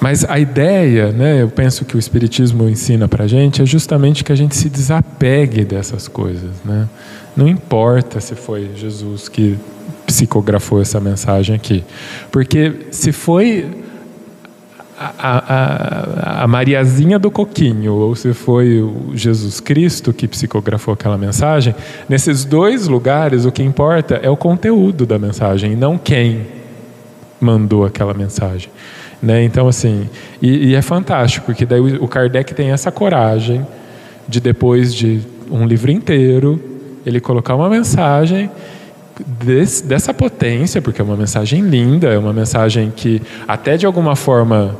Mas 0.04 0.22
a 0.22 0.38
ideia, 0.38 1.12
né, 1.12 1.40
eu 1.40 1.48
penso 1.48 1.82
que 1.82 1.96
o 1.96 1.98
Espiritismo 1.98 2.68
ensina 2.68 3.08
para 3.08 3.24
a 3.24 3.26
gente, 3.26 3.62
é 3.62 3.64
justamente 3.64 4.22
que 4.22 4.30
a 4.30 4.34
gente 4.34 4.54
se 4.54 4.68
desapegue 4.68 5.64
dessas 5.64 6.08
coisas. 6.08 6.50
Né? 6.62 6.86
Não 7.34 7.48
importa 7.48 8.20
se 8.20 8.34
foi 8.34 8.68
Jesus 8.76 9.30
que 9.30 9.58
psicografou 10.06 10.78
essa 10.78 11.00
mensagem 11.00 11.56
aqui. 11.56 11.82
Porque 12.30 12.88
se 12.90 13.12
foi 13.12 13.66
a, 14.98 15.14
a, 15.18 16.42
a, 16.44 16.46
Mariazinha 16.48 17.18
do 17.18 17.30
Coquinho, 17.30 17.94
ou 17.94 18.14
se 18.14 18.34
foi 18.34 18.82
o 18.82 19.12
Jesus 19.14 19.58
Cristo 19.58 20.12
que 20.12 20.28
psicografou 20.28 20.92
aquela 20.92 21.16
mensagem, 21.16 21.74
nesses 22.10 22.44
dois 22.44 22.88
lugares 22.88 23.46
o 23.46 23.50
que 23.50 23.62
importa 23.62 24.16
é 24.16 24.28
o 24.28 24.36
conteúdo 24.36 25.06
da 25.06 25.18
mensagem, 25.18 25.74
não 25.74 25.96
quem 25.96 26.46
mandou 27.40 27.86
aquela 27.86 28.12
mensagem. 28.12 28.68
Né? 29.24 29.42
Então, 29.42 29.66
assim, 29.66 30.06
e, 30.42 30.68
e, 30.68 30.74
é 30.74 30.82
fantástico, 30.82 31.46
porque 31.46 31.64
daí 31.64 31.80
o 31.80 32.06
Kardec 32.06 32.52
tem 32.52 32.72
essa 32.72 32.92
coragem 32.92 33.66
de, 34.28 34.38
depois 34.38 34.94
de 34.94 35.22
um 35.50 35.66
livro 35.66 35.90
inteiro, 35.90 36.60
ele 37.06 37.20
colocar 37.20 37.54
uma 37.54 37.70
mensagem 37.70 38.50
desse, 39.42 39.82
dessa 39.86 40.12
potência, 40.12 40.82
porque 40.82 41.00
é 41.00 41.04
uma 41.04 41.16
mensagem 41.16 41.62
linda, 41.62 42.08
é 42.08 42.18
uma 42.18 42.34
mensagem 42.34 42.92
que, 42.94 43.22
até 43.48 43.78
de 43.78 43.86
alguma 43.86 44.14
forma, 44.14 44.76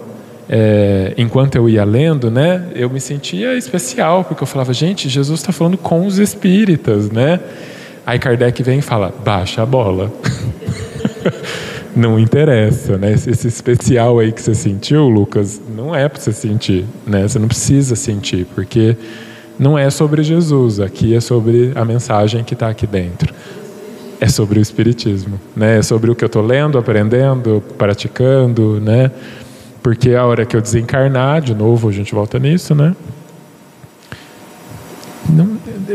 é, 0.47 1.15
enquanto 1.17 1.57
eu 1.57 1.67
ia 1.67 1.85
lendo, 1.85 2.31
né, 2.31 2.67
eu 2.75 2.91
me 2.91 3.01
sentia 3.01 3.57
especial, 3.57 4.25
porque 4.25 4.43
eu 4.43 4.47
falava, 4.47 4.75
gente, 4.75 5.09
Jesus 5.09 5.41
está 5.41 5.53
falando 5.53 5.79
com 5.79 6.07
os 6.07 6.19
espíritas, 6.19 7.11
né? 7.11 7.41
Aí 8.05 8.19
Kardec 8.19 8.63
vem 8.63 8.81
e 8.81 8.83
fala, 8.83 9.11
baixa 9.25 9.63
a 9.63 9.67
bola. 9.67 10.13
não 11.97 12.19
interessa, 12.19 12.99
né? 12.99 13.13
Esse 13.13 13.47
especial 13.47 14.19
aí 14.19 14.33
que 14.33 14.43
você 14.43 14.55
sentiu, 14.55 15.09
Lucas, 15.09 15.61
não 15.75 15.95
é 15.95 16.09
para 16.09 16.21
você 16.21 16.33
sentir, 16.33 16.85
né? 17.07 17.27
Você 17.27 17.39
não 17.39 17.49
precisa 17.49 17.95
sentir, 17.95 18.47
porque 18.55 18.97
não 19.59 19.79
é 19.79 19.89
sobre 19.91 20.23
Jesus. 20.23 20.81
Aqui 20.81 21.15
é 21.15 21.21
sobre 21.21 21.73
a 21.75 21.85
mensagem 21.85 22.43
que 22.43 22.55
está 22.55 22.69
aqui 22.69 22.87
dentro. 22.87 23.33
É 24.21 24.29
sobre 24.29 24.59
o 24.59 24.63
espiritismo, 24.63 25.41
né? 25.57 25.79
É 25.79 25.83
sobre 25.83 26.11
o 26.11 26.15
que 26.15 26.25
eu 26.25 26.29
estou 26.29 26.43
lendo, 26.43 26.79
aprendendo, 26.79 27.63
praticando, 27.79 28.81
né? 28.81 29.11
Porque 29.83 30.15
a 30.15 30.25
hora 30.25 30.47
que 30.47 30.57
eu 30.57 30.61
desencarnar, 30.61 31.43
de 31.43 31.55
novo, 31.55 31.89
a 31.89 31.93
gente 31.93 32.15
volta 32.15 32.39
nisso, 32.39 32.75
né? 32.75 32.95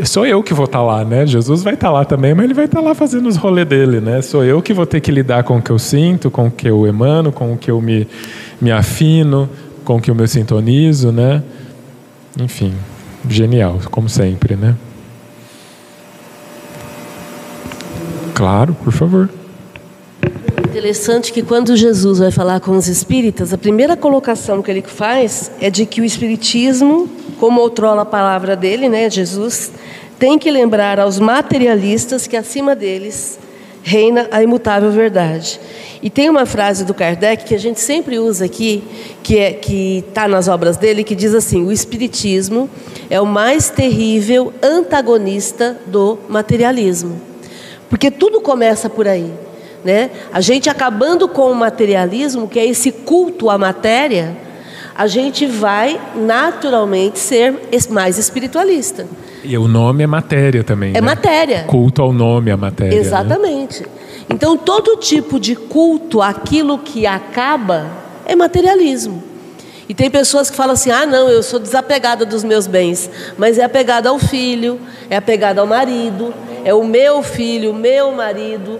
Sou 0.04 0.26
eu 0.26 0.42
que 0.42 0.54
vou 0.54 0.64
estar 0.64 0.78
tá 0.78 0.84
lá, 0.84 1.04
né? 1.04 1.26
Jesus 1.26 1.62
vai 1.62 1.74
estar 1.74 1.88
tá 1.88 1.92
lá 1.92 2.04
também, 2.04 2.34
mas 2.34 2.44
ele 2.44 2.54
vai 2.54 2.66
estar 2.66 2.80
tá 2.80 2.84
lá 2.84 2.94
fazendo 2.94 3.28
os 3.28 3.36
rolês 3.36 3.66
dele, 3.66 4.00
né? 4.00 4.22
Sou 4.22 4.44
eu 4.44 4.62
que 4.62 4.72
vou 4.72 4.86
ter 4.86 5.00
que 5.00 5.10
lidar 5.10 5.44
com 5.44 5.58
o 5.58 5.62
que 5.62 5.70
eu 5.70 5.78
sinto, 5.78 6.30
com 6.30 6.46
o 6.46 6.50
que 6.50 6.68
eu 6.68 6.86
emano, 6.86 7.32
com 7.32 7.52
o 7.52 7.56
que 7.56 7.70
eu 7.70 7.80
me, 7.80 8.06
me 8.60 8.70
afino, 8.70 9.48
com 9.84 9.96
o 9.96 10.00
que 10.00 10.10
eu 10.10 10.14
me 10.14 10.26
sintonizo, 10.28 11.10
né? 11.10 11.42
Enfim, 12.38 12.74
genial, 13.28 13.78
como 13.90 14.08
sempre, 14.08 14.54
né? 14.56 14.76
Claro, 18.34 18.74
por 18.74 18.92
favor. 18.92 19.28
Interessante 20.70 21.32
que 21.32 21.42
quando 21.42 21.76
Jesus 21.76 22.20
vai 22.20 22.30
falar 22.30 22.60
com 22.60 22.76
os 22.76 22.86
espíritas, 22.86 23.52
a 23.52 23.58
primeira 23.58 23.96
colocação 23.96 24.62
que 24.62 24.70
ele 24.70 24.82
faz 24.82 25.50
é 25.60 25.68
de 25.68 25.84
que 25.84 26.00
o 26.00 26.04
espiritismo 26.04 27.10
como 27.40 27.60
outrora 27.60 28.02
a 28.02 28.04
palavra 28.04 28.54
dele, 28.54 28.88
né, 28.88 29.10
Jesus, 29.10 29.72
tem 30.16 30.38
que 30.38 30.48
lembrar 30.48 31.00
aos 31.00 31.18
materialistas 31.18 32.28
que 32.28 32.36
acima 32.36 32.76
deles 32.76 33.36
reina 33.82 34.28
a 34.30 34.44
imutável 34.44 34.92
verdade. 34.92 35.60
E 36.00 36.08
tem 36.08 36.30
uma 36.30 36.46
frase 36.46 36.84
do 36.84 36.94
Kardec 36.94 37.46
que 37.46 37.54
a 37.56 37.58
gente 37.58 37.80
sempre 37.80 38.20
usa 38.20 38.44
aqui, 38.44 38.84
que 39.24 39.38
é 39.38 39.52
que 39.52 40.04
está 40.08 40.28
nas 40.28 40.46
obras 40.46 40.76
dele, 40.76 41.02
que 41.02 41.16
diz 41.16 41.34
assim: 41.34 41.66
o 41.66 41.72
espiritismo 41.72 42.70
é 43.10 43.20
o 43.20 43.26
mais 43.26 43.70
terrível 43.70 44.52
antagonista 44.62 45.80
do 45.88 46.16
materialismo, 46.28 47.20
porque 47.88 48.08
tudo 48.08 48.40
começa 48.40 48.88
por 48.88 49.08
aí, 49.08 49.32
né? 49.84 50.10
A 50.32 50.40
gente 50.40 50.68
acabando 50.68 51.28
com 51.28 51.50
o 51.50 51.54
materialismo, 51.54 52.48
que 52.48 52.58
é 52.58 52.66
esse 52.66 52.92
culto 52.92 53.50
à 53.50 53.58
matéria, 53.58 54.36
a 54.94 55.06
gente 55.06 55.46
vai 55.46 56.00
naturalmente 56.14 57.18
ser 57.18 57.54
mais 57.88 58.18
espiritualista. 58.18 59.06
E 59.42 59.56
o 59.56 59.66
nome 59.66 60.04
é 60.04 60.06
matéria 60.06 60.62
também. 60.62 60.90
É 60.90 60.94
né? 60.94 61.00
matéria. 61.00 61.64
Culto 61.64 62.02
ao 62.02 62.12
nome, 62.12 62.50
a 62.50 62.56
matéria. 62.56 62.92
né? 62.92 62.98
Exatamente. 63.00 63.84
Então, 64.28 64.56
todo 64.56 64.96
tipo 64.96 65.40
de 65.40 65.56
culto 65.56 66.20
àquilo 66.20 66.78
que 66.78 67.06
acaba 67.06 67.86
é 68.26 68.36
materialismo. 68.36 69.30
E 69.88 69.94
tem 69.94 70.08
pessoas 70.08 70.48
que 70.48 70.56
falam 70.56 70.74
assim: 70.74 70.90
ah, 70.90 71.04
não, 71.04 71.28
eu 71.28 71.42
sou 71.42 71.58
desapegada 71.58 72.24
dos 72.24 72.44
meus 72.44 72.68
bens. 72.68 73.10
Mas 73.36 73.58
é 73.58 73.64
apegada 73.64 74.08
ao 74.08 74.18
filho, 74.18 74.78
é 75.08 75.16
apegada 75.16 75.60
ao 75.60 75.66
marido, 75.66 76.32
é 76.64 76.72
o 76.72 76.84
meu 76.84 77.22
filho, 77.24 77.72
o 77.72 77.74
meu 77.74 78.12
marido. 78.12 78.78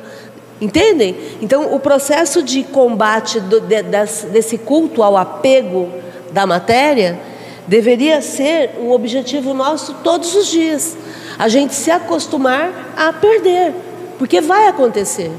Entendem? 0.60 1.16
Então, 1.40 1.74
o 1.74 1.80
processo 1.80 2.42
de 2.42 2.62
combate 2.64 3.40
do, 3.40 3.60
de, 3.60 3.82
desse, 3.82 4.26
desse 4.26 4.58
culto 4.58 5.02
ao 5.02 5.16
apego 5.16 5.88
da 6.32 6.46
matéria 6.46 7.18
deveria 7.66 8.20
ser 8.20 8.72
um 8.78 8.90
objetivo 8.90 9.54
nosso 9.54 9.94
todos 10.04 10.34
os 10.34 10.48
dias. 10.48 10.96
A 11.38 11.48
gente 11.48 11.74
se 11.74 11.90
acostumar 11.90 12.92
a 12.94 13.12
perder, 13.12 13.72
porque 14.18 14.40
vai 14.42 14.68
acontecer. 14.68 15.30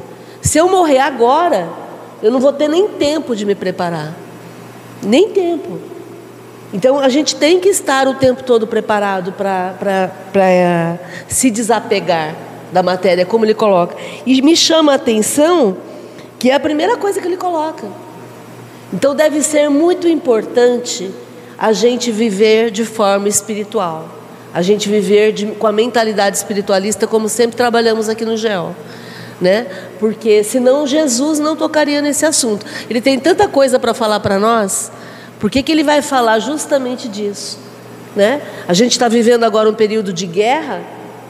Se 0.42 0.58
eu 0.58 0.68
morrer 0.68 1.00
agora, 1.00 1.70
eu 2.24 2.32
não 2.32 2.40
vou 2.40 2.52
ter 2.52 2.68
nem 2.68 2.88
tempo 2.88 3.36
de 3.36 3.46
me 3.46 3.54
preparar. 3.54 4.16
Nem 5.04 5.30
tempo. 5.30 5.80
Então 6.74 7.00
a 7.00 7.10
gente 7.10 7.36
tem 7.36 7.60
que 7.60 7.70
estar 7.70 8.08
o 8.08 8.16
tempo 8.16 8.44
todo 8.44 8.66
preparado 8.66 9.34
para 9.34 10.10
uh, 10.10 11.00
se 11.28 11.52
desapegar 11.52 12.34
da 12.72 12.82
matéria, 12.82 13.26
como 13.26 13.46
ele 13.46 13.54
coloca. 13.54 13.96
E 14.26 14.42
me 14.42 14.56
chama 14.56 14.94
a 14.94 14.96
atenção 14.96 15.78
que 16.40 16.50
é 16.50 16.56
a 16.56 16.60
primeira 16.60 16.98
coisa 16.98 17.22
que 17.22 17.28
ele 17.28 17.38
coloca. 17.38 17.86
Então 18.94 19.16
deve 19.16 19.42
ser 19.42 19.70
muito 19.70 20.08
importante 20.08 21.12
a 21.58 21.72
gente 21.72 22.12
viver 22.12 22.72
de 22.72 22.84
forma 22.84 23.30
espiritual, 23.30 24.10
a 24.54 24.62
gente 24.62 24.90
viver 24.90 25.32
de, 25.32 25.46
com 25.46 25.68
a 25.68 25.72
mentalidade 25.72 26.36
espiritualista, 26.36 27.06
como 27.06 27.30
sempre 27.30 27.56
trabalhamos 27.56 28.10
aqui 28.10 28.26
no 28.26 28.36
GEO. 28.36 28.76
Né? 29.40 29.68
Porque 30.00 30.44
senão 30.44 30.86
Jesus 30.86 31.40
não 31.40 31.56
tocaria 31.56 32.02
nesse 32.02 32.26
assunto. 32.26 32.66
Ele 32.90 33.02
tem 33.02 33.20
tanta 33.20 33.48
coisa 33.48 33.80
para 33.80 33.94
falar 33.94 34.20
para 34.20 34.40
nós, 34.40 34.92
por 35.40 35.50
que, 35.50 35.64
que 35.64 35.72
ele 35.72 35.84
vai 35.84 36.02
falar 36.02 36.40
justamente 36.40 37.08
disso? 37.08 37.60
Né? 38.16 38.42
A 38.68 38.74
gente 38.74 38.92
está 38.92 39.08
vivendo 39.08 39.44
agora 39.44 39.70
um 39.70 39.74
período 39.74 40.12
de 40.12 40.28
guerra 40.28 40.82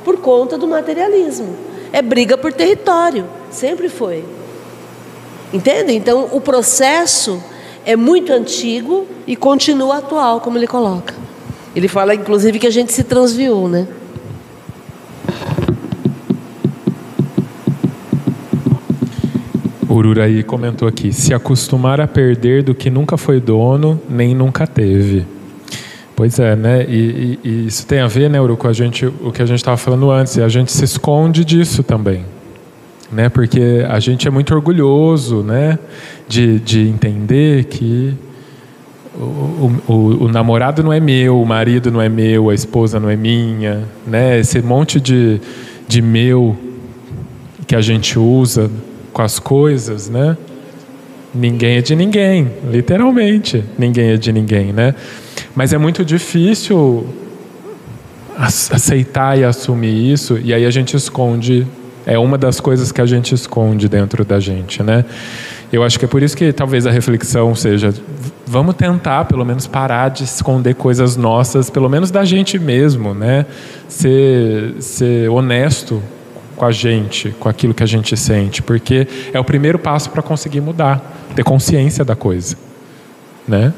por 0.04 0.18
conta 0.18 0.58
do 0.58 0.68
materialismo. 0.68 1.56
É 1.94 2.02
briga 2.02 2.38
por 2.38 2.54
território, 2.54 3.26
sempre 3.50 3.90
foi. 3.90 4.24
Entende? 5.54 5.94
Então 5.94 6.30
o 6.32 6.40
processo 6.40 7.42
é 7.86 7.96
muito 7.96 8.32
antigo 8.32 9.08
e 9.28 9.36
continua 9.36 9.98
atual, 9.98 10.40
como 10.40 10.58
ele 10.58 10.68
coloca. 10.68 11.14
Ele 11.76 11.88
fala, 11.88 12.14
inclusive, 12.14 12.60
que 12.60 12.68
a 12.68 12.72
gente 12.72 12.92
se 12.92 13.04
transviou, 13.04 13.68
né? 13.68 13.88
Ururaí 19.90 20.44
comentou 20.44 20.88
aqui: 20.88 21.14
se 21.14 21.34
acostumar 21.34 22.02
a 22.02 22.08
perder 22.08 22.64
do 22.64 22.74
que 22.74 22.90
nunca 22.90 23.18
foi 23.18 23.40
dono, 23.40 24.02
nem 24.10 24.34
nunca 24.34 24.66
teve. 24.66 25.26
Pois 26.22 26.38
é, 26.38 26.56
né? 26.56 26.86
E, 26.88 27.40
e, 27.44 27.50
e 27.50 27.66
isso 27.66 27.84
tem 27.88 28.00
a 28.00 28.06
ver, 28.06 28.30
né, 28.30 28.40
Uru, 28.40 28.56
com 28.56 28.68
a 28.68 28.74
gente, 28.74 29.08
o 29.08 29.32
que 29.32 29.42
a 29.42 29.46
gente 29.48 29.58
estava 29.58 29.76
falando 29.76 30.12
antes. 30.12 30.38
E 30.38 30.44
a 30.44 30.48
gente 30.48 30.72
se 30.72 30.86
esconde 30.86 31.44
disso 31.44 31.82
também, 31.82 32.24
né? 33.12 33.28
Porque 33.28 33.84
a 33.90 34.00
gente 34.00 34.28
é 34.28 34.30
muito 34.30 34.54
orgulhoso, 34.54 35.42
né? 35.42 35.80
De, 36.28 36.60
de 36.60 36.82
entender 36.82 37.64
que 37.64 38.14
o, 39.16 39.72
o, 39.88 40.24
o, 40.26 40.28
namorado 40.28 40.84
não 40.84 40.94
é 40.94 41.00
meu, 41.00 41.42
o 41.42 41.44
marido 41.44 41.90
não 41.90 42.00
é 42.00 42.08
meu, 42.08 42.52
a 42.52 42.54
esposa 42.54 43.00
não 43.00 43.10
é 43.10 43.16
minha, 43.16 43.82
né? 44.06 44.38
Esse 44.38 44.62
monte 44.62 45.00
de, 45.02 45.42
de 45.88 46.04
meu 46.04 46.56
que 47.66 47.76
a 47.76 47.82
gente 47.82 48.20
usa 48.20 48.70
com 49.12 49.24
as 49.24 49.40
coisas, 49.40 50.08
né? 50.08 50.38
Ninguém 51.34 51.78
é 51.78 51.82
de 51.82 51.96
ninguém, 51.96 52.48
literalmente, 52.70 53.64
ninguém 53.76 54.12
é 54.12 54.18
de 54.18 54.32
ninguém, 54.32 54.72
né? 54.72 54.94
Mas 55.56 55.74
é 55.74 55.78
muito 55.78 56.04
difícil 56.06 57.08
aceitar 58.38 59.38
e 59.38 59.44
assumir 59.44 60.12
isso, 60.12 60.40
e 60.44 60.54
aí 60.54 60.66
a 60.66 60.72
gente 60.72 60.96
esconde. 60.96 61.68
É 62.06 62.18
uma 62.18 62.38
das 62.38 62.60
coisas 62.60 62.92
que 62.92 63.00
a 63.00 63.06
gente 63.06 63.36
esconde 63.36 63.88
dentro 63.88 64.26
da 64.26 64.40
gente, 64.40 64.82
né? 64.82 65.06
Eu 65.72 65.84
acho 65.84 65.98
que 65.98 66.06
é 66.06 66.08
por 66.08 66.22
isso 66.22 66.36
que 66.36 66.52
talvez 66.52 66.88
a 66.88 66.92
reflexão 66.92 67.54
seja: 67.54 67.94
vamos 68.46 68.76
tentar, 68.76 69.26
pelo 69.26 69.46
menos, 69.46 69.68
parar 69.68 70.10
de 70.10 70.24
esconder 70.24 70.76
coisas 70.76 71.16
nossas, 71.16 71.70
pelo 71.70 71.88
menos 71.88 72.10
da 72.10 72.26
gente 72.26 72.58
mesmo, 72.58 73.14
né? 73.14 73.46
Ser, 73.88 74.76
ser 74.80 75.30
honesto 75.30 76.02
com 76.56 76.66
a 76.66 76.72
gente, 76.72 77.34
com 77.40 77.48
aquilo 77.48 77.74
que 77.74 77.84
a 77.84 77.88
gente 77.88 78.18
sente, 78.18 78.62
porque 78.62 79.08
é 79.32 79.40
o 79.40 79.44
primeiro 79.44 79.80
passo 79.80 80.10
para 80.10 80.22
conseguir 80.22 80.62
mudar, 80.62 81.02
ter 81.36 81.44
consciência 81.44 82.04
da 82.04 82.16
coisa, 82.16 82.58
né? 83.48 83.74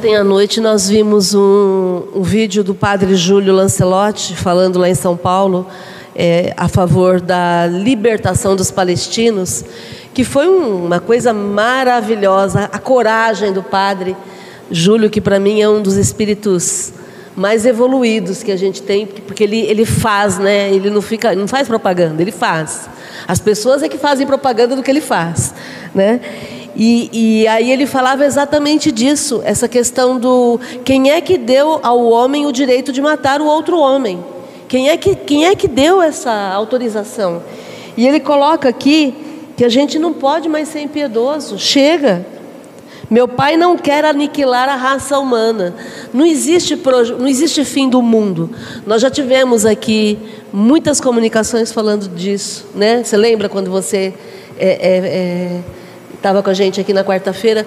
Ontem 0.00 0.16
à 0.16 0.24
noite 0.24 0.62
nós 0.62 0.88
vimos 0.88 1.34
um, 1.34 2.04
um 2.14 2.22
vídeo 2.22 2.64
do 2.64 2.74
padre 2.74 3.14
Júlio 3.14 3.52
Lancelotti 3.52 4.34
falando 4.34 4.78
lá 4.78 4.88
em 4.88 4.94
São 4.94 5.14
Paulo 5.14 5.66
é, 6.16 6.54
a 6.56 6.68
favor 6.68 7.20
da 7.20 7.66
libertação 7.66 8.56
dos 8.56 8.70
palestinos, 8.70 9.62
que 10.14 10.24
foi 10.24 10.48
um, 10.48 10.86
uma 10.86 11.00
coisa 11.00 11.34
maravilhosa, 11.34 12.70
a 12.72 12.78
coragem 12.78 13.52
do 13.52 13.62
padre 13.62 14.16
Júlio, 14.70 15.10
que 15.10 15.20
para 15.20 15.38
mim 15.38 15.60
é 15.60 15.68
um 15.68 15.82
dos 15.82 15.96
espíritos 15.96 16.94
mais 17.36 17.66
evoluídos 17.66 18.42
que 18.42 18.50
a 18.50 18.56
gente 18.56 18.80
tem, 18.80 19.06
porque 19.06 19.44
ele, 19.44 19.60
ele 19.60 19.84
faz, 19.84 20.38
né? 20.38 20.72
Ele 20.72 20.88
não 20.88 21.02
fica, 21.02 21.34
não 21.34 21.46
faz 21.46 21.68
propaganda, 21.68 22.22
ele 22.22 22.32
faz. 22.32 22.88
As 23.28 23.38
pessoas 23.38 23.82
é 23.82 23.88
que 23.88 23.98
fazem 23.98 24.26
propaganda 24.26 24.74
do 24.74 24.82
que 24.82 24.90
ele 24.90 25.02
faz, 25.02 25.54
né? 25.94 26.20
E, 26.82 27.10
e 27.42 27.46
aí 27.46 27.70
ele 27.70 27.84
falava 27.84 28.24
exatamente 28.24 28.90
disso, 28.90 29.42
essa 29.44 29.68
questão 29.68 30.18
do 30.18 30.58
quem 30.82 31.10
é 31.10 31.20
que 31.20 31.36
deu 31.36 31.78
ao 31.82 32.02
homem 32.06 32.46
o 32.46 32.52
direito 32.52 32.90
de 32.90 33.02
matar 33.02 33.42
o 33.42 33.44
outro 33.44 33.78
homem? 33.78 34.24
Quem 34.66 34.88
é 34.88 34.96
que, 34.96 35.14
quem 35.14 35.44
é 35.44 35.54
que 35.54 35.68
deu 35.68 36.00
essa 36.00 36.32
autorização? 36.32 37.42
E 37.98 38.08
ele 38.08 38.18
coloca 38.18 38.66
aqui 38.66 39.14
que 39.58 39.64
a 39.64 39.68
gente 39.68 39.98
não 39.98 40.14
pode 40.14 40.48
mais 40.48 40.68
ser 40.68 40.80
impiedoso. 40.80 41.58
Chega. 41.58 42.24
Meu 43.10 43.28
pai 43.28 43.58
não 43.58 43.76
quer 43.76 44.06
aniquilar 44.06 44.66
a 44.66 44.76
raça 44.76 45.18
humana. 45.18 45.74
Não 46.14 46.24
existe, 46.24 46.80
não 47.18 47.28
existe 47.28 47.62
fim 47.62 47.90
do 47.90 48.00
mundo. 48.00 48.48
Nós 48.86 49.02
já 49.02 49.10
tivemos 49.10 49.66
aqui 49.66 50.18
muitas 50.50 50.98
comunicações 50.98 51.72
falando 51.72 52.08
disso. 52.08 52.68
Né? 52.74 53.04
Você 53.04 53.18
lembra 53.18 53.50
quando 53.50 53.70
você 53.70 54.14
estava 54.56 54.56
é, 54.58 55.60
é, 55.66 55.79
é, 56.22 56.42
com 56.42 56.50
a 56.50 56.54
gente 56.54 56.80
aqui 56.80 56.92
na 56.92 57.04
quarta-feira? 57.04 57.66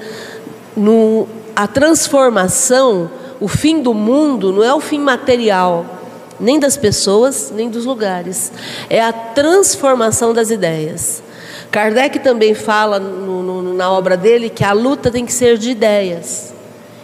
A 1.56 1.68
transformação, 1.68 3.10
o 3.39 3.47
fim 3.47 3.82
do 3.82 3.93
mundo, 3.93 4.51
não 4.51 4.64
é 4.64 4.74
o 4.74 4.80
fim 4.80 4.99
material, 4.99 5.86
nem 6.39 6.60
das 6.60 6.78
pessoas, 6.78 7.51
nem 7.56 7.70
dos 7.70 7.86
lugares. 7.86 8.51
É 8.89 9.01
a 9.01 9.14
transformação 9.14 10.34
das 10.34 10.49
ideias. 10.49 11.22
Kardec 11.72 12.20
também 12.20 12.54
fala 12.54 12.99
no, 12.99 13.41
no, 13.41 13.74
na 13.74 13.91
obra 13.91 14.16
dele 14.16 14.49
que 14.49 14.64
a 14.64 14.74
luta 14.74 15.10
tem 15.10 15.26
que 15.26 15.34
ser 15.34 15.58
de 15.58 15.72
ideias. 15.72 16.54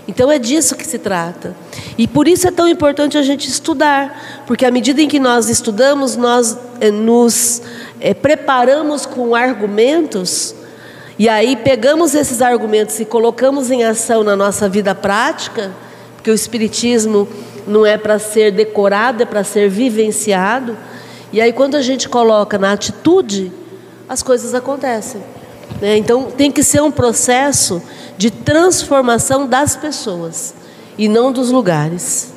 Então 0.08 0.32
é 0.32 0.40
disso 0.40 0.76
que 0.76 0.86
se 0.86 0.98
trata. 0.98 1.56
E 1.96 2.08
por 2.08 2.28
isso 2.28 2.48
é 2.48 2.52
tão 2.52 2.68
importante 2.68 3.18
a 3.18 3.22
gente 3.22 3.48
estudar, 3.48 4.44
porque 4.48 4.66
à 4.66 4.72
medida 4.72 5.02
em 5.02 5.08
que 5.08 5.20
nós 5.20 5.50
estudamos, 5.50 6.16
nós 6.16 6.58
eh, 6.82 6.90
nos 6.90 7.62
eh, 8.02 8.16
preparamos 8.16 9.06
com 9.06 9.36
argumentos, 9.36 10.56
e 11.20 11.28
aí 11.28 11.58
pegamos 11.58 12.16
esses 12.16 12.42
argumentos 12.42 12.98
e 13.02 13.04
colocamos 13.04 13.70
em 13.70 13.84
ação 13.84 14.24
na 14.24 14.38
nossa 14.38 14.70
vida 14.70 14.96
prática, 14.96 15.70
porque 16.16 16.32
o 16.32 16.34
Espiritismo 16.34 17.28
não 17.68 17.86
é 17.86 17.98
para 17.98 18.18
ser 18.18 18.54
decorado, 18.54 19.22
é 19.24 19.26
para 19.26 19.44
ser 19.44 19.70
vivenciado. 19.70 20.78
E 21.34 21.42
aí 21.42 21.52
quando 21.52 21.76
a 21.76 21.82
gente 21.82 22.08
coloca 22.08 22.58
na 22.58 22.72
atitude, 22.72 23.52
as 24.08 24.24
coisas 24.24 24.56
acontecem. 24.56 25.22
Né? 25.82 25.98
Então, 25.98 26.32
tem 26.32 26.50
que 26.50 26.64
ser 26.64 26.82
um 26.82 26.90
processo 26.90 27.82
de 28.18 28.32
transformação 28.32 29.46
das 29.46 29.76
pessoas 29.76 30.54
e 30.98 31.10
não 31.10 31.34
dos 31.34 31.52
lugares. 31.52 32.34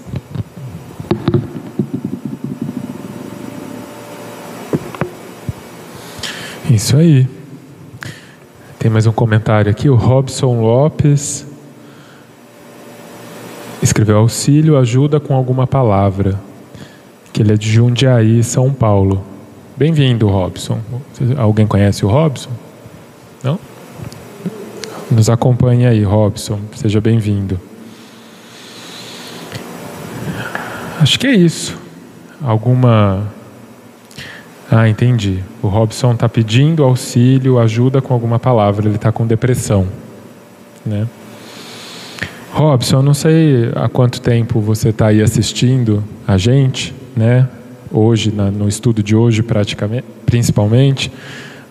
Isso 6.68 6.96
aí. 6.96 7.41
Tem 8.82 8.90
mais 8.90 9.06
um 9.06 9.12
comentário 9.12 9.70
aqui. 9.70 9.88
O 9.88 9.94
Robson 9.94 10.60
Lopes 10.60 11.46
escreveu 13.80 14.16
auxílio, 14.16 14.76
ajuda 14.76 15.20
com 15.20 15.36
alguma 15.36 15.68
palavra. 15.68 16.36
Que 17.32 17.42
ele 17.42 17.52
é 17.52 17.56
de 17.56 17.70
Jundiaí, 17.70 18.42
São 18.42 18.72
Paulo. 18.72 19.22
Bem-vindo, 19.76 20.26
Robson. 20.26 20.80
Alguém 21.38 21.64
conhece 21.64 22.04
o 22.04 22.08
Robson? 22.08 22.50
Não? 23.44 23.56
Nos 25.08 25.30
acompanhe 25.30 25.86
aí, 25.86 26.02
Robson. 26.02 26.58
Seja 26.74 27.00
bem-vindo. 27.00 27.60
Acho 31.00 31.20
que 31.20 31.28
é 31.28 31.36
isso. 31.36 31.78
Alguma. 32.42 33.32
Ah, 34.74 34.88
entendi. 34.88 35.40
O 35.62 35.68
Robson 35.68 36.12
está 36.12 36.26
pedindo 36.30 36.82
auxílio, 36.82 37.58
ajuda 37.58 38.00
com 38.00 38.14
alguma 38.14 38.38
palavra. 38.38 38.86
Ele 38.86 38.96
está 38.96 39.12
com 39.12 39.26
depressão, 39.26 39.86
né? 40.84 41.06
Robson, 42.50 42.96
eu 42.96 43.02
não 43.02 43.12
sei 43.12 43.70
há 43.74 43.86
quanto 43.86 44.18
tempo 44.18 44.60
você 44.60 44.88
está 44.88 45.08
aí 45.08 45.20
assistindo 45.20 46.02
a 46.26 46.38
gente, 46.38 46.94
né? 47.14 47.46
Hoje, 47.90 48.32
na, 48.32 48.50
no 48.50 48.66
estudo 48.66 49.02
de 49.02 49.14
hoje, 49.14 49.42
praticamente, 49.42 50.06
principalmente. 50.24 51.12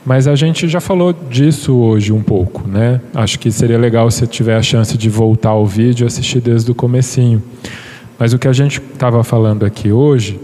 Mas 0.06 0.28
a 0.28 0.36
gente 0.36 0.68
já 0.68 0.80
falou 0.80 1.12
disso 1.12 1.76
hoje 1.76 2.14
um 2.14 2.22
pouco, 2.22 2.68
né? 2.68 3.02
Acho 3.16 3.39
que 3.39 3.52
seria 3.52 3.80
legal 3.80 4.12
se 4.12 4.28
tiver 4.28 4.56
a 4.56 4.62
chance 4.62 4.95
de 4.95 5.10
voltar 5.10 5.49
ao 5.49 5.66
vídeo 5.66 6.06
e 6.06 6.08
assistir 6.08 6.39
desde 6.39 6.70
o 6.70 6.76
comecinho. 6.76 7.41
Mas 8.20 8.32
o 8.32 8.38
que 8.38 8.47
a 8.47 8.54
gente 8.54 8.80
estava 8.80 9.24
falando 9.24 9.66
aqui 9.66 9.91
hoje 9.91 10.39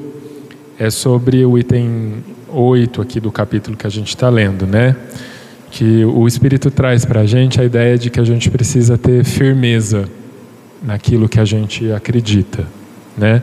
é 0.80 0.90
sobre 0.90 1.46
o 1.46 1.56
item 1.56 2.24
8 2.50 3.02
aqui 3.02 3.20
do 3.20 3.32
capítulo 3.32 3.76
que 3.76 3.86
a 3.88 3.90
gente 3.90 4.10
está 4.10 4.30
lendo, 4.30 4.66
né? 4.66 4.96
Que 5.72 6.06
o 6.06 6.28
Espírito 6.28 6.72
traz 6.72 7.06
para 7.06 7.22
a 7.22 7.26
gente 7.26 7.60
a 7.60 7.64
ideia 7.64 7.98
de 7.98 8.10
que 8.10 8.20
a 8.20 8.24
gente 8.24 8.50
precisa 8.50 8.98
ter 8.98 9.24
firmeza 9.24 10.06
naquilo 10.82 11.28
que 11.28 11.40
a 11.40 11.46
gente 11.46 11.92
acredita, 11.92 12.66
né? 13.18 13.42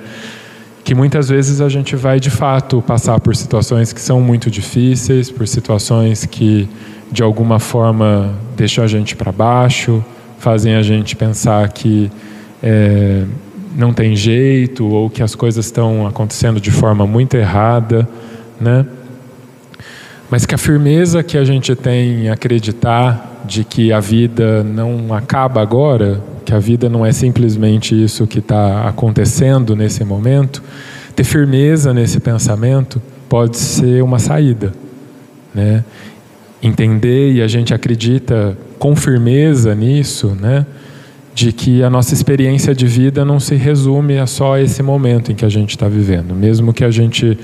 Que 0.83 0.95
muitas 0.95 1.29
vezes 1.29 1.61
a 1.61 1.69
gente 1.69 1.97
vai 1.97 2.21
de 2.21 2.31
fato 2.31 2.83
passar 2.83 3.19
por 3.21 3.35
situações 3.35 3.93
que 3.93 4.01
são 4.01 4.21
muito 4.21 4.51
difíceis, 4.51 5.31
por 5.31 5.47
situações 5.49 6.27
que 6.27 6.69
de 7.11 7.23
alguma 7.23 7.59
forma 7.59 8.35
deixam 8.57 8.85
a 8.85 8.87
gente 8.87 9.17
para 9.17 9.33
baixo, 9.33 10.05
fazem 10.39 10.75
a 10.75 10.83
gente 10.83 11.17
pensar 11.17 11.69
que 11.71 12.11
é, 12.63 13.25
não 13.75 13.93
tem 13.93 14.15
jeito 14.15 14.87
ou 14.87 15.11
que 15.11 15.23
as 15.23 15.35
coisas 15.35 15.67
estão 15.67 16.07
acontecendo 16.07 16.61
de 16.61 16.71
forma 16.71 17.07
muito 17.07 17.35
errada, 17.37 18.09
né? 18.61 18.87
Mas 20.31 20.47
que 20.47 20.55
a 20.55 20.59
firmeza 20.59 21.23
que 21.23 21.39
a 21.39 21.45
gente 21.45 21.75
tem 21.75 22.25
em 22.25 22.29
acreditar 22.29 23.43
de 23.45 23.63
que 23.63 23.93
a 23.93 24.01
vida 24.01 24.65
não 24.65 25.15
acaba 25.15 25.61
agora, 25.61 26.21
que 26.45 26.53
a 26.53 26.59
vida 26.59 26.89
não 26.89 27.05
é 27.05 27.13
simplesmente 27.13 27.95
isso 27.95 28.27
que 28.27 28.39
está 28.39 28.89
acontecendo 28.89 29.77
nesse 29.77 30.05
momento, 30.05 30.63
ter 31.15 31.25
firmeza 31.25 31.95
nesse 31.95 32.21
pensamento 32.21 33.01
pode 33.29 33.57
ser 33.57 34.03
uma 34.03 34.19
saída, 34.19 34.73
né? 35.55 35.85
Entender 36.63 37.33
e 37.33 37.43
a 37.43 37.47
gente 37.47 37.75
acredita 37.75 38.57
com 38.79 38.97
firmeza 38.97 39.75
nisso, 39.75 40.37
né? 40.41 40.67
De 41.35 41.53
que 41.53 41.83
a 41.83 41.91
nossa 41.91 42.15
experiência 42.15 42.75
de 42.75 42.87
vida 42.87 43.25
não 43.25 43.39
se 43.39 43.55
resume 43.55 44.19
a 44.19 44.27
só 44.27 44.59
esse 44.59 44.83
momento 44.83 45.31
em 45.33 45.35
que 45.35 45.45
a 45.45 45.49
gente 45.49 45.71
está 45.71 45.89
vivendo, 45.89 46.35
mesmo 46.35 46.73
que 46.73 46.85
a 46.85 46.91
gente 46.91 47.39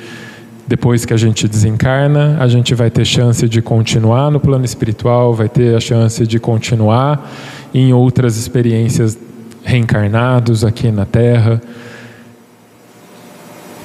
depois 0.71 1.05
que 1.05 1.13
a 1.13 1.17
gente 1.17 1.49
desencarna, 1.49 2.37
a 2.39 2.47
gente 2.47 2.77
vai 2.77 2.89
ter 2.93 3.05
chance 3.05 3.49
de 3.49 3.61
continuar 3.61 4.31
no 4.31 4.39
plano 4.39 4.65
espiritual, 4.65 5.35
vai 5.35 5.49
ter 5.49 5.75
a 5.75 5.81
chance 5.81 6.25
de 6.25 6.39
continuar 6.39 7.29
em 7.75 7.93
outras 7.93 8.37
experiências 8.37 9.19
reencarnados 9.65 10.65
aqui 10.65 10.93
na 10.93 11.05
Terra. 11.05 11.61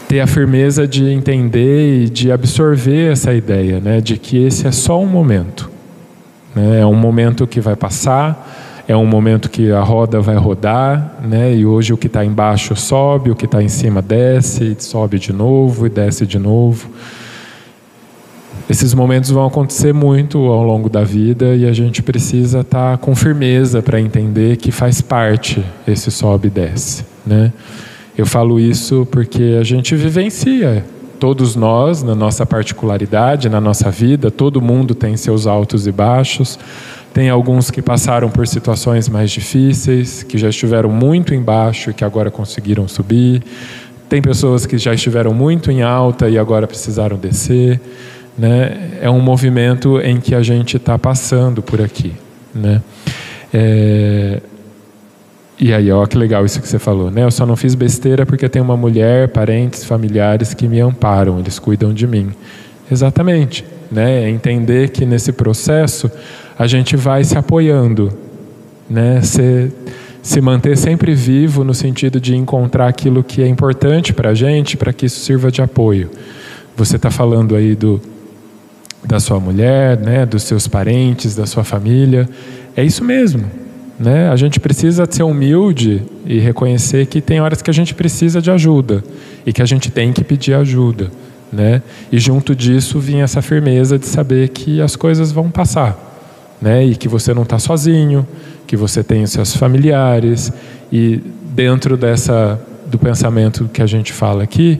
Ter 0.08 0.20
a 0.20 0.28
firmeza 0.28 0.88
de 0.88 1.06
entender 1.06 2.04
e 2.04 2.08
de 2.08 2.32
absorver 2.32 3.12
essa 3.12 3.34
ideia, 3.34 3.80
né, 3.80 4.00
de 4.00 4.16
que 4.20 4.38
esse 4.46 4.68
é 4.68 4.72
só 4.72 5.02
um 5.02 5.08
momento. 5.08 5.72
Né, 6.54 6.82
é 6.82 6.86
um 6.86 6.94
momento 6.94 7.48
que 7.48 7.60
vai 7.60 7.76
passar, 7.76 8.48
é 8.88 8.96
um 8.96 9.06
momento 9.06 9.50
que 9.50 9.72
a 9.72 9.82
roda 9.82 10.22
vai 10.22 10.36
rodar, 10.36 11.20
né? 11.24 11.56
E 11.56 11.66
hoje 11.66 11.92
o 11.92 11.98
que 11.98 12.08
está 12.08 12.24
embaixo 12.24 12.76
sobe, 12.76 13.32
o 13.32 13.36
que 13.36 13.46
está 13.46 13.62
em 13.62 13.68
cima 13.68 14.02
desce, 14.02 14.76
sobe 14.80 15.18
de 15.18 15.34
novo 15.34 15.88
e 15.88 15.90
desce 15.90 16.26
de 16.26 16.38
novo. 16.38 16.90
Esses 18.70 18.94
momentos 18.94 19.30
vão 19.30 19.46
acontecer 19.46 19.94
muito 19.94 20.38
ao 20.38 20.64
longo 20.64 20.90
da 20.90 21.04
vida 21.04 21.56
e 21.56 21.68
a 21.68 21.74
gente 21.74 22.02
precisa 22.02 22.62
estar 22.62 22.92
tá 22.92 22.98
com 22.98 23.16
firmeza 23.16 23.82
para 23.82 24.00
entender 24.00 24.58
que 24.58 24.72
faz 24.72 25.02
parte 25.02 25.64
esse 25.88 26.12
sobe 26.12 26.48
e 26.48 26.52
desce, 26.52 27.06
né? 27.26 27.52
Eu 28.18 28.26
falo 28.26 28.60
isso 28.60 29.08
porque 29.12 29.58
a 29.60 29.64
gente 29.64 29.96
vivencia, 29.96 30.86
todos 31.20 31.56
nós, 31.56 32.02
na 32.02 32.16
nossa 32.16 32.46
particularidade, 32.46 33.50
na 33.50 33.60
nossa 33.60 33.92
vida, 33.92 34.32
todo 34.32 34.62
mundo 34.62 34.96
tem 34.96 35.18
seus 35.18 35.46
altos 35.46 35.86
e 35.86 35.92
baixos. 35.92 36.58
Tem 37.16 37.30
alguns 37.30 37.72
que 37.72 37.82
passaram 37.82 38.30
por 38.30 38.46
situações 38.46 39.08
mais 39.08 39.32
difíceis, 39.32 40.22
que 40.22 40.38
já 40.38 40.50
estiveram 40.50 40.90
muito 40.90 41.34
embaixo 41.34 41.92
e 41.92 41.94
que 41.94 42.04
agora 42.04 42.30
conseguiram 42.30 42.90
subir. 42.90 43.42
Tem 44.10 44.22
pessoas 44.22 44.66
que 44.66 44.78
já 44.78 44.94
estiveram 44.94 45.34
muito 45.34 45.72
em 45.72 45.82
alta 45.82 46.28
e 46.28 46.38
agora 46.38 46.68
precisaram 46.68 47.16
descer. 47.16 47.80
Né? 48.38 48.98
É 49.00 49.10
um 49.10 49.22
movimento 49.22 49.98
em 50.02 50.20
que 50.20 50.36
a 50.36 50.44
gente 50.44 50.76
está 50.76 51.00
passando 51.00 51.62
por 51.62 51.80
aqui. 51.80 52.14
Né? 52.54 52.82
É... 53.54 54.42
E 55.58 55.74
aí, 55.74 55.90
ó, 55.90 56.06
que 56.06 56.18
legal 56.18 56.46
isso 56.46 56.62
que 56.62 56.68
você 56.68 56.78
falou, 56.78 57.10
né? 57.10 57.24
Eu 57.24 57.32
só 57.32 57.46
não 57.46 57.56
fiz 57.56 57.76
besteira 57.76 58.26
porque 58.26 58.50
tem 58.50 58.62
uma 58.62 58.76
mulher, 58.76 59.30
parentes, 59.30 59.86
familiares 59.86 60.54
que 60.54 60.68
me 60.68 60.82
amparam, 60.82 61.40
eles 61.40 61.60
cuidam 61.60 61.94
de 61.94 62.06
mim. 62.06 62.32
Exatamente, 62.92 63.64
né? 63.90 64.26
É 64.26 64.30
entender 64.30 64.90
que 64.90 65.06
nesse 65.06 65.32
processo 65.32 66.12
a 66.58 66.68
gente 66.68 66.96
vai 66.96 67.24
se 67.24 67.38
apoiando, 67.38 68.12
né? 68.90 69.22
Se, 69.22 69.72
se 70.22 70.42
manter 70.42 70.78
sempre 70.78 71.14
vivo 71.14 71.64
no 71.64 71.74
sentido 71.74 72.20
de 72.20 72.36
encontrar 72.36 72.88
aquilo 72.88 73.24
que 73.24 73.42
é 73.42 73.48
importante 73.48 74.14
para 74.14 74.30
a 74.30 74.34
gente, 74.34 74.78
para 74.78 74.94
que 74.94 75.06
isso 75.06 75.20
sirva 75.20 75.52
de 75.52 75.62
apoio. 75.62 76.10
Você 76.78 76.96
está 76.96 77.12
falando 77.12 77.56
aí 77.56 77.76
do, 77.76 78.02
da 79.06 79.20
sua 79.20 79.40
mulher, 79.40 80.00
né? 80.00 80.26
Dos 80.26 80.44
seus 80.44 80.68
parentes, 80.68 81.36
da 81.36 81.46
sua 81.46 81.64
família. 81.64 82.28
É 82.76 82.84
isso 82.84 83.04
mesmo. 83.04 83.44
Né? 83.98 84.30
A 84.30 84.36
gente 84.36 84.60
precisa 84.60 85.08
ser 85.10 85.24
humilde 85.24 86.04
e 86.26 86.38
reconhecer 86.40 87.06
que 87.06 87.22
tem 87.22 87.40
horas 87.40 87.62
que 87.62 87.70
a 87.70 87.74
gente 87.74 87.94
precisa 87.94 88.42
de 88.42 88.52
ajuda 88.52 89.02
e 89.46 89.54
que 89.54 89.62
a 89.62 89.66
gente 89.66 89.90
tem 89.90 90.12
que 90.12 90.22
pedir 90.22 90.54
ajuda. 90.54 91.10
Né? 91.52 91.82
E 92.12 92.20
junto 92.20 92.54
disso 92.54 93.00
vinha 93.00 93.24
essa 93.24 93.42
firmeza 93.42 93.98
de 93.98 94.06
saber 94.06 94.50
que 94.50 94.82
as 94.82 94.98
coisas 94.98 95.32
vão 95.32 95.50
passar 95.50 96.15
né? 96.62 96.86
E 96.86 96.96
que 96.96 97.08
você 97.08 97.34
não 97.34 97.44
está 97.44 97.60
sozinho, 97.60 98.28
que 98.66 98.76
você 98.76 99.04
tem 99.04 99.24
os 99.24 99.32
seus 99.32 99.56
familiares 99.56 100.52
e 100.92 101.22
dentro 101.56 101.96
dessa 101.96 102.60
do 102.86 103.00
pensamento 103.00 103.70
que 103.74 103.82
a 103.82 103.88
gente 103.88 104.14
fala 104.14 104.44
aqui, 104.44 104.80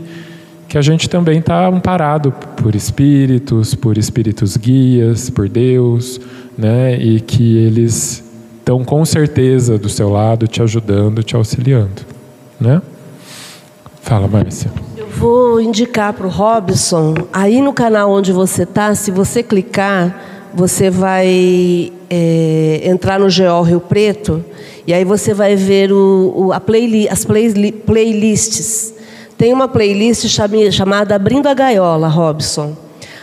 que 0.68 0.78
a 0.78 0.82
gente 0.82 1.10
também 1.10 1.40
está 1.40 1.68
amparado 1.68 2.32
por 2.32 2.76
espíritos, 2.76 3.74
por 3.74 3.98
espíritos 3.98 4.58
guias, 4.58 5.30
por 5.30 5.50
Deus, 5.50 6.20
né? 6.58 6.98
E 6.98 7.20
que 7.20 7.58
eles 7.58 8.24
estão 8.60 8.84
com 8.84 9.04
certeza 9.06 9.78
do 9.78 9.90
seu 9.90 10.10
lado, 10.10 10.48
te 10.48 10.62
ajudando, 10.62 11.24
te 11.24 11.36
auxiliando, 11.36 12.02
né? 12.60 12.82
Fala, 14.02 14.28
Márcia. 14.28 14.72
Eu 14.98 15.08
vou 15.08 15.60
indicar 15.60 16.14
para 16.14 16.28
o 16.28 16.30
Robson, 16.30 17.16
aí 17.34 17.62
no 17.62 17.74
canal 17.74 18.12
onde 18.12 18.32
você 18.32 18.64
está, 18.64 18.94
se 18.94 19.12
você 19.12 19.42
clicar 19.42 20.35
você 20.56 20.90
vai 20.90 21.92
é, 22.10 22.82
entrar 22.86 23.20
no 23.20 23.26
GO 23.26 23.62
Rio 23.62 23.82
Preto 23.82 24.44
e 24.88 24.94
aí 24.94 25.04
você 25.04 25.34
vai 25.34 25.54
ver 25.54 25.92
o, 25.92 26.34
o, 26.34 26.54
a 26.54 26.62
playlist, 26.62 27.12
as 27.12 27.26
play, 27.26 27.72
playlists. 27.74 28.94
Tem 29.38 29.52
uma 29.52 29.68
playlist 29.68 30.26
chamada 30.72 31.16
Abrindo 31.16 31.48
a 31.48 31.54
Gaiola, 31.54 32.08
Robson. 32.08 32.74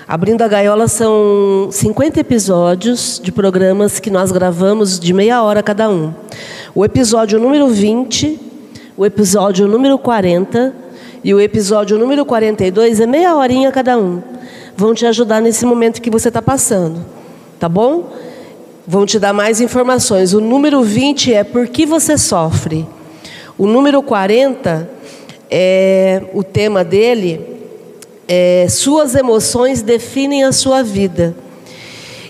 Abrindo 0.07 0.43
a 0.43 0.49
Gaiola 0.49 0.89
são 0.89 1.69
50 1.71 2.21
episódios 2.21 3.19
de 3.23 3.33
programas 3.33 3.99
que 3.99 4.11
nós 4.11 4.31
gravamos 4.31 5.01
de 5.01 5.15
meia 5.15 5.43
hora 5.43 5.63
cada 5.63 5.89
um. 5.89 6.13
O 6.75 6.85
episódio 6.85 7.41
número 7.41 7.67
20, 7.69 8.39
o 8.95 9.07
episódio 9.07 9.67
número 9.67 9.97
40 9.97 10.75
e 11.25 11.33
o 11.33 11.41
episódio 11.41 11.97
número 11.97 12.27
42 12.27 13.01
é 13.01 13.07
meia 13.07 13.35
horinha 13.35 13.73
cada 13.73 13.97
um. 13.97 14.23
Vão 14.77 14.93
te 14.93 15.07
ajudar 15.07 15.41
nesse 15.41 15.65
momento 15.65 16.03
que 16.03 16.11
você 16.11 16.29
está 16.29 16.43
passando 16.43 17.22
tá 17.63 17.69
bom? 17.69 18.13
Vão 18.85 19.07
te 19.07 19.21
dar 19.21 19.33
mais 19.33 19.61
informações. 19.61 20.35
O 20.35 20.41
número 20.41 20.83
20 20.83 21.33
é 21.33 21.45
por 21.45 21.69
que 21.69 21.87
você 21.87 22.19
sofre. 22.19 22.85
O 23.57 23.69
número 23.69 24.03
40, 24.03 24.91
é, 25.49 26.25
o 26.35 26.43
tema 26.43 26.83
dele 26.83 27.41
é 28.27 28.67
Suas 28.69 29.15
emoções 29.15 29.81
definem 29.81 30.43
a 30.43 30.51
sua 30.51 30.83
vida. 30.83 31.37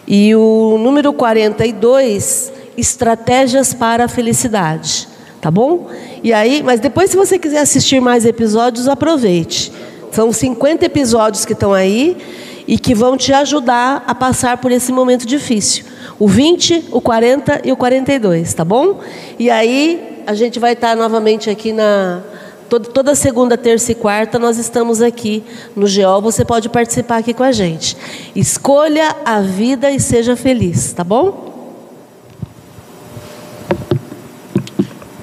E 0.07 0.35
o 0.35 0.77
número 0.77 1.15
42, 1.15 2.53
Estratégias 2.77 3.73
para 3.73 4.05
a 4.05 4.09
Felicidade. 4.09 5.09
Tá 5.41 5.51
bom? 5.51 5.89
E 6.23 6.31
aí, 6.31 6.63
mas 6.63 6.79
depois, 6.79 7.09
se 7.09 7.17
você 7.17 7.39
quiser 7.39 7.61
assistir 7.61 8.03
mais 8.03 8.27
episódios, 8.27 8.87
aproveite. 8.87 9.73
São 10.11 10.31
50 10.31 10.85
episódios 10.85 11.47
que 11.47 11.55
estão 11.55 11.73
aí 11.73 12.19
e 12.67 12.79
que 12.79 12.95
vão 12.95 13.17
te 13.17 13.33
ajudar 13.33 14.05
a 14.07 14.15
passar 14.15 14.59
por 14.59 14.71
esse 14.71 14.93
momento 14.93 15.27
difícil. 15.27 15.85
O 16.19 16.29
20, 16.29 16.89
o 16.93 17.01
40 17.01 17.63
e 17.65 17.73
o 17.73 17.77
42, 17.77 18.55
tá 18.55 18.65
bom? 18.65 19.01
E 19.39 19.51
aí 19.51 20.23
a 20.27 20.35
gente 20.35 20.59
vai 20.59 20.73
estar 20.73 20.97
novamente 20.97 21.51
aqui 21.51 21.73
na 21.73 22.23
toda 22.69 23.15
segunda, 23.15 23.59
terça 23.59 23.93
e 23.93 23.95
quarta 23.95 24.39
nós 24.39 24.57
estamos 24.57 25.03
aqui 25.03 25.45
no 25.77 25.87
GEO, 25.87 26.23
você 26.23 26.43
pode 26.43 26.71
participar 26.71 27.19
aqui 27.19 27.35
com 27.35 27.43
a 27.43 27.53
gente. 27.53 27.97
Escolha 28.35 29.15
a 29.27 29.41
vida 29.41 29.91
e 29.91 30.01
seja 30.01 30.37
feliz, 30.37 30.91
tá 30.93 31.05
bom? 31.05 31.53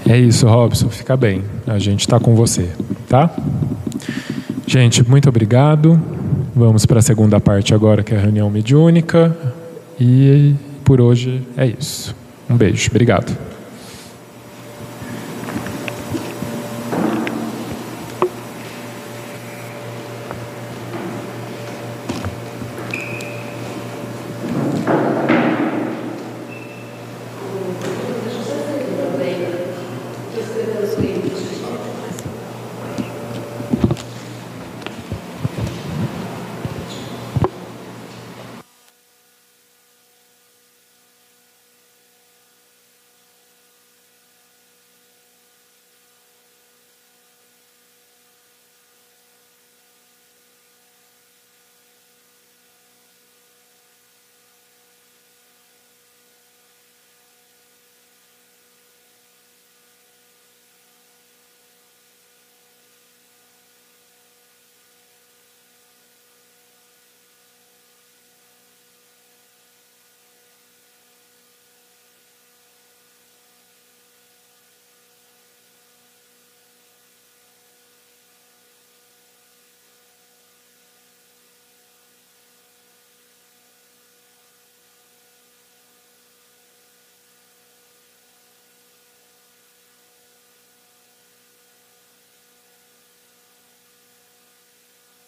É 0.07 0.17
isso, 0.17 0.47
Robson, 0.47 0.89
fica 0.89 1.17
bem. 1.17 1.43
A 1.65 1.79
gente 1.79 2.01
está 2.01 2.19
com 2.19 2.35
você, 2.35 2.69
tá? 3.07 3.31
Gente, 4.67 5.07
muito 5.07 5.29
obrigado. 5.29 6.18
Vamos 6.59 6.85
para 6.85 6.99
a 6.99 7.01
segunda 7.01 7.39
parte 7.39 7.73
agora, 7.73 8.03
que 8.03 8.13
é 8.13 8.17
a 8.17 8.19
reunião 8.19 8.49
mediúnica. 8.49 9.33
E 9.97 10.53
por 10.83 10.99
hoje 10.99 11.41
é 11.55 11.65
isso. 11.67 12.13
Um 12.49 12.57
beijo. 12.57 12.89
Obrigado. 12.89 13.33